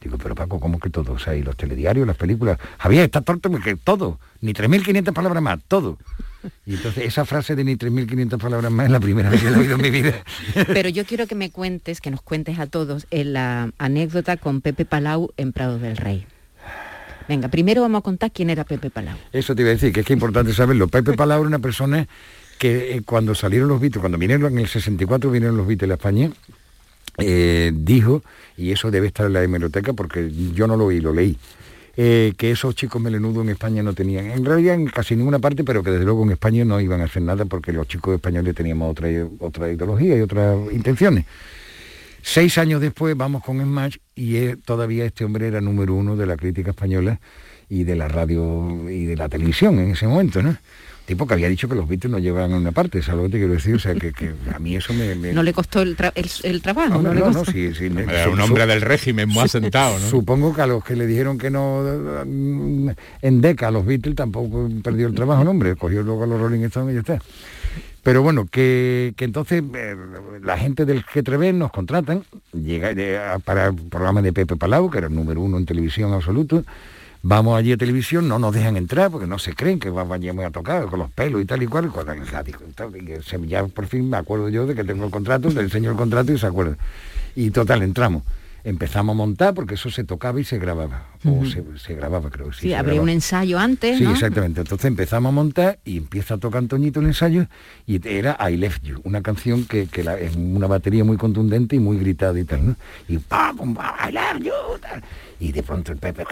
Digo, 0.00 0.16
pero 0.16 0.34
Paco, 0.34 0.60
¿cómo 0.60 0.78
que 0.78 0.90
todo? 0.90 1.12
O 1.12 1.18
sea, 1.18 1.34
y 1.34 1.42
los 1.42 1.56
telediarios, 1.56 2.06
las 2.06 2.16
películas. 2.16 2.58
Javier, 2.78 3.04
está 3.04 3.20
torto 3.20 3.50
porque 3.50 3.76
todo, 3.76 4.20
ni 4.40 4.52
3.500 4.52 5.12
palabras 5.12 5.42
más, 5.42 5.58
todo. 5.66 5.98
Y 6.66 6.74
entonces 6.74 7.04
esa 7.04 7.24
frase 7.24 7.56
de 7.56 7.64
ni 7.64 7.74
3.500 7.74 8.38
palabras 8.38 8.70
más 8.70 8.86
es 8.86 8.92
la 8.92 9.00
primera 9.00 9.28
vez 9.28 9.42
que 9.42 9.48
he 9.48 9.56
oído 9.56 9.74
en 9.74 9.82
mi 9.82 9.90
vida. 9.90 10.22
Pero 10.68 10.88
yo 10.88 11.04
quiero 11.04 11.26
que 11.26 11.34
me 11.34 11.50
cuentes, 11.50 12.00
que 12.00 12.12
nos 12.12 12.22
cuentes 12.22 12.60
a 12.60 12.66
todos, 12.66 13.06
en 13.10 13.32
la 13.32 13.70
anécdota 13.78 14.36
con 14.36 14.60
Pepe 14.60 14.84
Palau 14.84 15.32
en 15.36 15.52
Prado 15.52 15.78
del 15.78 15.96
Rey. 15.96 16.26
Venga, 17.28 17.48
primero 17.48 17.82
vamos 17.82 17.98
a 17.98 18.02
contar 18.02 18.30
quién 18.30 18.50
era 18.50 18.64
Pepe 18.64 18.90
Palau. 18.90 19.16
Eso 19.32 19.54
te 19.54 19.62
iba 19.62 19.70
a 19.70 19.74
decir, 19.74 19.92
que 19.92 20.00
es 20.00 20.06
que 20.06 20.12
es 20.12 20.16
importante 20.16 20.52
saberlo. 20.54 20.86
Pepe 20.86 21.14
Palau 21.14 21.40
era 21.40 21.48
una 21.48 21.58
persona 21.58 22.06
que 22.58 22.96
eh, 22.96 23.02
cuando 23.04 23.34
salieron 23.34 23.68
los 23.68 23.80
Beatles, 23.80 24.00
cuando 24.00 24.18
vinieron 24.18 24.52
en 24.52 24.60
el 24.60 24.68
64 24.68 25.30
vinieron 25.30 25.56
los 25.56 25.66
Beatles 25.66 25.90
a 25.90 25.94
España, 25.94 26.30
eh, 27.18 27.72
dijo, 27.74 28.22
y 28.56 28.72
eso 28.72 28.90
debe 28.90 29.08
estar 29.08 29.26
en 29.26 29.32
la 29.32 29.42
hemeroteca 29.42 29.92
porque 29.92 30.30
yo 30.54 30.66
no 30.66 30.76
lo 30.76 30.86
oí, 30.86 31.00
lo 31.00 31.12
leí, 31.12 31.36
eh, 31.96 32.32
que 32.36 32.52
esos 32.52 32.74
chicos 32.74 33.02
melenudos 33.02 33.44
en 33.44 33.50
España 33.50 33.82
no 33.82 33.92
tenían, 33.92 34.30
en 34.30 34.44
realidad 34.44 34.76
en 34.76 34.86
casi 34.86 35.16
ninguna 35.16 35.40
parte, 35.40 35.64
pero 35.64 35.82
que 35.82 35.90
desde 35.90 36.04
luego 36.04 36.22
en 36.24 36.30
España 36.30 36.64
no 36.64 36.80
iban 36.80 37.00
a 37.00 37.04
hacer 37.04 37.22
nada 37.22 37.44
porque 37.44 37.72
los 37.72 37.88
chicos 37.88 38.14
españoles 38.14 38.54
teníamos 38.54 38.90
otra, 38.90 39.08
otra 39.40 39.70
ideología 39.70 40.16
y 40.16 40.20
otras 40.20 40.56
intenciones. 40.72 41.24
Seis 42.22 42.58
años 42.58 42.80
después 42.80 43.16
vamos 43.16 43.42
con 43.42 43.60
Smash 43.60 43.96
y 44.14 44.56
todavía 44.56 45.04
este 45.04 45.24
hombre 45.24 45.48
era 45.48 45.60
número 45.60 45.94
uno 45.94 46.16
de 46.16 46.26
la 46.26 46.36
crítica 46.36 46.70
española 46.70 47.20
y 47.68 47.84
de 47.84 47.96
la 47.96 48.08
radio 48.08 48.88
y 48.90 49.04
de 49.04 49.16
la 49.16 49.28
televisión 49.28 49.78
en 49.78 49.90
ese 49.90 50.06
momento, 50.06 50.42
¿no? 50.42 50.56
Tipo 51.08 51.26
que 51.26 51.32
había 51.32 51.48
dicho 51.48 51.70
que 51.70 51.74
los 51.74 51.88
Beatles 51.88 52.10
no 52.12 52.18
llevaban 52.18 52.52
a 52.52 52.58
una 52.58 52.70
parte, 52.70 53.00
¿sabes 53.02 53.16
lo 53.16 53.22
que 53.24 53.32
te 53.32 53.38
quiero 53.38 53.54
decir? 53.54 53.74
O 53.76 53.78
sea, 53.78 53.94
que, 53.94 54.12
que 54.12 54.34
a 54.54 54.58
mí 54.58 54.76
eso 54.76 54.92
me... 54.92 55.14
me- 55.14 55.32
¿No 55.32 55.42
le 55.42 55.54
costó 55.54 55.80
el, 55.80 55.96
tra- 55.96 56.12
el- 56.14 56.28
el 56.42 56.60
trabajo? 56.60 57.00
¿no 57.00 57.14
le 57.14 57.20
no, 57.20 57.30
no, 57.30 57.32
costó? 57.38 57.50
sí, 57.50 57.74
sí, 57.74 57.88
me- 57.88 58.02
Era 58.02 58.28
un 58.28 58.38
hombre 58.38 58.66
del 58.66 58.82
régimen 58.82 59.26
muy 59.26 59.44
asentado, 59.44 59.98
¿no? 59.98 60.06
Supongo 60.06 60.54
que 60.54 60.60
a 60.60 60.66
los 60.66 60.84
que 60.84 60.94
le 60.96 61.06
dijeron 61.06 61.38
que 61.38 61.48
no 61.48 61.82
en 63.22 63.40
Deca 63.40 63.68
a 63.68 63.70
los 63.70 63.86
Beatles 63.86 64.16
tampoco 64.16 64.68
perdió 64.82 65.06
el 65.06 65.14
trabajo 65.14 65.40
el 65.40 65.48
hombre, 65.48 65.76
cogió 65.76 66.02
luego 66.02 66.24
a 66.24 66.26
los 66.26 66.38
Rolling 66.38 66.60
Stones 66.64 66.92
y 66.92 66.94
ya 66.96 67.00
está. 67.00 67.18
Pero 68.02 68.22
bueno, 68.22 68.46
que, 68.50 69.14
que 69.16 69.24
entonces 69.24 69.62
eh, 69.74 69.96
la 70.42 70.58
gente 70.58 70.84
del 70.84 71.04
G3B 71.06 71.54
nos 71.54 71.70
contratan 71.72 72.22
llega, 72.52 72.90
eh, 72.94 73.18
para 73.46 73.68
el 73.68 73.74
programa 73.76 74.20
de 74.20 74.34
Pepe 74.34 74.56
Palau, 74.56 74.90
que 74.90 74.98
era 74.98 75.06
el 75.06 75.14
número 75.14 75.40
uno 75.40 75.56
en 75.56 75.64
televisión 75.64 76.12
absoluto. 76.12 76.64
Vamos 77.22 77.58
allí 77.58 77.72
a 77.72 77.76
televisión, 77.76 78.28
no 78.28 78.38
nos 78.38 78.54
dejan 78.54 78.76
entrar 78.76 79.10
porque 79.10 79.26
no 79.26 79.38
se 79.38 79.52
creen 79.54 79.80
que 79.80 79.90
vamos 79.90 80.14
allí 80.14 80.28
a 80.28 80.50
tocar 80.50 80.86
con 80.86 81.00
los 81.00 81.10
pelos 81.10 81.42
y 81.42 81.44
tal 81.44 81.62
y 81.62 81.66
cual. 81.66 81.86
y 81.86 81.88
cuando- 81.88 82.14
ya, 83.46 83.62
que 83.62 83.68
por 83.68 83.86
fin 83.86 84.08
me 84.08 84.16
acuerdo 84.16 84.48
yo 84.48 84.66
de 84.66 84.74
que 84.74 84.84
tengo 84.84 85.04
el 85.04 85.10
contrato, 85.10 85.50
le 85.50 85.62
enseño 85.62 85.90
el 85.90 85.96
contrato 85.96 86.32
y 86.32 86.38
se 86.38 86.46
acuerda. 86.46 86.76
Y 87.34 87.50
total, 87.50 87.82
entramos. 87.82 88.22
Empezamos 88.64 89.14
a 89.14 89.16
montar 89.16 89.54
porque 89.54 89.74
eso 89.74 89.88
se 89.90 90.04
tocaba 90.04 90.40
y 90.40 90.44
se 90.44 90.58
grababa. 90.58 91.06
O 91.24 91.44
se, 91.46 91.64
se 91.78 91.94
grababa, 91.94 92.28
creo. 92.28 92.52
Sí, 92.52 92.68
se 92.68 92.76
habría 92.76 93.00
un 93.00 93.08
ensayo 93.08 93.58
antes, 93.58 93.98
Sí, 93.98 94.04
¿no? 94.04 94.10
exactamente. 94.12 94.60
Entonces 94.60 94.84
empezamos 94.86 95.30
a 95.30 95.32
montar 95.32 95.78
y 95.84 95.96
empieza 95.96 96.34
a 96.34 96.38
tocar 96.38 96.58
Antoñito 96.58 97.00
el 97.00 97.06
ensayo 97.06 97.46
y 97.86 98.00
era 98.06 98.36
I 98.50 98.56
Left 98.56 98.82
You, 98.82 99.00
una 99.04 99.22
canción 99.22 99.64
que, 99.64 99.86
que 99.86 100.02
la- 100.04 100.18
es 100.18 100.34
una 100.36 100.66
batería 100.66 101.04
muy 101.04 101.16
contundente 101.16 101.76
y 101.76 101.78
muy 101.78 101.98
gritada 101.98 102.38
y 102.38 102.44
tal, 102.44 102.66
¿no? 102.66 102.76
Y 103.08 103.18
¡pam! 103.18 103.76
I 104.08 104.12
Left 104.12 104.42
You, 104.42 104.78
tal. 104.82 105.02
Y 105.40 105.52
de 105.52 105.62
pronto 105.62 105.92
el 105.92 105.98
Pepe... 105.98 106.24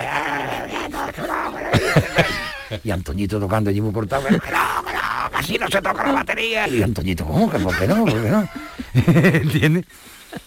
Y 2.82 2.90
Antoñito 2.90 3.38
tocando 3.38 3.70
allí 3.70 3.80
muy 3.80 3.92
no, 3.92 4.00
no, 4.02 4.09
que 4.09 5.36
así 5.36 5.57
no 5.57 5.68
se 5.68 5.80
toca 5.80 6.04
la 6.04 6.12
batería. 6.12 6.66
Y 6.66 6.82
Antoñito, 6.82 7.24
¿cómo 7.24 7.48
que 7.48 7.59
por 7.61 7.78
qué 7.78 7.86
no? 7.86 8.04
¿Por 8.04 8.22
qué 8.22 8.28
no? 8.28 8.48
¿Entiendes? 8.94 9.84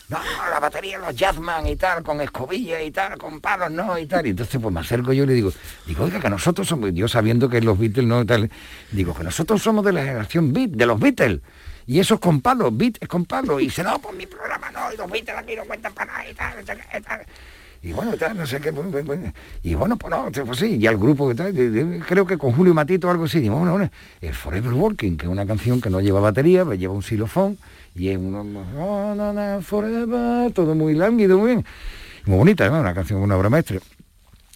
no, 0.09 0.19
la 0.49 0.59
batería, 0.59 0.97
los 0.97 1.15
jazzman 1.15 1.67
y 1.67 1.75
tal, 1.75 2.03
con 2.03 2.21
escobillas 2.21 2.81
y 2.83 2.91
tal, 2.91 3.17
con 3.17 3.39
palos, 3.39 3.71
no, 3.71 3.97
y 3.97 4.05
tal. 4.05 4.25
Y 4.27 4.31
entonces 4.31 4.59
pues 4.61 4.73
me 4.73 4.79
acerco 4.79 5.13
yo 5.13 5.23
y 5.23 5.27
le 5.27 5.33
digo, 5.33 5.51
digo, 5.85 6.03
oiga, 6.03 6.19
que 6.19 6.29
nosotros 6.29 6.67
somos, 6.67 6.91
yo 6.93 7.07
sabiendo 7.07 7.49
que 7.49 7.61
los 7.61 7.77
Beatles 7.77 8.05
no 8.05 8.25
tal, 8.25 8.49
digo, 8.91 9.13
que 9.13 9.23
nosotros 9.23 9.61
somos 9.61 9.85
de 9.85 9.93
la 9.93 10.01
generación 10.01 10.53
Beat, 10.53 10.71
de 10.71 10.85
los 10.85 10.99
Beatles. 10.99 11.41
Y 11.85 11.99
eso 11.99 12.15
es 12.15 12.19
con 12.19 12.41
palos, 12.41 12.75
Beat 12.75 12.97
es 13.01 13.07
con 13.07 13.25
palos. 13.25 13.61
Y 13.61 13.65
dice, 13.65 13.83
no, 13.83 13.99
pues 13.99 14.15
mi 14.15 14.25
programa 14.25 14.71
no, 14.71 14.93
y 14.93 14.97
los 14.97 15.09
Beatles 15.09 15.37
aquí 15.37 15.55
no 15.55 15.65
cuentan 15.65 15.93
para 15.93 16.11
nada 16.11 16.29
y 16.29 16.33
tal, 16.33 16.61
y 16.61 16.65
tal, 16.65 16.77
y 16.77 17.01
tal. 17.01 17.25
Y 17.81 17.93
bueno, 17.93 18.13
tal, 18.17 18.37
no 18.37 18.45
sé 18.45 18.59
qué. 18.59 18.73
Y 19.63 19.75
bueno, 19.75 19.97
pues 19.97 20.11
no, 20.11 20.45
pues 20.45 20.59
sí, 20.59 20.75
y 20.75 20.87
al 20.87 20.97
grupo 20.97 21.29
que 21.29 21.35
tal, 21.35 21.53
creo 22.05 22.25
que 22.25 22.37
con 22.37 22.51
Julio 22.51 22.73
Matito 22.73 23.09
algo 23.09 23.25
así, 23.25 23.47
bueno, 23.47 23.71
bueno, 23.71 23.89
el 24.19 24.33
Forever 24.33 24.73
Walking, 24.73 25.15
que 25.15 25.25
es 25.25 25.31
una 25.31 25.45
canción 25.45 25.79
que 25.79 25.89
no 25.89 26.01
lleva 26.01 26.19
batería, 26.19 26.65
pues 26.65 26.77
lleva 26.77 26.93
un 26.93 27.03
xilofón, 27.03 27.57
y 27.95 28.09
es 28.09 28.17
uno, 28.17 28.41
oh, 28.77 29.13
no, 29.15 29.33
no, 29.33 29.61
forever, 29.61 30.51
todo 30.53 30.75
muy 30.75 30.93
lánguido, 30.93 31.37
muy 31.37 31.47
bien. 31.51 31.65
Muy 32.25 32.37
bonita. 32.37 32.69
Una 32.69 32.93
canción, 32.93 33.21
una 33.21 33.35
obra 33.37 33.49
maestra. 33.49 33.79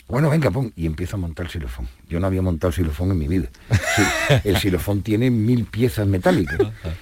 Bueno, 0.07 0.29
venga, 0.29 0.51
pum, 0.51 0.69
y 0.75 0.85
empiezo 0.85 1.15
a 1.15 1.19
montar 1.19 1.45
el 1.45 1.51
xilofón. 1.51 1.87
Yo 2.07 2.19
no 2.19 2.27
había 2.27 2.41
montado 2.41 2.71
xilofón 2.71 3.11
en 3.11 3.19
mi 3.19 3.27
vida. 3.27 3.47
El 4.43 4.57
xilofón 4.57 5.01
tiene 5.01 5.31
mil 5.31 5.65
piezas 5.65 6.05
metálicas. 6.05 6.59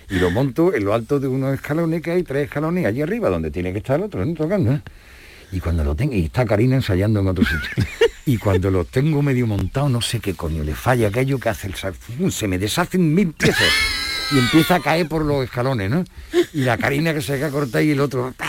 Y 0.10 0.16
lo 0.16 0.32
monto 0.32 0.74
en 0.74 0.86
lo 0.86 0.94
alto 0.94 1.20
de 1.20 1.28
unos 1.28 1.54
escalones 1.54 2.02
que 2.02 2.12
hay, 2.12 2.24
tres 2.24 2.46
escalones 2.46 2.86
allí 2.86 3.02
arriba, 3.02 3.30
donde 3.30 3.52
tiene 3.52 3.74
que 3.74 3.80
estar 3.80 4.00
el 4.00 4.06
otro, 4.06 4.26
¿no? 4.26 4.34
tocando. 4.34 4.74
¿eh? 4.74 4.82
Y 5.52 5.60
cuando 5.60 5.84
lo 5.84 5.96
tengo, 5.96 6.14
y 6.14 6.26
está 6.26 6.46
Karina 6.46 6.76
ensayando 6.76 7.20
en 7.20 7.28
otro 7.28 7.44
sitio. 7.44 7.86
Y 8.24 8.38
cuando 8.38 8.70
lo 8.70 8.86
tengo 8.86 9.24
medio 9.24 9.48
montado, 9.48 9.90
no 9.90 10.00
sé 10.00 10.20
qué 10.20 10.36
coño 10.36 10.64
le 10.64 10.76
falla 10.76 11.08
aquello 11.08 11.40
que 11.40 11.50
hace 11.50 11.66
el 11.66 11.74
saxofón, 11.74 12.32
se 12.32 12.48
me 12.48 12.60
deshacen 12.60 13.16
mil 13.16 13.34
piezas. 13.34 13.68
Y 14.32 14.38
empieza 14.38 14.76
a 14.76 14.80
caer 14.80 15.08
por 15.08 15.26
los 15.26 15.44
escalones, 15.44 15.90
¿no? 15.90 16.04
Y 16.54 16.62
la 16.62 16.78
Karina 16.78 17.16
que 17.16 17.22
se 17.22 17.38
queda 17.38 17.50
corta 17.50 17.82
y 17.82 17.90
el 17.92 18.00
otro. 18.00 18.34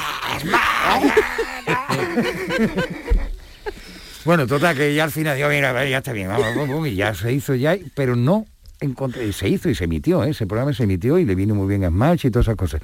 Bueno, 4.24 4.46
total, 4.46 4.76
que 4.76 4.94
ya 4.94 5.02
al 5.02 5.10
final 5.10 5.36
digo, 5.36 5.48
mira, 5.48 5.84
ya 5.88 5.98
está 5.98 6.12
bien, 6.12 6.28
vamos, 6.28 6.46
vamos, 6.54 6.68
vamos", 6.68 6.86
y 6.86 6.94
ya 6.94 7.12
se 7.12 7.32
hizo 7.32 7.56
ya, 7.56 7.76
pero 7.96 8.14
no 8.14 8.46
encontré, 8.78 9.32
se 9.32 9.48
hizo 9.48 9.68
y 9.68 9.74
se 9.74 9.84
emitió, 9.84 10.22
¿eh? 10.22 10.30
ese 10.30 10.46
programa 10.46 10.72
se 10.72 10.84
emitió 10.84 11.18
y 11.18 11.24
le 11.24 11.34
vino 11.34 11.56
muy 11.56 11.66
bien 11.66 11.84
a 11.84 11.88
Smash 11.88 12.26
y 12.26 12.30
todas 12.30 12.46
esas 12.46 12.56
cosas. 12.56 12.80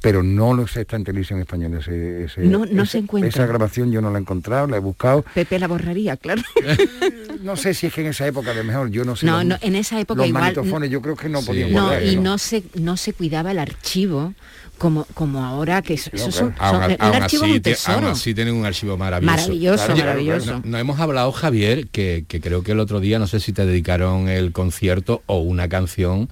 Pero 0.00 0.22
no 0.22 0.54
lo 0.54 0.66
sé, 0.68 0.82
está 0.82 0.96
en 0.96 1.04
televisión 1.04 1.40
española. 1.40 1.78
Ese, 1.80 2.24
ese- 2.24 2.42
No- 2.42 2.64
no 2.66 2.82
ese- 2.84 2.92
se 2.92 2.98
encuentra. 2.98 3.28
Esa 3.28 3.46
grabación 3.46 3.90
yo 3.90 4.00
no 4.00 4.10
la 4.10 4.18
he 4.18 4.20
encontrado, 4.20 4.66
la 4.68 4.76
he 4.76 4.80
buscado. 4.80 5.24
Pepe 5.34 5.58
la 5.58 5.66
borraría, 5.68 6.16
claro. 6.16 6.42
No 7.42 7.56
sé 7.56 7.72
si 7.72 7.86
es 7.86 7.94
que 7.94 8.00
en 8.00 8.08
esa 8.08 8.26
época, 8.26 8.50
a 8.50 8.54
lo 8.54 8.64
mejor, 8.64 8.90
yo 8.90 9.04
no 9.04 9.14
sé. 9.14 9.24
No, 9.24 9.36
los- 9.38 9.44
no, 9.46 9.56
en 9.60 9.76
esa 9.76 10.00
época 10.00 10.18
los 10.18 10.26
igual- 10.28 10.42
magnetofones 10.42 10.90
yo 10.90 11.00
creo 11.00 11.14
que 11.16 11.28
no 11.28 11.40
Sí. 11.40 11.46
podían 11.46 11.72
No, 11.72 11.82
guardar 11.84 12.02
y 12.02 12.08
eso. 12.10 12.20
no 12.20 12.38
se, 12.38 12.64
no 12.74 12.96
se 12.96 13.12
cuidaba 13.12 13.52
el 13.52 13.60
archivo 13.60 14.34
como, 14.76 15.04
como 15.14 15.44
ahora, 15.44 15.80
que 15.82 15.94
eso, 15.94 16.10
son, 16.30 16.54
Aún, 16.58 16.80
son- 16.82 16.90
el 16.90 16.96
aún 17.00 17.14
archivo 17.14 17.44
es 17.44 17.48
así, 17.50 17.56
un 17.56 17.62
te- 17.62 17.70
aún 17.70 17.74
tesoro. 17.76 18.08
así 18.10 18.34
tienen 18.34 18.54
un 18.54 18.66
archivo 18.66 18.96
maravilloso. 18.96 19.36
Maravilloso, 19.36 19.96
maravilloso. 19.96 20.52
No, 20.54 20.62
no 20.64 20.78
hemos 20.78 20.98
hablado, 21.00 21.30
Javier, 21.32 21.86
que, 21.88 22.24
que 22.26 22.40
creo 22.40 22.62
que 22.64 22.72
el 22.72 22.80
otro 22.80 22.98
día, 23.00 23.18
no 23.20 23.26
sé 23.28 23.38
si 23.40 23.52
te 23.52 23.64
dedicaron 23.66 24.28
el 24.28 24.50
concierto 24.52 25.22
o 25.26 25.38
una 25.38 25.68
canción 25.68 26.28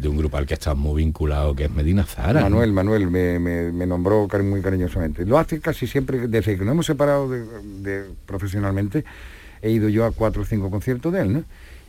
de 0.00 0.08
un 0.08 0.16
grupo 0.16 0.36
al 0.36 0.46
que 0.46 0.54
estás 0.54 0.76
muy 0.76 1.02
vinculado, 1.02 1.54
que 1.54 1.64
es 1.64 1.70
Medina 1.70 2.04
Zara. 2.04 2.40
¿no? 2.40 2.50
Manuel, 2.50 2.72
Manuel 2.72 3.10
me, 3.10 3.38
me- 3.38 3.70
me 3.72 3.86
nombró 3.86 4.26
muy 4.42 4.62
cariñosamente. 4.62 5.26
Lo 5.26 5.38
hace 5.38 5.60
casi 5.60 5.86
siempre, 5.86 6.26
desde 6.28 6.56
que 6.56 6.64
nos 6.64 6.72
hemos 6.72 6.86
separado 6.86 7.28
de, 7.28 7.44
de- 7.82 8.04
profesionalmente, 8.26 9.04
he 9.62 9.70
ido 9.70 9.88
yo 9.88 10.04
a 10.06 10.12
cuatro 10.12 10.42
o 10.42 10.44
cinco 10.44 10.70
conciertos 10.70 11.12
de 11.12 11.20
él, 11.20 11.32
¿no? 11.32 11.44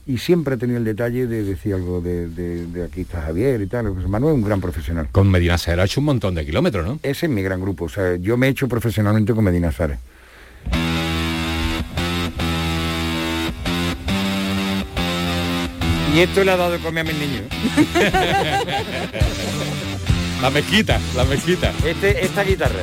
Y 0.08 0.18
siempre 0.18 0.56
he 0.56 0.58
tenido 0.58 0.80
el 0.80 0.84
detalle 0.84 1.28
de 1.28 1.44
decir 1.44 1.76
algo 1.76 2.02
de, 2.02 2.28
de- 2.28 2.66
de 2.66 2.84
aquí 2.86 3.02
está 3.02 3.22
Javier 3.22 3.62
y 3.62 3.68
tal. 3.68 3.94
Manuel 4.08 4.34
es 4.36 4.42
un 4.42 4.48
gran 4.48 4.60
profesional. 4.60 5.08
Con 5.12 5.30
Medina 5.30 5.58
Zara 5.58 5.84
ha 5.84 5.86
hecho 5.86 6.02
un 6.02 6.06
montón 6.08 6.34
de 6.36 6.44
kilómetros, 6.46 6.86
¿no? 6.86 7.00
Ese 7.04 7.28
es 7.28 7.32
mi 7.32 7.44
gran 7.44 7.62
grupo. 7.62 7.86
O 7.86 7.90
sea, 7.90 8.16
yo 8.16 8.36
me 8.36 8.48
he 8.48 8.50
hecho 8.50 8.68
profesionalmente 8.68 9.34
con 9.34 9.44
Medina 9.44 9.72
Zara. 9.72 10.00
Y 16.14 16.20
esto 16.20 16.44
le 16.44 16.52
ha 16.52 16.58
dado 16.58 16.72
de 16.72 16.80
comer 16.80 17.06
a 17.08 17.10
mis 17.12 17.18
niños. 17.20 17.44
La 20.42 20.50
mezquita, 20.50 21.00
la 21.16 21.24
mezquita. 21.24 21.72
Este, 21.86 22.26
esta 22.26 22.44
guitarra. 22.44 22.82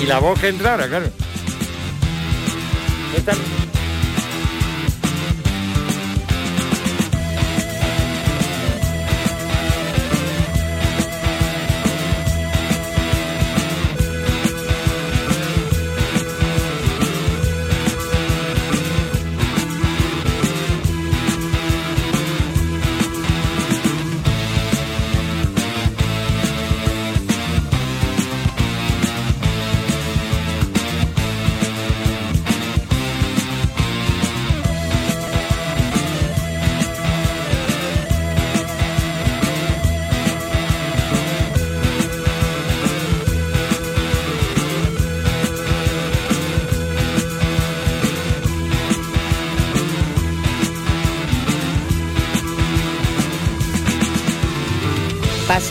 Y 0.00 0.06
la 0.06 0.18
voz 0.20 0.38
que 0.40 0.48
entra 0.48 0.72
ahora, 0.72 0.86
claro. 0.88 1.10
Esta- 3.16 3.32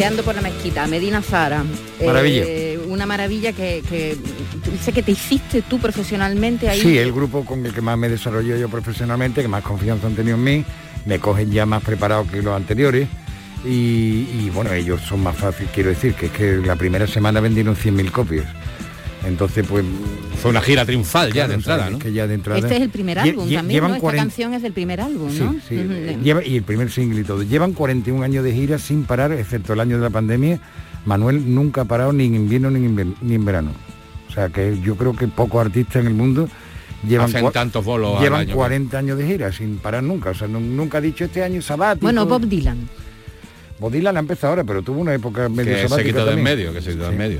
Paseando 0.07 0.23
por 0.23 0.35
la 0.35 0.41
mezquita, 0.41 0.87
Medina 0.87 1.21
Zara. 1.21 1.65
Maravilla. 2.05 2.43
Eh, 2.47 2.79
una 2.87 3.05
maravilla 3.05 3.51
que, 3.51 3.83
que 3.89 4.15
dice 4.71 4.93
que 4.93 5.03
te 5.03 5.11
hiciste 5.11 5.63
tú 5.63 5.79
profesionalmente 5.79 6.69
ahí. 6.69 6.79
Sí, 6.79 6.97
el 6.97 7.11
grupo 7.11 7.43
con 7.43 7.65
el 7.65 7.73
que 7.73 7.81
más 7.81 7.97
me 7.97 8.07
desarrollo 8.07 8.55
yo 8.55 8.69
profesionalmente, 8.69 9.41
que 9.41 9.49
más 9.49 9.63
confianza 9.63 10.07
han 10.07 10.15
tenido 10.15 10.37
en 10.37 10.43
mí, 10.45 10.65
me 11.05 11.19
cogen 11.19 11.51
ya 11.51 11.65
más 11.65 11.83
preparado 11.83 12.25
que 12.25 12.41
los 12.41 12.55
anteriores. 12.55 13.09
Y, 13.65 14.29
y, 14.31 14.49
bueno, 14.53 14.71
ellos 14.71 15.01
son 15.01 15.23
más 15.23 15.35
fáciles, 15.35 15.71
quiero 15.73 15.89
decir, 15.89 16.13
que 16.13 16.27
es 16.27 16.31
que 16.31 16.55
la 16.65 16.77
primera 16.77 17.05
semana 17.05 17.41
vendieron 17.41 17.75
100.000 17.75 18.09
copias. 18.09 18.45
Entonces, 19.25 19.65
pues... 19.67 19.83
Fue 20.41 20.51
una 20.51 20.61
gira 20.61 20.85
triunfal 20.85 21.33
ya 21.33 21.47
de 21.47 21.55
entrada, 21.55 21.89
¿no? 21.89 21.97
que 21.97 22.13
ya 22.13 22.27
de 22.27 22.35
entrada... 22.35 22.59
Este 22.59 22.75
es 22.77 22.81
el 22.83 22.89
primer 22.89 23.17
álbum 23.17 23.47
lle- 23.47 23.55
también, 23.55 23.67
llevan 23.77 23.89
¿no? 23.91 23.95
Esta 23.95 24.01
40 24.01 24.23
canción 24.23 24.53
es 24.53 24.61
del 24.61 24.71
primer 24.73 25.01
álbum, 25.01 25.31
Sí, 25.31 25.39
¿no? 25.39 25.55
sí, 25.67 25.75
lleva- 26.23 26.45
y 26.45 26.57
el 26.57 26.63
primer 26.63 26.91
single 26.91 27.21
y 27.21 27.23
todo. 27.23 27.41
Llevan 27.41 27.73
41 27.73 28.23
años 28.23 28.43
de 28.43 28.53
gira 28.53 28.77
sin 28.77 29.03
parar, 29.05 29.31
excepto 29.31 29.73
el 29.73 29.79
año 29.79 29.97
de 29.97 30.03
la 30.03 30.09
pandemia. 30.11 30.59
Manuel 31.05 31.53
nunca 31.55 31.81
ha 31.81 31.85
parado 31.85 32.13
ni 32.13 32.25
en 32.25 32.35
invierno 32.35 32.69
ni 32.69 32.85
en, 32.85 32.95
inver- 32.95 33.15
ni 33.21 33.33
en 33.35 33.45
verano. 33.45 33.71
O 34.29 34.31
sea 34.31 34.49
que 34.49 34.77
yo 34.83 34.95
creo 34.95 35.15
que 35.15 35.27
pocos 35.27 35.65
artistas 35.65 36.01
en 36.01 36.07
el 36.07 36.13
mundo 36.13 36.47
llevan, 37.07 37.29
Hacen 37.35 37.51
tantos 37.51 37.83
bolos 37.83 38.17
al 38.17 38.23
llevan 38.23 38.41
año. 38.41 38.53
40 38.55 38.97
años 38.99 39.17
de 39.17 39.25
gira 39.25 39.51
sin 39.51 39.77
parar 39.77 40.03
nunca. 40.03 40.29
O 40.29 40.35
sea, 40.35 40.47
nu- 40.47 40.59
nunca 40.59 40.99
ha 40.99 41.01
dicho 41.01 41.25
este 41.25 41.43
año 41.43 41.61
sabático. 41.63 42.05
Bueno, 42.05 42.27
Bob 42.27 42.45
Dylan. 42.47 42.77
Bob 43.79 43.91
Dylan 43.91 44.17
ha 44.17 44.19
empezado 44.19 44.49
ahora, 44.51 44.63
pero 44.63 44.83
tuvo 44.83 45.01
una 45.01 45.15
época 45.15 45.49
medio 45.49 45.73
Que 45.73 45.81
se 45.81 45.87
sabática 45.89 46.09
quitó 46.09 46.25
de 46.25 46.31
en 46.31 46.37
también. 46.37 46.57
medio, 46.57 46.73
que 46.73 46.81
se 46.81 46.91
quitó 46.91 47.05
Sí. 47.07 47.11
en 47.11 47.17
medio. 47.17 47.39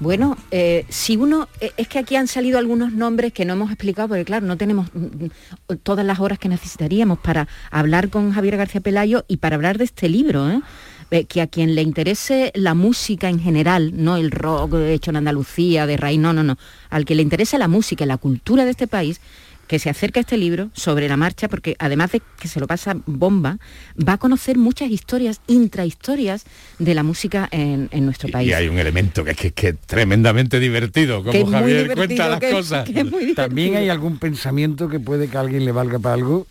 Bueno, 0.00 0.36
eh, 0.50 0.84
si 0.88 1.16
uno, 1.16 1.48
eh, 1.60 1.72
es 1.76 1.88
que 1.88 1.98
aquí 1.98 2.16
han 2.16 2.26
salido 2.26 2.58
algunos 2.58 2.92
nombres 2.92 3.32
que 3.32 3.44
no 3.44 3.54
hemos 3.54 3.70
explicado, 3.70 4.08
porque 4.08 4.24
claro, 4.24 4.46
no 4.46 4.56
tenemos 4.56 4.88
mm, 4.92 5.24
mm, 5.24 5.76
todas 5.82 6.04
las 6.04 6.18
horas 6.20 6.38
que 6.38 6.48
necesitaríamos 6.48 7.18
para 7.18 7.48
hablar 7.70 8.10
con 8.10 8.32
Javier 8.32 8.56
García 8.56 8.80
Pelayo 8.80 9.24
y 9.28 9.36
para 9.38 9.56
hablar 9.56 9.78
de 9.78 9.84
este 9.84 10.08
libro. 10.08 10.62
Eh, 11.10 11.26
que 11.26 11.42
a 11.42 11.46
quien 11.46 11.76
le 11.76 11.82
interese 11.82 12.50
la 12.54 12.74
música 12.74 13.28
en 13.28 13.38
general, 13.38 13.92
no 13.94 14.16
el 14.16 14.32
rock 14.32 14.74
hecho 14.88 15.10
en 15.10 15.16
Andalucía, 15.16 15.86
de 15.86 15.96
raíz, 15.96 16.18
no, 16.18 16.32
no, 16.32 16.42
no, 16.42 16.56
al 16.90 17.04
que 17.04 17.14
le 17.14 17.22
interese 17.22 17.56
la 17.56 17.68
música 17.68 18.02
y 18.04 18.08
la 18.08 18.16
cultura 18.16 18.64
de 18.64 18.72
este 18.72 18.88
país, 18.88 19.20
que 19.66 19.78
se 19.78 19.90
acerque 19.90 20.20
a 20.20 20.22
este 20.22 20.36
libro 20.36 20.70
sobre 20.74 21.08
la 21.08 21.16
marcha, 21.16 21.48
porque 21.48 21.76
además 21.78 22.12
de 22.12 22.22
que 22.40 22.48
se 22.48 22.60
lo 22.60 22.66
pasa 22.66 22.96
bomba, 23.06 23.58
va 23.96 24.14
a 24.14 24.18
conocer 24.18 24.58
muchas 24.58 24.90
historias, 24.90 25.40
intrahistorias 25.46 26.44
de 26.78 26.94
la 26.94 27.02
música 27.02 27.48
en, 27.50 27.88
en 27.90 28.04
nuestro 28.04 28.28
país. 28.28 28.48
Y 28.48 28.52
hay 28.52 28.68
un 28.68 28.78
elemento 28.78 29.24
que 29.24 29.32
es 29.32 29.36
que, 29.36 29.50
que 29.52 29.68
es 29.68 29.78
tremendamente 29.86 30.60
divertido, 30.60 31.18
como 31.20 31.32
Que 31.32 31.38
es 31.40 31.44
muy 31.44 31.52
Javier 31.54 31.82
divertido, 31.88 32.06
cuenta 32.06 32.28
las 32.28 32.40
que- 32.40 32.50
cosas. 32.50 32.88
que 32.88 33.00
es 33.00 33.10
muy 33.10 33.34
También 33.34 33.76
hay 33.76 33.88
algún 33.88 34.18
pensamiento 34.18 34.88
que 34.88 35.00
puede 35.00 35.28
que 35.28 35.36
a 35.36 35.40
alguien 35.40 35.64
le 35.64 35.72
valga 35.72 35.98
para 35.98 36.14
algo, 36.14 36.46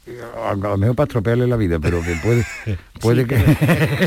a 0.46 0.56
lo 0.56 0.78
mejor 0.78 0.96
para 0.96 1.06
estropearle 1.06 1.48
la 1.48 1.56
vida, 1.58 1.80
pero 1.80 2.02
que 2.02 2.16
puede, 2.16 2.46
puede 3.00 3.26
que... 3.28 3.38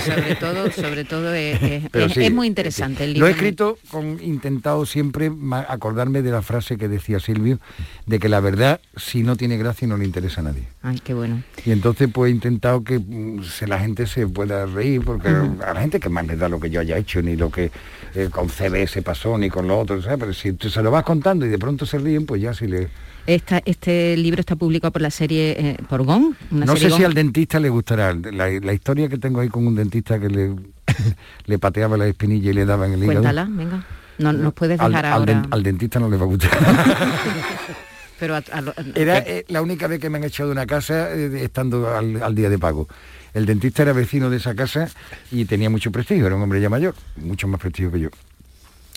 sobre 0.01 0.35
todo, 0.37 0.71
sobre 0.73 1.05
todo 1.05 1.33
es, 1.35 1.63
es- 1.63 1.83
Pero 1.93 2.07
es- 2.07 2.13
sí, 2.13 2.25
es 2.25 2.33
muy 2.33 2.47
interesante 2.47 3.05
el 3.05 3.11
Lo 3.11 3.15
libro. 3.15 3.29
he 3.29 3.31
escrito 3.31 3.79
con 3.91 4.19
intentado 4.23 4.85
siempre 4.87 5.31
acordarme 5.69 6.23
de 6.23 6.31
la 6.31 6.43
frase 6.43 6.77
que 6.77 6.89
decía 6.89 7.21
Silvio, 7.21 7.59
de 8.07 8.19
que 8.19 8.29
la 8.29 8.41
verdad 8.41 8.81
si 8.97 9.23
no 9.23 9.37
tiene 9.37 9.59
gracia 9.59 9.85
y 9.85 9.89
no 9.89 9.97
le 9.99 10.05
interesa 10.07 10.41
a 10.41 10.45
nadie. 10.45 10.65
Ay, 10.83 11.01
qué 11.05 11.13
bueno. 11.13 11.43
Y 11.65 11.71
entonces 11.71 12.09
pues 12.13 12.31
he 12.31 12.35
intentado 12.35 12.83
que 12.83 12.99
mm, 12.99 13.43
se, 13.45 13.67
la 13.67 13.79
gente 13.79 14.07
se 14.07 14.27
pueda 14.27 14.65
reír, 14.67 15.03
porque 15.05 15.29
a 15.29 15.75
la 15.75 15.81
gente 15.81 16.01
que 16.01 16.09
más 16.09 16.27
le 16.27 16.37
da 16.37 16.49
lo 16.49 16.59
que 16.59 16.71
yo 16.71 16.81
haya 16.81 16.97
hecho, 16.97 17.21
ni 17.21 17.37
lo 17.37 17.51
que 17.51 17.71
eh, 18.15 18.29
con 18.31 18.49
CBS 18.49 19.03
pasó, 19.03 19.37
ni 19.37 19.51
con 19.51 19.69
lo 19.69 19.79
otro, 19.79 20.01
¿sabes? 20.01 20.19
Pero 20.19 20.33
si 20.33 20.53
tú 20.55 20.71
se 20.71 20.83
lo 20.83 20.91
vas 20.91 21.05
contando 21.05 21.45
y 21.45 21.51
de 21.51 21.59
pronto 21.59 21.85
se 21.85 21.99
ríen, 21.99 22.25
pues 22.25 22.41
ya 22.41 22.55
si 22.55 22.67
le... 22.67 22.89
Esta, 23.27 23.61
este 23.65 24.17
libro 24.17 24.41
está 24.41 24.57
publicado 24.57 24.93
por 24.93 25.03
la 25.03 25.11
serie 25.11 25.57
eh, 25.59 25.77
por. 25.89 26.01
Una 26.01 26.37
No 26.51 26.77
serie 26.77 26.91
sé 26.91 26.97
si 26.97 27.05
al 27.05 27.13
dentista 27.13 27.59
le 27.59 27.69
gustará. 27.69 28.15
La, 28.15 28.49
la 28.49 28.73
historia 28.73 29.09
que 29.09 29.19
tengo 29.19 29.41
ahí 29.41 29.49
con 29.49 29.67
un 29.67 29.75
dentista 29.75 30.21
que 30.21 30.29
le, 30.29 30.55
le 31.47 31.59
pateaba 31.59 31.97
la 31.97 32.07
espinilla 32.07 32.51
y 32.53 32.55
le 32.55 32.65
daba 32.65 32.87
en 32.87 32.93
el 32.93 33.03
hígado. 33.03 33.23
Cuéntala, 33.23 33.49
venga. 33.51 33.85
No, 34.19 34.33
nos 34.33 34.55
puedes 34.55 34.79
dejar 34.79 35.07
al 35.07 35.13
ahora. 35.13 35.43
al 35.51 35.63
dentista 35.65 35.99
no 35.99 36.09
le 36.09 36.17
va 36.17 36.23
a 36.23 36.27
gustar. 36.27 36.51
Pero 38.19 38.35
a- 38.37 38.43
a 38.53 38.61
lo- 38.61 38.75
Era 38.95 39.19
eh, 39.19 39.45
la 39.49 39.61
única 39.63 39.87
vez 39.87 40.01
que 40.01 40.09
me 40.11 40.19
han 40.19 40.25
echado 40.25 40.49
de 40.49 40.53
una 40.53 40.67
casa 40.67 41.13
eh, 41.15 41.43
estando 41.45 41.95
al, 41.95 42.23
al 42.23 42.35
día 42.35 42.49
de 42.49 42.59
pago. 42.59 42.89
El 43.35 43.45
dentista 43.45 43.83
era 43.83 43.93
vecino 43.93 44.31
de 44.31 44.39
esa 44.39 44.55
casa 44.55 44.89
y 45.31 45.45
tenía 45.45 45.69
mucho 45.69 45.93
prestigio, 45.93 46.27
era 46.27 46.37
un 46.37 46.43
hombre 46.43 46.61
ya 46.61 46.71
mayor, 46.71 46.95
mucho 47.17 47.47
más 47.49 47.61
prestigio 47.61 47.93
que 47.93 48.01
yo. 48.01 48.09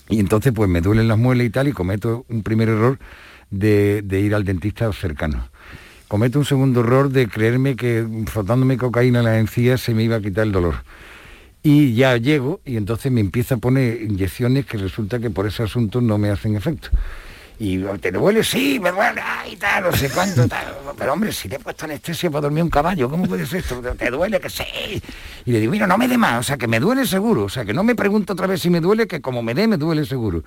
Y 0.08 0.18
entonces 0.18 0.52
pues 0.54 0.68
me 0.68 0.80
duelen 0.80 1.08
las 1.08 1.18
muelas 1.18 1.46
y 1.46 1.50
tal 1.50 1.68
y 1.68 1.72
cometo 1.72 2.24
un 2.28 2.42
primer 2.42 2.68
error 2.70 2.98
de, 3.50 4.00
de 4.02 4.20
ir 4.20 4.34
al 4.34 4.44
dentista 4.44 4.90
cercano. 4.92 5.48
Cometo 6.08 6.38
un 6.38 6.44
segundo 6.44 6.80
error 6.80 7.10
de 7.10 7.28
creerme 7.28 7.76
que 7.76 8.04
frotándome 8.26 8.76
cocaína 8.78 9.18
en 9.20 9.24
las 9.26 9.36
encías 9.38 9.80
se 9.82 9.94
me 9.94 10.02
iba 10.02 10.16
a 10.16 10.20
quitar 10.20 10.44
el 10.46 10.52
dolor. 10.52 10.76
Y 11.62 11.94
ya 11.94 12.16
llego 12.16 12.60
y 12.64 12.76
entonces 12.78 13.12
me 13.12 13.20
empieza 13.20 13.56
a 13.56 13.58
poner 13.58 14.02
inyecciones 14.02 14.64
que 14.66 14.78
resulta 14.78 15.18
que 15.20 15.28
por 15.30 15.46
ese 15.46 15.62
asunto 15.62 16.00
no 16.00 16.16
me 16.16 16.30
hacen 16.30 16.56
efecto. 16.56 16.88
Y 17.62 17.76
te 18.00 18.10
duele, 18.10 18.42
sí, 18.42 18.80
me 18.80 18.90
duele, 18.90 19.20
ay, 19.22 19.54
tal, 19.56 19.84
no 19.84 19.92
sé 19.92 20.08
cuánto, 20.08 20.48
tal. 20.48 20.64
Pero 20.96 21.12
hombre, 21.12 21.30
si 21.30 21.46
le 21.46 21.56
he 21.56 21.58
puesto 21.58 21.84
anestesia 21.84 22.30
para 22.30 22.40
dormir 22.40 22.62
un 22.62 22.70
caballo, 22.70 23.10
¿cómo 23.10 23.26
puede 23.26 23.44
ser 23.44 23.58
esto? 23.58 23.82
¿Te 23.98 24.10
duele? 24.10 24.40
Que 24.40 24.48
sí. 24.48 24.64
Y 25.44 25.52
le 25.52 25.60
digo, 25.60 25.70
mira, 25.70 25.86
no 25.86 25.98
me 25.98 26.08
dé 26.08 26.16
más, 26.16 26.40
o 26.40 26.42
sea, 26.42 26.56
que 26.56 26.66
me 26.66 26.80
duele 26.80 27.04
seguro, 27.04 27.44
o 27.44 27.48
sea, 27.50 27.66
que 27.66 27.74
no 27.74 27.84
me 27.84 27.94
pregunto 27.94 28.32
otra 28.32 28.46
vez 28.46 28.62
si 28.62 28.70
me 28.70 28.80
duele, 28.80 29.06
que 29.06 29.20
como 29.20 29.42
me 29.42 29.52
dé, 29.52 29.68
me 29.68 29.76
duele 29.76 30.06
seguro. 30.06 30.42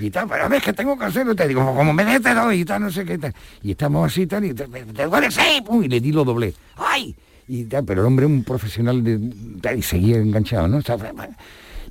Y 0.00 0.10
tal, 0.10 0.28
pero 0.28 0.44
a 0.44 0.48
ver, 0.48 0.60
que 0.60 0.74
tengo 0.74 0.98
que 0.98 1.06
hacerlo, 1.06 1.34
te 1.34 1.48
digo, 1.48 1.64
como 1.74 1.94
me 1.94 2.04
dé, 2.04 2.20
te 2.20 2.34
doy, 2.34 2.60
y 2.60 2.64
tal, 2.66 2.82
no 2.82 2.90
sé 2.90 3.06
qué, 3.06 3.16
tal. 3.16 3.34
Y 3.62 3.70
estamos 3.70 4.12
así, 4.12 4.26
tal, 4.26 4.44
y 4.44 4.52
te, 4.52 4.66
duele, 4.66 5.30
sí, 5.30 5.62
pum, 5.64 5.82
y 5.82 5.88
le 5.88 5.98
di 5.98 6.12
lo 6.12 6.26
doblé. 6.26 6.52
¡Ay! 6.76 7.16
Y 7.48 7.64
tal, 7.64 7.86
pero 7.86 8.02
el 8.02 8.06
hombre 8.06 8.26
un 8.26 8.44
profesional 8.44 9.02
de, 9.02 9.74
y 9.78 9.80
seguía 9.80 10.18
enganchado, 10.18 10.68
¿no? 10.68 10.76
O 10.76 10.82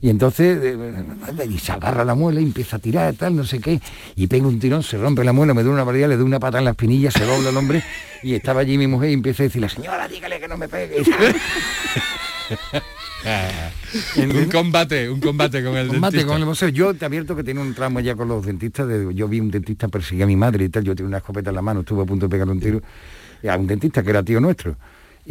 y 0.01 0.09
entonces 0.09 0.57
eh, 0.63 1.45
y 1.49 1.57
se 1.59 1.71
agarra 1.71 2.05
la 2.05 2.15
muela 2.15 2.39
y 2.39 2.43
empieza 2.43 2.77
a 2.77 2.79
tirar, 2.79 3.13
tal, 3.15 3.35
no 3.35 3.43
sé 3.43 3.59
qué, 3.59 3.79
y 4.15 4.27
pega 4.27 4.47
un 4.47 4.59
tirón, 4.59 4.81
se 4.83 4.97
rompe 4.97 5.23
la 5.23 5.33
muela, 5.33 5.53
me 5.53 5.63
da 5.63 5.69
una 5.69 5.83
barriga, 5.83 6.07
le 6.07 6.15
doy 6.17 6.25
una 6.25 6.39
pata 6.39 6.57
en 6.59 6.65
la 6.65 6.71
espinilla, 6.71 7.11
se 7.11 7.25
dobla 7.25 7.49
el 7.49 7.57
hombre, 7.57 7.83
y 8.23 8.33
estaba 8.33 8.61
allí 8.61 8.77
mi 8.77 8.87
mujer 8.87 9.09
y 9.09 9.13
empieza 9.13 9.43
a 9.43 9.45
decirle, 9.45 9.69
señora, 9.69 10.07
dígale 10.07 10.39
que 10.39 10.47
no 10.47 10.57
me 10.57 10.67
pegue. 10.69 11.03
un 14.17 14.49
combate, 14.49 15.09
un 15.09 15.19
combate 15.19 15.63
con 15.63 15.75
el 15.75 15.87
Combate 15.87 16.17
dentista. 16.17 16.27
con 16.33 16.41
el 16.41 16.45
boxeo. 16.45 16.69
Yo 16.69 16.93
te 16.93 17.05
advierto 17.05 17.35
que 17.35 17.43
tiene 17.43 17.61
un 17.61 17.73
trauma 17.73 18.01
ya 18.01 18.15
con 18.15 18.27
los 18.27 18.45
dentistas. 18.45 18.87
de- 18.87 19.13
yo 19.13 19.27
vi 19.27 19.39
un 19.39 19.51
dentista 19.51 19.87
perseguir 19.87 20.23
a 20.23 20.27
mi 20.27 20.35
madre 20.35 20.65
y 20.65 20.69
tal. 20.69 20.83
Yo 20.83 20.95
tenía 20.95 21.07
una 21.09 21.17
escopeta 21.17 21.49
en 21.49 21.55
la 21.57 21.61
mano, 21.61 21.81
estuve 21.81 22.03
a 22.03 22.05
punto 22.05 22.27
de 22.27 22.29
pegarle 22.31 22.53
un 22.53 22.59
tiro 22.59 22.81
a 23.49 23.55
un 23.57 23.67
dentista 23.67 24.03
que 24.03 24.09
era 24.09 24.23
tío 24.23 24.39
nuestro. 24.39 24.75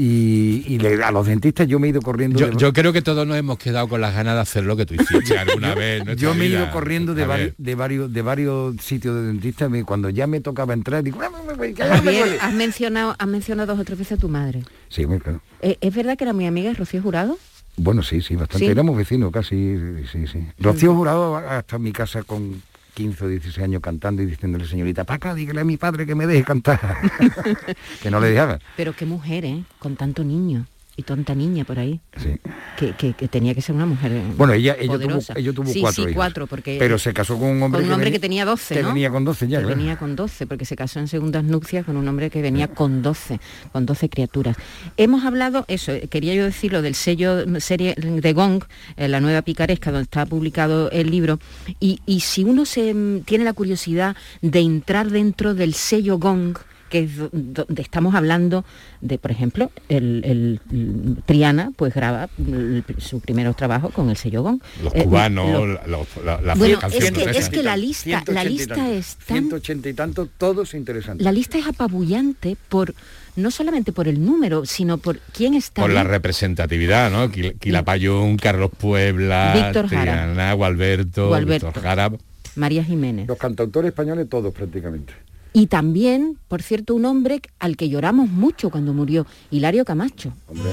Y, 0.01 0.63
y 0.65 0.79
le- 0.79 1.03
a 1.03 1.11
los 1.11 1.27
dentistas 1.27 1.67
yo 1.67 1.81
me 1.81 1.89
he 1.89 1.91
ido 1.91 2.01
corriendo. 2.01 2.39
Yo, 2.39 2.47
de- 2.47 2.57
yo 2.57 2.73
creo 2.73 2.93
que 2.93 3.03
todos 3.03 3.27
nos 3.27 3.37
hemos 3.37 3.59
quedado 3.59 3.89
con 3.89 4.01
las 4.01 4.15
ganas 4.15 4.37
de 4.37 4.41
hacer 4.43 4.63
lo 4.65 4.77
que 4.77 4.87
tú 4.87 4.95
hiciste 4.95 5.37
alguna 5.39 5.75
vez. 5.75 6.05
Yo 6.17 6.37
me 6.37 6.45
he 6.45 6.49
ido 6.51 6.71
corriendo 6.71 7.15
de, 7.15 7.27
vari- 7.27 7.55
de 7.59 7.75
varios 7.75 8.13
de 8.13 8.23
varios 8.23 8.77
sitios 8.81 9.17
de 9.17 9.23
dentistas. 9.23 9.69
me- 9.69 9.83
Cuando 9.83 10.09
ya 10.09 10.29
me 10.29 10.41
tocaba 10.41 10.73
entrar, 10.73 11.03
digo, 11.03 11.19
"Ah, 11.21 11.31
me- 11.45 11.53
me- 11.57 11.75
que 11.75 11.81
ya 11.81 11.89
me 11.89 11.97
Javier, 11.97 12.25
duele". 12.27 12.39
has 12.41 12.55
mencionado, 12.55 13.17
has 13.19 13.27
mencionado 13.27 13.73
dos 13.75 13.81
o 13.81 13.85
tres 13.85 13.99
veces 13.99 14.19
a 14.19 14.21
tu 14.21 14.29
madre. 14.29 14.63
Sí, 14.89 15.05
muy 15.05 15.19
claro. 15.19 15.41
Eh, 15.63 15.79
¿Es 15.81 15.93
verdad 15.93 16.17
que 16.17 16.23
era 16.23 16.33
muy 16.33 16.47
amiga 16.47 16.69
de 16.69 16.75
Rocío 16.77 17.03
Jurado? 17.03 17.37
Bueno, 17.77 18.05
sí, 18.05 18.21
sí, 18.23 18.37
bastante. 18.37 18.67
¿Sí? 18.67 18.71
Éramos 18.71 18.97
vecinos 18.97 19.33
casi, 19.33 19.77
sí, 20.13 20.29
sí. 20.29 20.47
Rocío 20.61 20.95
Jurado 20.95 21.37
hasta 21.37 21.77
mi 21.79 21.91
casa 21.91 22.23
con 22.23 22.63
15 22.99 23.27
o 23.27 23.29
16 23.29 23.63
años 23.63 23.81
cantando 23.81 24.23
y 24.23 24.27
diciéndole, 24.27 24.67
señorita, 24.67 25.05
acá, 25.07 25.33
dígale 25.33 25.61
a 25.61 25.65
mi 25.65 25.77
padre 25.77 26.05
que 26.05 26.17
me 26.17 26.27
deje 26.27 26.43
cantar. 26.43 26.81
que 28.03 28.11
no 28.11 28.19
le 28.19 28.31
dejaba. 28.31 28.59
Pero 28.77 28.93
qué 28.93 29.07
mujer, 29.07 29.45
¿eh? 29.45 29.63
Con 29.79 29.95
tanto 29.95 30.25
niño 30.25 30.67
y 30.99 31.03
tanta 31.05 31.35
niña 31.35 31.65
por 31.65 31.79
ahí. 31.79 32.01
Sí. 32.17 32.35
Que, 32.77 32.93
que- 32.93 33.15
que 33.15 33.29
tenía 33.29 33.55
que 33.55 33.63
ser 33.63 33.75
una 33.75 33.87
mujer 33.87 34.13
eh, 34.13 34.23
Bueno, 34.37 34.53
ella, 34.53 34.77
ella, 34.79 34.99
tuvo, 34.99 35.19
ella 35.37 35.53
tuvo 35.53 35.67
sí, 35.73 35.81
cuatro 35.81 36.05
sí, 36.05 36.11
hijos. 36.11 36.15
cuatro, 36.17 36.47
porque... 36.47 36.77
Pero 36.79 36.99
se 36.99 37.15
casó 37.15 37.39
con 37.39 37.49
un 37.49 37.63
hombre, 37.63 37.81
con 37.81 37.89
un 37.89 37.95
hombre 37.95 38.11
que, 38.11 38.19
venía- 38.19 38.43
tenía 38.43 38.45
12, 38.45 38.75
que 38.75 38.83
¿no? 38.83 38.89
venía 38.89 39.11
con 39.11 39.25
12 39.25 39.49
ya, 39.49 39.59
Que 39.59 39.65
claro. 39.65 39.79
venía 39.79 39.97
con 39.97 40.17
12, 40.17 40.47
porque 40.49 40.65
se 40.65 40.75
casó 40.77 40.99
en 40.99 41.09
segundas 41.09 41.45
nupcias 41.45 41.87
con 41.87 41.97
un 41.97 42.07
hombre 42.09 42.29
que 42.31 42.43
venía 42.43 42.69
con 42.69 43.01
12, 43.03 43.41
con 43.73 43.87
12 43.87 44.09
criaturas. 44.09 44.57
Hemos 44.97 45.25
hablado, 45.25 45.65
eso, 45.69 45.93
eh, 45.93 46.09
quería 46.11 46.35
yo 46.35 46.45
decirlo, 46.45 46.83
del 46.83 46.95
sello 46.97 47.45
mm, 47.47 47.57
serie 47.61 47.95
de 47.97 48.33
Gong, 48.33 48.65
eh, 48.97 49.07
la 49.09 49.21
nueva 49.21 49.43
picaresca, 49.43 49.93
donde 49.93 50.03
está 50.05 50.27
publicado 50.27 50.91
el 50.91 51.11
libro, 51.11 51.39
y, 51.81 52.01
y 52.07 52.21
si 52.21 52.43
uno 52.45 52.65
se 52.65 52.93
mm, 52.93 53.21
tiene 53.23 53.45
la 53.45 53.53
curiosidad 53.53 54.17
de 54.43 54.59
entrar 54.61 55.11
dentro 55.11 55.55
del 55.55 55.75
sello 55.75 56.19
Gong, 56.19 56.59
que 56.89 57.01
es 57.01 57.17
do- 57.17 57.31
donde 57.33 57.83
estamos 57.83 58.15
hablando 58.15 58.65
de, 59.01 59.19
por 59.19 59.31
ejemplo, 59.31 59.71
el, 59.89 60.23
el- 60.25 60.61
el- 60.73 61.17
Triana 61.27 61.73
pues 61.77 61.95
graba 61.95 62.29
mm, 62.39 62.79
su 62.99 63.21
primer 63.21 63.53
trabajo 63.55 63.91
con 63.91 64.11
el 64.11 64.17
sello 64.17 64.43
Gong. 64.43 64.61
Los 64.83 64.95
Eh, 64.95 65.05
cubanos, 65.05 65.51
lo- 65.51 65.67
la- 65.67 65.87
los- 65.87 66.09
la, 66.25 66.41
la 66.41 66.55
Bueno, 66.55 66.79
canción 66.79 67.03
es 67.05 67.11
que- 67.13 67.39
es 67.39 67.49
que 67.49 67.63
la 67.63 67.77
lista- 67.77 68.23
la 68.27 68.43
180 68.43 68.45
y 68.45 68.49
lista 68.49 68.75
tanto, 68.75 68.91
es 68.93 69.17
tan- 69.17 69.37
180 69.39 69.89
y 69.89 69.95
tanto, 69.95 70.29
todos 70.39 70.75
interesantes. 70.75 71.25
La 71.25 71.33
lista 71.33 71.59
es 71.59 71.67
apabullante 71.67 72.57
por 72.69 72.95
no 73.37 73.51
solamente 73.53 73.93
por 73.93 74.09
el 74.09 74.25
número, 74.25 74.65
sino 74.67 74.99
por 74.99 75.21
quién 75.33 75.55
está 75.55 75.83
Por 75.83 75.93
la 75.93 76.03
representatividad, 76.03 77.11
¿no? 77.11 77.31
Quil- 77.31 77.57
Quilapayún, 77.59 78.37
Carlos 78.37 78.71
Puebla, 78.77 79.53
Víctor 79.55 79.89
Jara. 79.89 80.13
Triana, 80.25 80.53
Gualberto, 80.55 81.29
Gualberto. 81.29 81.67
Víctor 81.67 81.83
Jara. 81.83 82.11
María 82.57 82.83
Jiménez. 82.83 83.29
Los 83.29 83.39
cantautores 83.39 83.91
españoles 83.91 84.29
todos 84.29 84.53
prácticamente. 84.53 85.13
Y 85.59 85.67
también, 85.67 86.39
por 86.47 86.63
cierto, 86.63 86.95
un 86.95 87.05
hombre 87.05 87.41
al 87.59 87.77
que 87.77 87.89
lloramos 87.89 88.29
mucho 88.29 88.71
cuando 88.71 88.93
murió, 88.93 89.27
Hilario 89.51 89.85
Camacho. 89.85 90.33
Hombre. 90.47 90.71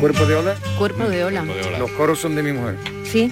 Cuerpo 0.00 0.24
de 0.24 0.36
ola, 0.36 0.54
Cuerpo 0.78 1.04
de 1.04 1.24
ola. 1.24 1.44
Los 1.78 1.90
coros 1.90 2.18
son 2.18 2.34
de 2.34 2.42
mi 2.42 2.52
mujer. 2.52 2.76
Sí, 3.04 3.30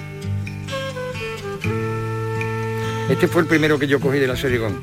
Este 3.09 3.29
fue 3.29 3.41
el 3.41 3.49
primero 3.49 3.79
que 3.79 3.87
yo 3.87 3.99
cogí 3.99 4.19
de 4.19 4.27
la 4.27 4.37
serie 4.37 4.59
Gon. 4.59 4.79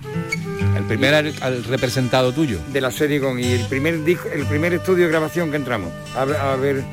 El 0.76 0.84
primer 0.86 1.14
al- 1.14 1.36
al 1.42 1.64
representado 1.66 2.32
tuyo. 2.32 2.58
De 2.72 2.82
la 2.82 2.90
serie 2.90 3.20
Gon 3.20 3.38
y 3.38 3.44
el 3.52 3.68
primer 3.68 4.04
disco, 4.04 4.28
el 4.34 4.48
primer 4.48 4.74
estudio 4.74 5.04
de 5.04 5.10
grabación 5.12 5.52
que 5.52 5.58
entramos. 5.58 5.92
A 6.16 6.26
ver, 6.26 6.38
a 6.38 6.56
ver 6.56 6.84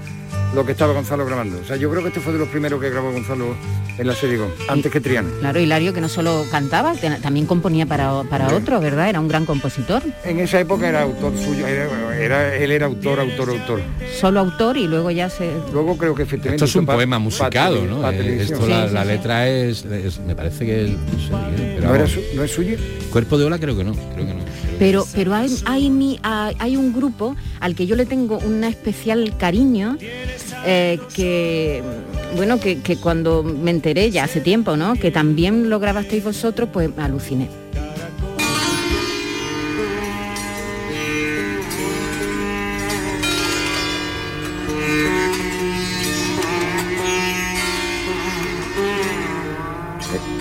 lo 0.55 0.67
que 0.67 0.73
estaba 0.73 0.93
Gonzalo 0.93 1.25
grabando. 1.25 1.59
O 1.61 1.65
sea, 1.65 1.77
yo 1.77 1.89
creo 1.89 2.03
que 2.03 2.09
este 2.09 2.21
fue 2.21 2.35
de 2.35 2.41
los 2.41 2.49
primeros 2.49 2.79
que 2.79 2.91
grabó 2.91 3.11
Gonzalo 3.11 3.55
en 4.01 4.07
la 4.07 4.15
serie 4.15 4.39
antes 4.69 4.91
que 4.91 5.01
Triana. 5.01 5.29
claro, 5.41 5.61
Hilario 5.61 5.93
que 5.93 6.01
no 6.01 6.09
solo 6.09 6.45
cantaba, 6.51 6.95
también 7.23 7.47
componía 7.47 7.87
para, 7.87 8.23
para 8.25 8.49
otros, 8.55 8.81
¿verdad? 8.81 9.09
Era 9.09 9.21
un 9.21 9.29
gran 9.29 9.45
compositor. 9.45 10.03
En 10.25 10.39
esa 10.41 10.59
época 10.61 10.89
era 10.89 11.03
autor 11.03 11.33
suyo, 11.37 11.67
era, 11.67 12.17
era- 12.19 12.57
él 12.57 12.71
era 12.73 12.87
autor, 12.87 13.21
autor, 13.21 13.51
autor. 13.51 13.81
Solo 14.19 14.41
autor 14.41 14.77
y 14.77 14.87
luego 14.87 15.11
ya 15.11 15.29
se... 15.29 15.51
Luego 15.73 15.97
creo 15.99 16.15
que 16.15 16.23
efectivamente... 16.23 16.65
Esto 16.65 16.79
es 16.79 16.81
un 16.81 16.87
poema 16.87 17.19
musicado, 17.19 17.85
¿no? 17.85 18.09
Eh. 18.11 18.43
Esto, 18.43 18.67
la, 18.67 18.89
Sí, 18.89 18.95
la 18.95 19.03
sí, 19.03 19.07
sí. 19.09 19.13
letra 19.15 19.49
es, 19.49 19.85
es- 19.85 20.19
me 20.21 20.35
parece 20.35 20.65
que 20.67 20.81
el, 20.81 20.93
no 20.95 21.19
sé, 21.19 21.75
pero 21.77 21.89
¿No, 21.89 21.95
era 21.95 22.07
su- 22.07 22.21
¿No 22.35 22.43
es 22.45 22.51
suyo? 22.51 22.77
cuerpo 23.13 23.37
de 23.39 23.45
ola 23.45 23.59
creo 23.59 23.77
que 23.77 23.83
no, 23.85 23.93
creo 23.93 24.27
que 24.27 24.35
no. 24.35 24.41
creo 24.41 24.71
que 24.71 24.77
Pero, 24.79 25.07
pero 25.15 25.35
hay, 25.35 25.55
hay, 25.67 25.91
mi- 25.91 26.19
hay- 26.23 26.57
hay 26.59 26.77
un 26.77 26.93
grupo 26.95 27.37
al 27.61 27.75
que 27.75 27.87
yo 27.87 27.97
le 27.97 28.07
tengo 28.07 28.39
un 28.39 28.63
especial 28.65 29.37
cariño, 29.37 29.97
eh, 30.65 30.99
que 31.15 31.83
bueno, 32.37 32.59
que, 32.61 32.81
que 32.81 32.97
cuando 32.97 33.43
me 33.43 33.71
enteré 33.71 34.11
ya 34.11 34.25
hace 34.25 34.41
tiempo, 34.41 34.77
¿no? 34.77 34.95
Que 34.95 35.11
también 35.11 35.69
lo 35.71 35.79
grabasteis 35.81 36.25
vosotros, 36.25 36.69
pues 36.73 36.91
aluciné. 36.99 37.49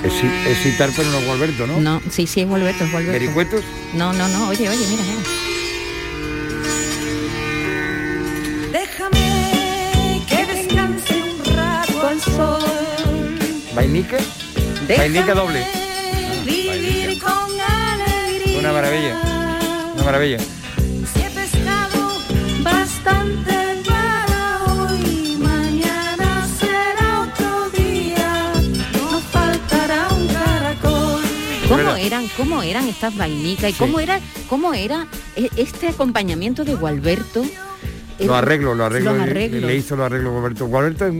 Es, 0.03 0.13
ci- 0.13 0.47
es 0.47 0.57
citar 0.63 0.89
pero 0.95 1.09
no 1.11 1.21
Gualberto, 1.25 1.67
¿no? 1.67 1.79
No, 1.79 2.01
sí, 2.09 2.25
sí, 2.25 2.41
es 2.41 2.47
Gualberto, 2.47 2.85
es 2.85 2.91
Gualberto. 2.91 3.19
Vericuetos. 3.19 3.63
No, 3.93 4.13
no, 4.13 4.27
no, 4.29 4.47
oye, 4.49 4.67
oye, 4.69 4.87
mira, 4.89 5.03
mira. 5.03 5.48
Vainica. 13.89 14.17
Vainica 14.87 15.33
doble. 15.33 15.65
Vivir 16.45 17.19
con 17.19 17.31
alegría. 17.59 18.59
Una 18.59 18.71
maravilla. 18.71 19.91
Una 19.95 20.03
maravilla. 20.03 20.37
Si 20.39 21.19
he 21.21 21.29
pescado 21.31 22.19
bastante 22.61 23.51
para 23.87 24.63
hoy, 24.65 25.37
mañana 25.39 26.47
será 26.59 27.21
otro 27.21 27.69
día. 27.71 28.53
No 28.93 29.19
faltará 29.21 30.07
un 30.09 30.27
caracol. 30.27 31.21
¿Cómo 31.67 31.95
eran, 31.95 32.27
cómo 32.37 32.61
eran 32.61 32.87
estas 32.87 33.17
vainicas 33.17 33.71
y 33.71 33.73
cómo 33.73 33.99
era, 33.99 34.19
cómo 34.47 34.75
era 34.75 35.07
e- 35.35 35.49
este 35.57 35.87
acompañamiento 35.87 36.63
de 36.63 36.75
Gualberto. 36.75 37.43
Lo 38.19 38.35
arreglo, 38.35 38.75
lo 38.75 38.85
arreglo. 38.85 39.13
Los 39.13 39.25
le- 39.25 39.31
arreglos. 39.31 39.63
Le 39.63 39.75
hizo 39.77 39.95
los 39.95 40.05
arreglos 40.05 40.31
Gualberto. 40.33 40.67
Gualberto 40.67 41.11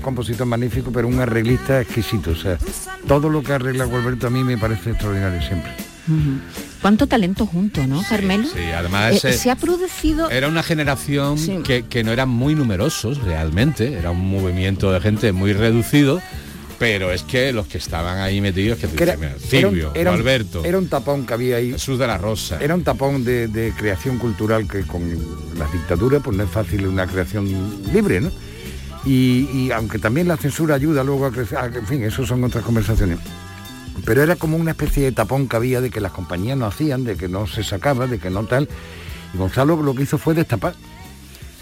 compositor 0.00 0.46
magnífico, 0.46 0.90
pero 0.92 1.08
un 1.08 1.20
arreglista 1.20 1.80
exquisito. 1.80 2.30
O 2.30 2.36
sea, 2.36 2.58
todo 3.06 3.28
lo 3.28 3.42
que 3.42 3.52
arregla 3.52 3.84
Gualberto 3.84 4.26
a 4.26 4.30
mí 4.30 4.42
me 4.44 4.56
parece 4.58 4.90
extraordinario 4.90 5.40
siempre. 5.42 5.72
Cuánto 6.80 7.06
talento 7.06 7.46
junto, 7.46 7.86
¿no, 7.86 8.02
Carmelo? 8.08 8.44
Sí, 8.48 8.64
además 8.76 9.12
Eh, 9.12 9.16
ese- 9.16 9.32
se 9.38 9.50
ha 9.52 9.56
producido 9.56 10.28
Era 10.30 10.48
una 10.48 10.62
generación 10.64 11.38
Sí. 11.38 11.58
que, 11.64 11.84
que 11.84 12.02
no 12.02 12.10
eran 12.12 12.28
muy 12.28 12.54
numerosos 12.56 13.18
realmente, 13.22 13.92
era 13.94 14.10
un 14.10 14.28
movimiento 14.28 14.90
de 14.90 15.00
gente 15.00 15.30
muy 15.30 15.52
reducido, 15.52 16.20
pero 16.80 17.12
es 17.12 17.22
que 17.22 17.52
los 17.52 17.68
que 17.68 17.78
estaban 17.78 18.18
ahí 18.18 18.40
metidos, 18.40 18.78
que, 18.78 18.88
Que 18.88 19.02
era- 19.04 19.14
mira, 19.16 19.28
era 19.28 19.36
un- 19.36 19.48
Silvio, 19.74 19.92
era 19.94 20.10
un- 20.10 20.16
Alberto, 20.16 20.64
Era 20.64 20.78
un 20.78 20.88
tapón 20.88 21.24
que 21.24 21.34
había 21.34 21.56
ahí. 21.58 21.70
Jesús 21.70 22.00
de 22.00 22.06
la 22.08 22.18
Rosa. 22.18 22.58
Era 22.60 22.74
un 22.74 22.82
tapón 22.82 23.22
de, 23.24 23.46
de 23.46 23.72
creación 23.76 24.18
cultural 24.18 24.66
que 24.66 24.82
con 24.82 25.02
las 25.56 25.72
dictaduras 25.72 26.20
pues 26.24 26.36
no 26.36 26.42
es 26.42 26.50
fácil 26.50 26.88
una 26.88 27.06
creación 27.06 27.46
libre, 27.92 28.20
¿no? 28.20 28.32
Y, 29.04 29.70
aunque 29.72 29.98
también 29.98 30.28
la 30.28 30.36
censura 30.36 30.76
ayuda 30.76 31.02
luego 31.02 31.26
a 31.26 31.32
crecer, 31.32 31.58
en 31.74 31.86
fin, 31.86 32.04
eso 32.04 32.24
son 32.24 32.44
otras 32.44 32.64
conversaciones. 32.64 33.18
Pero 34.04 34.22
era 34.22 34.36
como 34.36 34.56
una 34.56 34.70
especie 34.72 35.04
de 35.04 35.12
tapón 35.12 35.48
que 35.48 35.56
había 35.56 35.80
de 35.80 35.90
que 35.90 36.00
las 36.00 36.12
compañías 36.12 36.56
no 36.56 36.66
hacían, 36.66 37.04
de 37.04 37.16
que 37.16 37.28
no 37.28 37.46
se 37.46 37.64
sacaba, 37.64 38.06
de 38.06 38.18
que 38.18 38.30
no 38.30 38.44
tal. 38.44 38.68
Y 39.34 39.38
Gonzalo 39.38 39.80
lo 39.82 39.94
que 39.94 40.04
hizo 40.04 40.18
fue 40.18 40.34
destapar, 40.34 40.74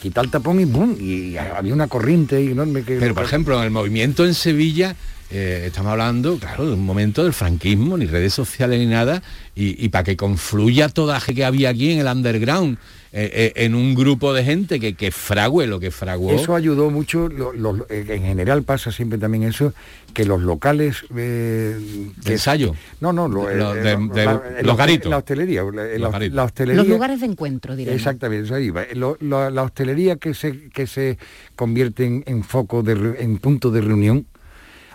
quitar 0.02 0.24
el 0.24 0.30
tapón 0.30 0.60
y 0.60 0.64
¡bum! 0.64 0.96
Y 0.98 1.36
había 1.36 1.72
una 1.72 1.88
corriente 1.88 2.38
enorme 2.38 2.82
que... 2.82 2.98
Pero 2.98 3.14
por 3.14 3.24
ejemplo, 3.24 3.58
en 3.58 3.64
el 3.64 3.70
movimiento 3.70 4.26
en 4.26 4.34
Sevilla, 4.34 4.94
eh, 5.30 5.64
estamos 5.66 5.92
hablando, 5.92 6.38
claro, 6.38 6.66
de 6.66 6.74
un 6.74 6.84
momento 6.84 7.24
del 7.24 7.32
franquismo, 7.32 7.96
ni 7.96 8.06
redes 8.06 8.34
sociales 8.34 8.78
ni 8.78 8.86
nada, 8.86 9.22
y, 9.54 9.82
y 9.82 9.88
para 9.88 10.04
que 10.04 10.16
confluya 10.16 10.88
toda 10.88 11.20
que 11.20 11.44
había 11.44 11.70
aquí 11.70 11.92
en 11.92 12.00
el 12.00 12.06
underground, 12.06 12.78
eh, 13.12 13.52
eh, 13.56 13.64
en 13.64 13.74
un 13.74 13.94
grupo 13.96 14.32
de 14.32 14.44
gente 14.44 14.78
que, 14.78 14.94
que 14.94 15.10
frague 15.10 15.66
lo 15.66 15.80
que 15.80 15.90
fraguó. 15.90 16.30
Eso 16.32 16.54
ayudó 16.54 16.90
mucho, 16.90 17.28
lo- 17.28 17.52
lo- 17.52 17.86
eh, 17.90 18.04
en 18.08 18.22
general 18.22 18.62
pasa 18.62 18.92
siempre 18.92 19.18
también 19.18 19.42
eso, 19.42 19.72
que 20.14 20.24
los 20.24 20.40
locales... 20.40 21.04
eh, 21.16 21.76
de 22.24 22.32
ensayo. 22.32 22.74
No, 23.00 23.12
no, 23.12 23.26
lo- 23.28 23.52
Lo- 23.52 23.74
eh, 23.74 23.80
de- 23.82 23.92
lo- 23.96 24.14
de- 24.14 24.24
la- 24.24 24.62
los 24.62 24.76
garitos. 24.76 25.10
La 25.10 25.18
hostelería, 25.18 25.62
la, 25.64 25.84
la- 25.86 25.98
Los 25.98 26.12
garitos. 26.12 26.36
la 26.36 26.44
hostelería. 26.44 26.82
los 26.82 26.88
lugares 26.88 27.20
de 27.20 27.26
encuentro, 27.26 27.74
diremos. 27.74 27.96
Exactamente, 27.98 28.44
eso 28.46 28.54
ahí 28.54 28.70
va. 28.70 28.84
Lo- 28.94 29.16
lo- 29.20 29.50
la 29.50 29.62
hostelería 29.64 30.16
que 30.16 30.32
se, 30.34 30.68
que 30.70 30.86
se 30.86 31.18
convierte 31.56 32.04
en, 32.06 32.22
en 32.26 32.44
foco, 32.44 32.82
de, 32.84 33.16
en 33.18 33.38
punto 33.38 33.70
de 33.72 33.80
reunión, 33.80 34.26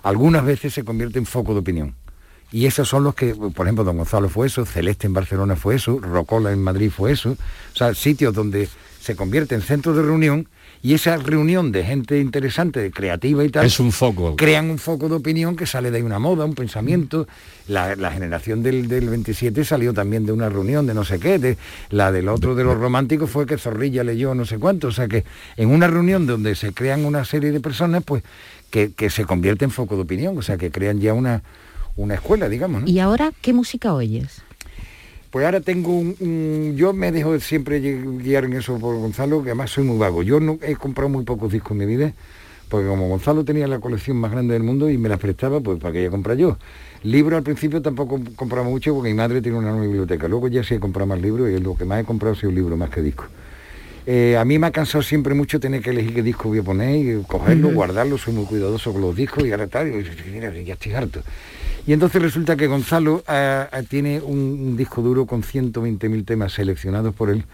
algunas 0.04 0.46
veces 0.46 0.74
se 0.74 0.84
convierte 0.84 1.20
en 1.20 1.26
foco 1.26 1.54
de 1.54 1.60
opinión. 1.60 1.96
Y 2.56 2.68
esos 2.68 2.88
son 2.88 3.04
los 3.04 3.16
que, 3.16 3.36
por 3.36 3.66
ejemplo, 3.66 3.84
Don 3.84 3.98
Gonzalo 3.98 4.30
fue 4.30 4.48
eso, 4.48 4.66
Celeste 4.66 5.08
en 5.08 5.14
Barcelona 5.14 5.58
fue 5.58 5.76
eso, 5.76 6.00
Rocola 6.00 6.54
en 6.54 6.64
Madrid 6.64 6.90
fue 6.90 7.12
eso. 7.12 7.32
O 7.32 7.76
sea, 7.78 7.94
sitios 7.94 8.34
donde 8.34 8.70
se 9.02 9.14
convierte 9.18 9.56
en 9.56 9.62
centro 9.62 9.94
de 9.94 10.02
reunión 10.02 10.48
y 10.82 10.94
esa 10.94 11.18
reunión 11.18 11.74
de 11.74 11.84
gente 11.84 12.18
interesante, 12.20 12.92
creativa 12.92 13.44
y 13.44 13.50
tal, 13.50 13.66
Es 13.66 13.80
un 13.82 13.92
foco. 13.92 14.38
crean 14.38 14.70
un 14.70 14.78
foco 14.78 15.10
de 15.10 15.16
opinión 15.16 15.58
que 15.58 15.66
sale 15.66 15.92
de 15.92 15.98
ahí 15.98 16.04
una 16.04 16.18
moda, 16.20 16.46
un 16.46 16.56
pensamiento. 16.56 17.28
La, 17.68 17.94
la 17.98 18.10
generación 18.12 18.64
del, 18.64 18.88
del 18.88 19.10
27 19.10 19.66
salió 19.66 19.94
también 19.94 20.26
de 20.26 20.32
una 20.32 20.48
reunión 20.48 20.88
de 20.88 20.94
no 20.94 21.04
sé 21.04 21.20
qué. 21.20 21.40
de- 21.40 21.58
la 21.90 22.12
del 22.14 22.30
otro 22.30 22.56
de 22.56 22.64
los 22.64 22.78
románticos 22.80 23.30
fue 23.30 23.46
que 23.46 23.58
Zorrilla 23.58 24.04
leyó 24.06 24.34
no 24.34 24.46
sé 24.46 24.60
cuánto. 24.60 24.88
O 24.88 24.92
sea 24.92 25.10
que 25.10 25.26
en 25.58 25.70
una 25.72 25.88
reunión 25.88 26.26
donde 26.26 26.56
se 26.56 26.72
crean 26.72 27.04
una 27.04 27.26
serie 27.26 27.52
de 27.52 27.60
personas, 27.60 28.02
pues 28.06 28.24
que, 28.72 28.94
que 28.94 29.10
se 29.10 29.26
convierte 29.26 29.66
en 29.66 29.72
foco 29.72 29.96
de 29.98 30.04
opinión. 30.04 30.38
O 30.38 30.42
sea 30.42 30.58
que 30.58 30.72
crean 30.72 31.00
ya 31.02 31.14
una, 31.14 31.42
una 31.96 32.16
escuela, 32.16 32.50
digamos. 32.50 32.82
¿no? 32.84 32.88
¿Y 32.88 33.00
ahora 33.00 33.32
qué 33.42 33.54
música 33.54 33.94
oyes? 33.94 34.42
Pues 35.32 35.46
ahora 35.46 35.60
tengo 35.62 35.98
un, 35.98 36.16
un- 36.20 36.76
Yo 36.78 36.94
me 36.94 37.12
dejo 37.12 37.38
siempre 37.40 37.80
guiar 37.80 38.46
en 38.46 38.54
eso 38.54 38.78
por 38.80 38.96
Gonzalo, 38.98 39.44
que 39.44 39.50
además 39.50 39.72
soy 39.72 39.84
muy 39.84 39.98
vago. 39.98 40.24
Yo 40.24 40.40
no 40.40 40.58
he 40.62 40.76
comprado 40.76 41.10
muy 41.10 41.24
pocos 41.26 41.52
discos 41.52 41.72
en 41.72 41.78
mi 41.78 41.86
vida, 41.86 42.14
porque 42.70 42.88
como 42.88 43.10
Gonzalo 43.10 43.44
tenía 43.44 43.68
la 43.68 43.80
colección 43.80 44.18
más 44.18 44.32
grande 44.32 44.54
del 44.54 44.64
mundo 44.64 44.90
y 44.90 44.98
me 44.98 45.10
las 45.10 45.20
prestaba, 45.20 45.60
pues 45.60 45.80
para 45.80 45.92
que 45.94 46.02
ella 46.02 46.10
compra 46.10 46.36
yo. 46.36 46.58
Libros 47.04 47.38
al 47.38 47.44
principio 47.44 47.82
tampoco 47.82 48.20
compraba 48.36 48.68
mucho 48.68 48.94
porque 48.94 49.10
mi 49.10 49.16
madre 49.16 49.42
tiene 49.42 49.58
una 49.58 49.68
enorme 49.70 49.88
biblioteca. 49.88 50.28
Luego 50.28 50.48
ya 50.48 50.64
sí 50.64 50.76
he 50.76 50.80
comprado 50.80 51.08
más 51.08 51.22
libros 51.22 51.50
y 51.50 51.60
lo 51.60 51.76
que 51.76 51.86
más 51.86 52.02
he 52.02 52.06
comprado 52.06 52.34
ha 52.36 52.40
sido 52.40 52.52
libro 52.52 52.78
más 52.78 52.90
que 52.90 53.02
discos. 53.02 53.28
Eh, 54.08 54.38
a 54.38 54.46
mí 54.46 54.60
me 54.60 54.68
ha 54.68 54.72
cansado 54.72 55.02
siempre 55.02 55.34
mucho 55.34 55.60
tener 55.60 55.82
que 55.82 55.90
elegir 55.90 56.14
qué 56.14 56.22
disco 56.24 56.50
voy 56.50 56.60
a 56.60 56.64
poner 56.64 56.96
y 56.96 57.24
cogerlo, 57.24 57.72
guardarlo, 57.72 58.18
soy 58.20 58.34
muy 58.36 58.46
cuidadoso 58.46 58.94
con 58.94 59.02
los 59.02 59.16
discos 59.16 59.44
y 59.46 59.52
ahora 59.52 59.66
tal, 59.68 59.88
y 59.88 60.06
mira, 60.32 60.54
ya 60.54 60.74
estoy 60.74 60.94
harto. 60.94 61.22
Y 61.88 61.94
entonces 61.94 62.22
resulta 62.22 62.56
que 62.56 62.68
Gonzalo 62.68 63.24
ah, 63.28 63.68
ah, 63.72 63.82
tiene 63.84 64.20
un, 64.22 64.38
un 64.38 64.78
disco 64.78 65.02
duro 65.02 65.26
con 65.26 65.42
120.000 65.44 66.24
temas 66.26 66.54
seleccionados 66.54 67.16
por 67.16 67.32
él, 67.32 67.46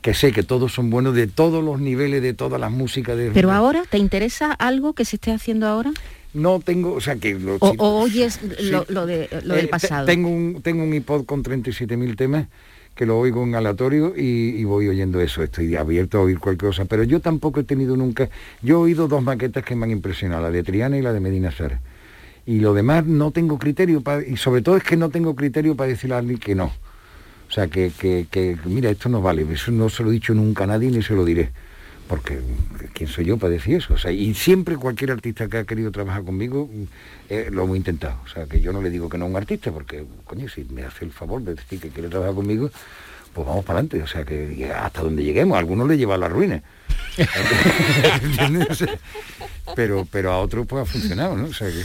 que 0.00 0.14
sé 0.14 0.30
que 0.32 0.42
todos 0.44 0.72
son 0.72 0.88
buenos 0.90 1.14
de 1.16 1.26
todos 1.26 1.64
los 1.64 1.80
niveles, 1.80 2.22
de 2.22 2.34
todas 2.34 2.60
las 2.60 2.70
músicas. 2.70 3.16
De, 3.16 3.30
Pero 3.32 3.50
ahora, 3.50 3.82
¿te 3.88 3.98
interesa 3.98 4.52
algo 4.52 4.92
que 4.92 5.04
se 5.04 5.16
esté 5.16 5.32
haciendo 5.32 5.66
ahora? 5.66 5.90
No 6.34 6.60
tengo, 6.60 6.92
o 6.94 7.00
sea 7.00 7.16
que... 7.16 7.34
lo- 7.34 7.56
¿O, 7.56 7.74
o 7.78 8.02
oyes 8.02 8.38
sí. 8.58 8.70
lo, 8.70 8.86
lo 8.88 9.04
de, 9.06 9.28
lo 9.44 9.54
Eh, 9.54 9.56
del 9.58 9.66
te- 9.66 9.70
pasado? 9.70 10.06
tengo, 10.06 10.28
un, 10.28 10.60
tengo 10.62 10.82
un 10.84 10.94
iPod 10.94 11.24
con 11.24 11.42
37.000 11.42 12.16
temas 12.16 12.46
que 12.94 13.06
lo 13.06 13.18
oigo 13.18 13.42
en 13.44 13.54
aleatorio 13.54 14.12
y, 14.16 14.62
voy 14.64 14.88
oyendo 14.88 15.20
eso, 15.20 15.42
estoy 15.42 15.76
abierto 15.76 16.18
a 16.18 16.22
oír 16.22 16.38
cualquier 16.38 16.70
cosa, 16.70 16.84
pero 16.84 17.02
yo 17.04 17.20
tampoco 17.20 17.60
he 17.60 17.64
tenido 17.64 17.96
nunca, 17.96 18.28
yo 18.60 18.76
he 18.76 18.82
oído 18.82 19.08
dos 19.08 19.22
maquetas 19.22 19.64
que 19.64 19.74
me 19.74 19.84
han 19.84 19.90
impresionado, 19.90 20.42
la 20.42 20.50
de 20.50 20.62
Triana 20.62 20.98
y 20.98 21.02
la 21.02 21.12
de 21.12 21.20
Medina 21.20 21.50
Sara. 21.50 21.80
Y 22.44 22.60
lo 22.60 22.74
demás 22.74 23.06
no 23.06 23.30
tengo 23.30 23.58
criterio, 23.58 24.02
y 24.28 24.36
sobre 24.36 24.62
todo 24.62 24.76
es 24.76 24.82
que 24.82 24.96
no 24.96 25.10
tengo 25.10 25.34
criterio 25.34 25.76
para 25.76 25.88
decirle 25.88 26.16
a 26.16 26.18
alguien 26.18 26.38
que 26.38 26.54
no. 26.54 26.72
O 27.48 27.52
sea, 27.54 27.68
que, 27.68 27.92
que- 27.98 28.26
que, 28.30 28.56
mira, 28.64 28.90
esto 28.90 29.08
no 29.08 29.22
vale, 29.22 29.46
eso 29.50 29.70
no 29.70 29.88
se 29.88 30.02
lo 30.02 30.10
he 30.10 30.14
dicho 30.14 30.34
nunca 30.34 30.64
a 30.64 30.66
nadie 30.66 30.90
ni 30.90 31.02
se 31.02 31.14
lo 31.14 31.24
diré. 31.24 31.50
Porque, 32.08 32.40
¿quién 32.92 33.08
soy 33.08 33.24
yo 33.26 33.38
para 33.38 33.52
decir 33.52 33.76
eso? 33.76 33.94
O 33.94 33.98
sea, 33.98 34.10
y 34.10 34.34
siempre 34.34 34.76
cualquier 34.76 35.12
artista 35.12 35.48
que 35.48 35.58
ha 35.58 35.64
querido 35.64 35.90
trabajar 35.90 36.24
conmigo, 36.24 36.68
eh, 37.28 37.48
lo 37.50 37.64
hemos 37.64 37.76
intentado. 37.76 38.18
O 38.24 38.28
sea, 38.28 38.46
que 38.46 38.60
yo 38.60 38.72
no 38.72 38.82
le 38.82 38.90
digo 38.90 39.08
que 39.08 39.18
no 39.18 39.24
a 39.24 39.28
un 39.28 39.36
artista, 39.36 39.72
porque, 39.72 40.04
coño, 40.24 40.48
si 40.48 40.64
me 40.64 40.84
hace 40.84 41.04
el 41.04 41.12
favor 41.12 41.42
de 41.42 41.54
decir 41.54 41.80
que 41.80 41.88
quiere 41.88 42.08
trabajar 42.08 42.34
conmigo, 42.34 42.70
pues 43.32 43.46
vamos 43.46 43.64
para 43.64 43.78
adelante. 43.78 44.02
O 44.02 44.06
sea, 44.06 44.24
que 44.24 44.70
hasta 44.70 45.02
donde 45.02 45.24
lleguemos, 45.24 45.56
a 45.56 45.60
algunos 45.60 45.88
le 45.88 45.96
lleva 45.96 46.16
a 46.16 46.18
la 46.18 46.28
ruina. 46.28 46.62
Pero, 49.76 50.06
pero 50.10 50.32
a 50.32 50.38
otros 50.40 50.66
pues 50.66 50.82
ha 50.82 50.84
funcionado, 50.84 51.36
¿no? 51.36 51.46
O 51.46 51.52
sea, 51.52 51.68
que... 51.68 51.82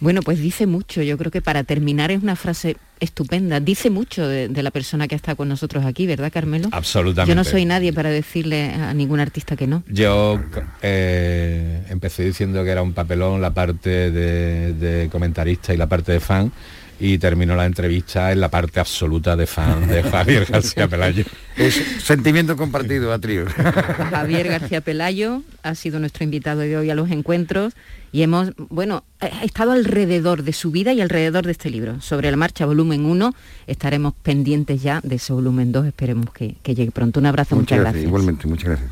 Bueno, 0.00 0.22
pues 0.22 0.38
dice 0.38 0.66
mucho. 0.66 1.02
Yo 1.02 1.16
creo 1.16 1.30
que 1.30 1.40
para 1.42 1.64
terminar 1.64 2.10
es 2.10 2.22
una 2.22 2.36
frase 2.36 2.76
estupenda. 3.00 3.60
Dice 3.60 3.90
mucho 3.90 4.26
de, 4.26 4.48
de 4.48 4.62
la 4.62 4.70
persona 4.70 5.08
que 5.08 5.14
está 5.14 5.34
con 5.34 5.48
nosotros 5.48 5.84
aquí, 5.84 6.06
¿verdad, 6.06 6.30
Carmelo? 6.32 6.68
Absolutamente. 6.72 7.30
Yo 7.30 7.34
no 7.34 7.44
soy 7.44 7.64
nadie 7.64 7.92
para 7.92 8.10
decirle 8.10 8.70
a 8.70 8.92
ningún 8.94 9.20
artista 9.20 9.56
que 9.56 9.66
no. 9.66 9.82
Yo 9.88 10.40
eh, 10.82 11.82
empecé 11.88 12.24
diciendo 12.24 12.62
que 12.64 12.70
era 12.70 12.82
un 12.82 12.92
papelón 12.92 13.40
la 13.40 13.52
parte 13.52 14.10
de, 14.10 14.72
de 14.74 15.08
comentarista 15.10 15.72
y 15.72 15.76
la 15.76 15.86
parte 15.86 16.12
de 16.12 16.20
fan 16.20 16.52
y 16.98 17.18
terminó 17.18 17.54
la 17.56 17.66
entrevista 17.66 18.32
en 18.32 18.40
la 18.40 18.48
parte 18.48 18.80
absoluta 18.80 19.36
de 19.36 19.46
fan 19.46 19.86
de 19.88 20.02
Javier 20.10 20.46
García 20.46 20.88
Pelayo. 20.88 21.24
Es 21.56 21.74
sentimiento 22.02 22.56
compartido 22.56 23.12
a 23.12 23.18
trío. 23.18 23.46
Javier 24.10 24.48
García 24.48 24.80
Pelayo 24.80 25.42
ha 25.62 25.74
sido 25.74 25.98
nuestro 25.98 26.24
invitado 26.24 26.60
de 26.60 26.76
hoy 26.76 26.90
a 26.90 26.94
los 26.94 27.10
encuentros 27.10 27.74
y 28.12 28.22
hemos, 28.22 28.52
bueno, 28.70 29.04
ha 29.20 29.44
estado 29.44 29.72
alrededor 29.72 30.42
de 30.42 30.52
su 30.52 30.70
vida 30.70 30.92
y 30.92 31.00
alrededor 31.00 31.44
de 31.44 31.52
este 31.52 31.70
libro. 31.70 32.00
Sobre 32.00 32.30
la 32.30 32.36
marcha 32.36 32.64
volumen 32.64 33.04
1 33.04 33.34
estaremos 33.66 34.14
pendientes 34.22 34.82
ya 34.82 35.00
de 35.02 35.16
ese 35.16 35.32
volumen 35.32 35.72
2, 35.72 35.86
esperemos 35.86 36.30
que, 36.32 36.56
que 36.62 36.74
llegue 36.74 36.92
pronto. 36.92 37.20
Un 37.20 37.26
abrazo, 37.26 37.56
muchas, 37.56 37.80
gracias. 37.80 38.04
Igualmente, 38.04 38.46
muchas 38.46 38.70
gracias. 38.70 38.90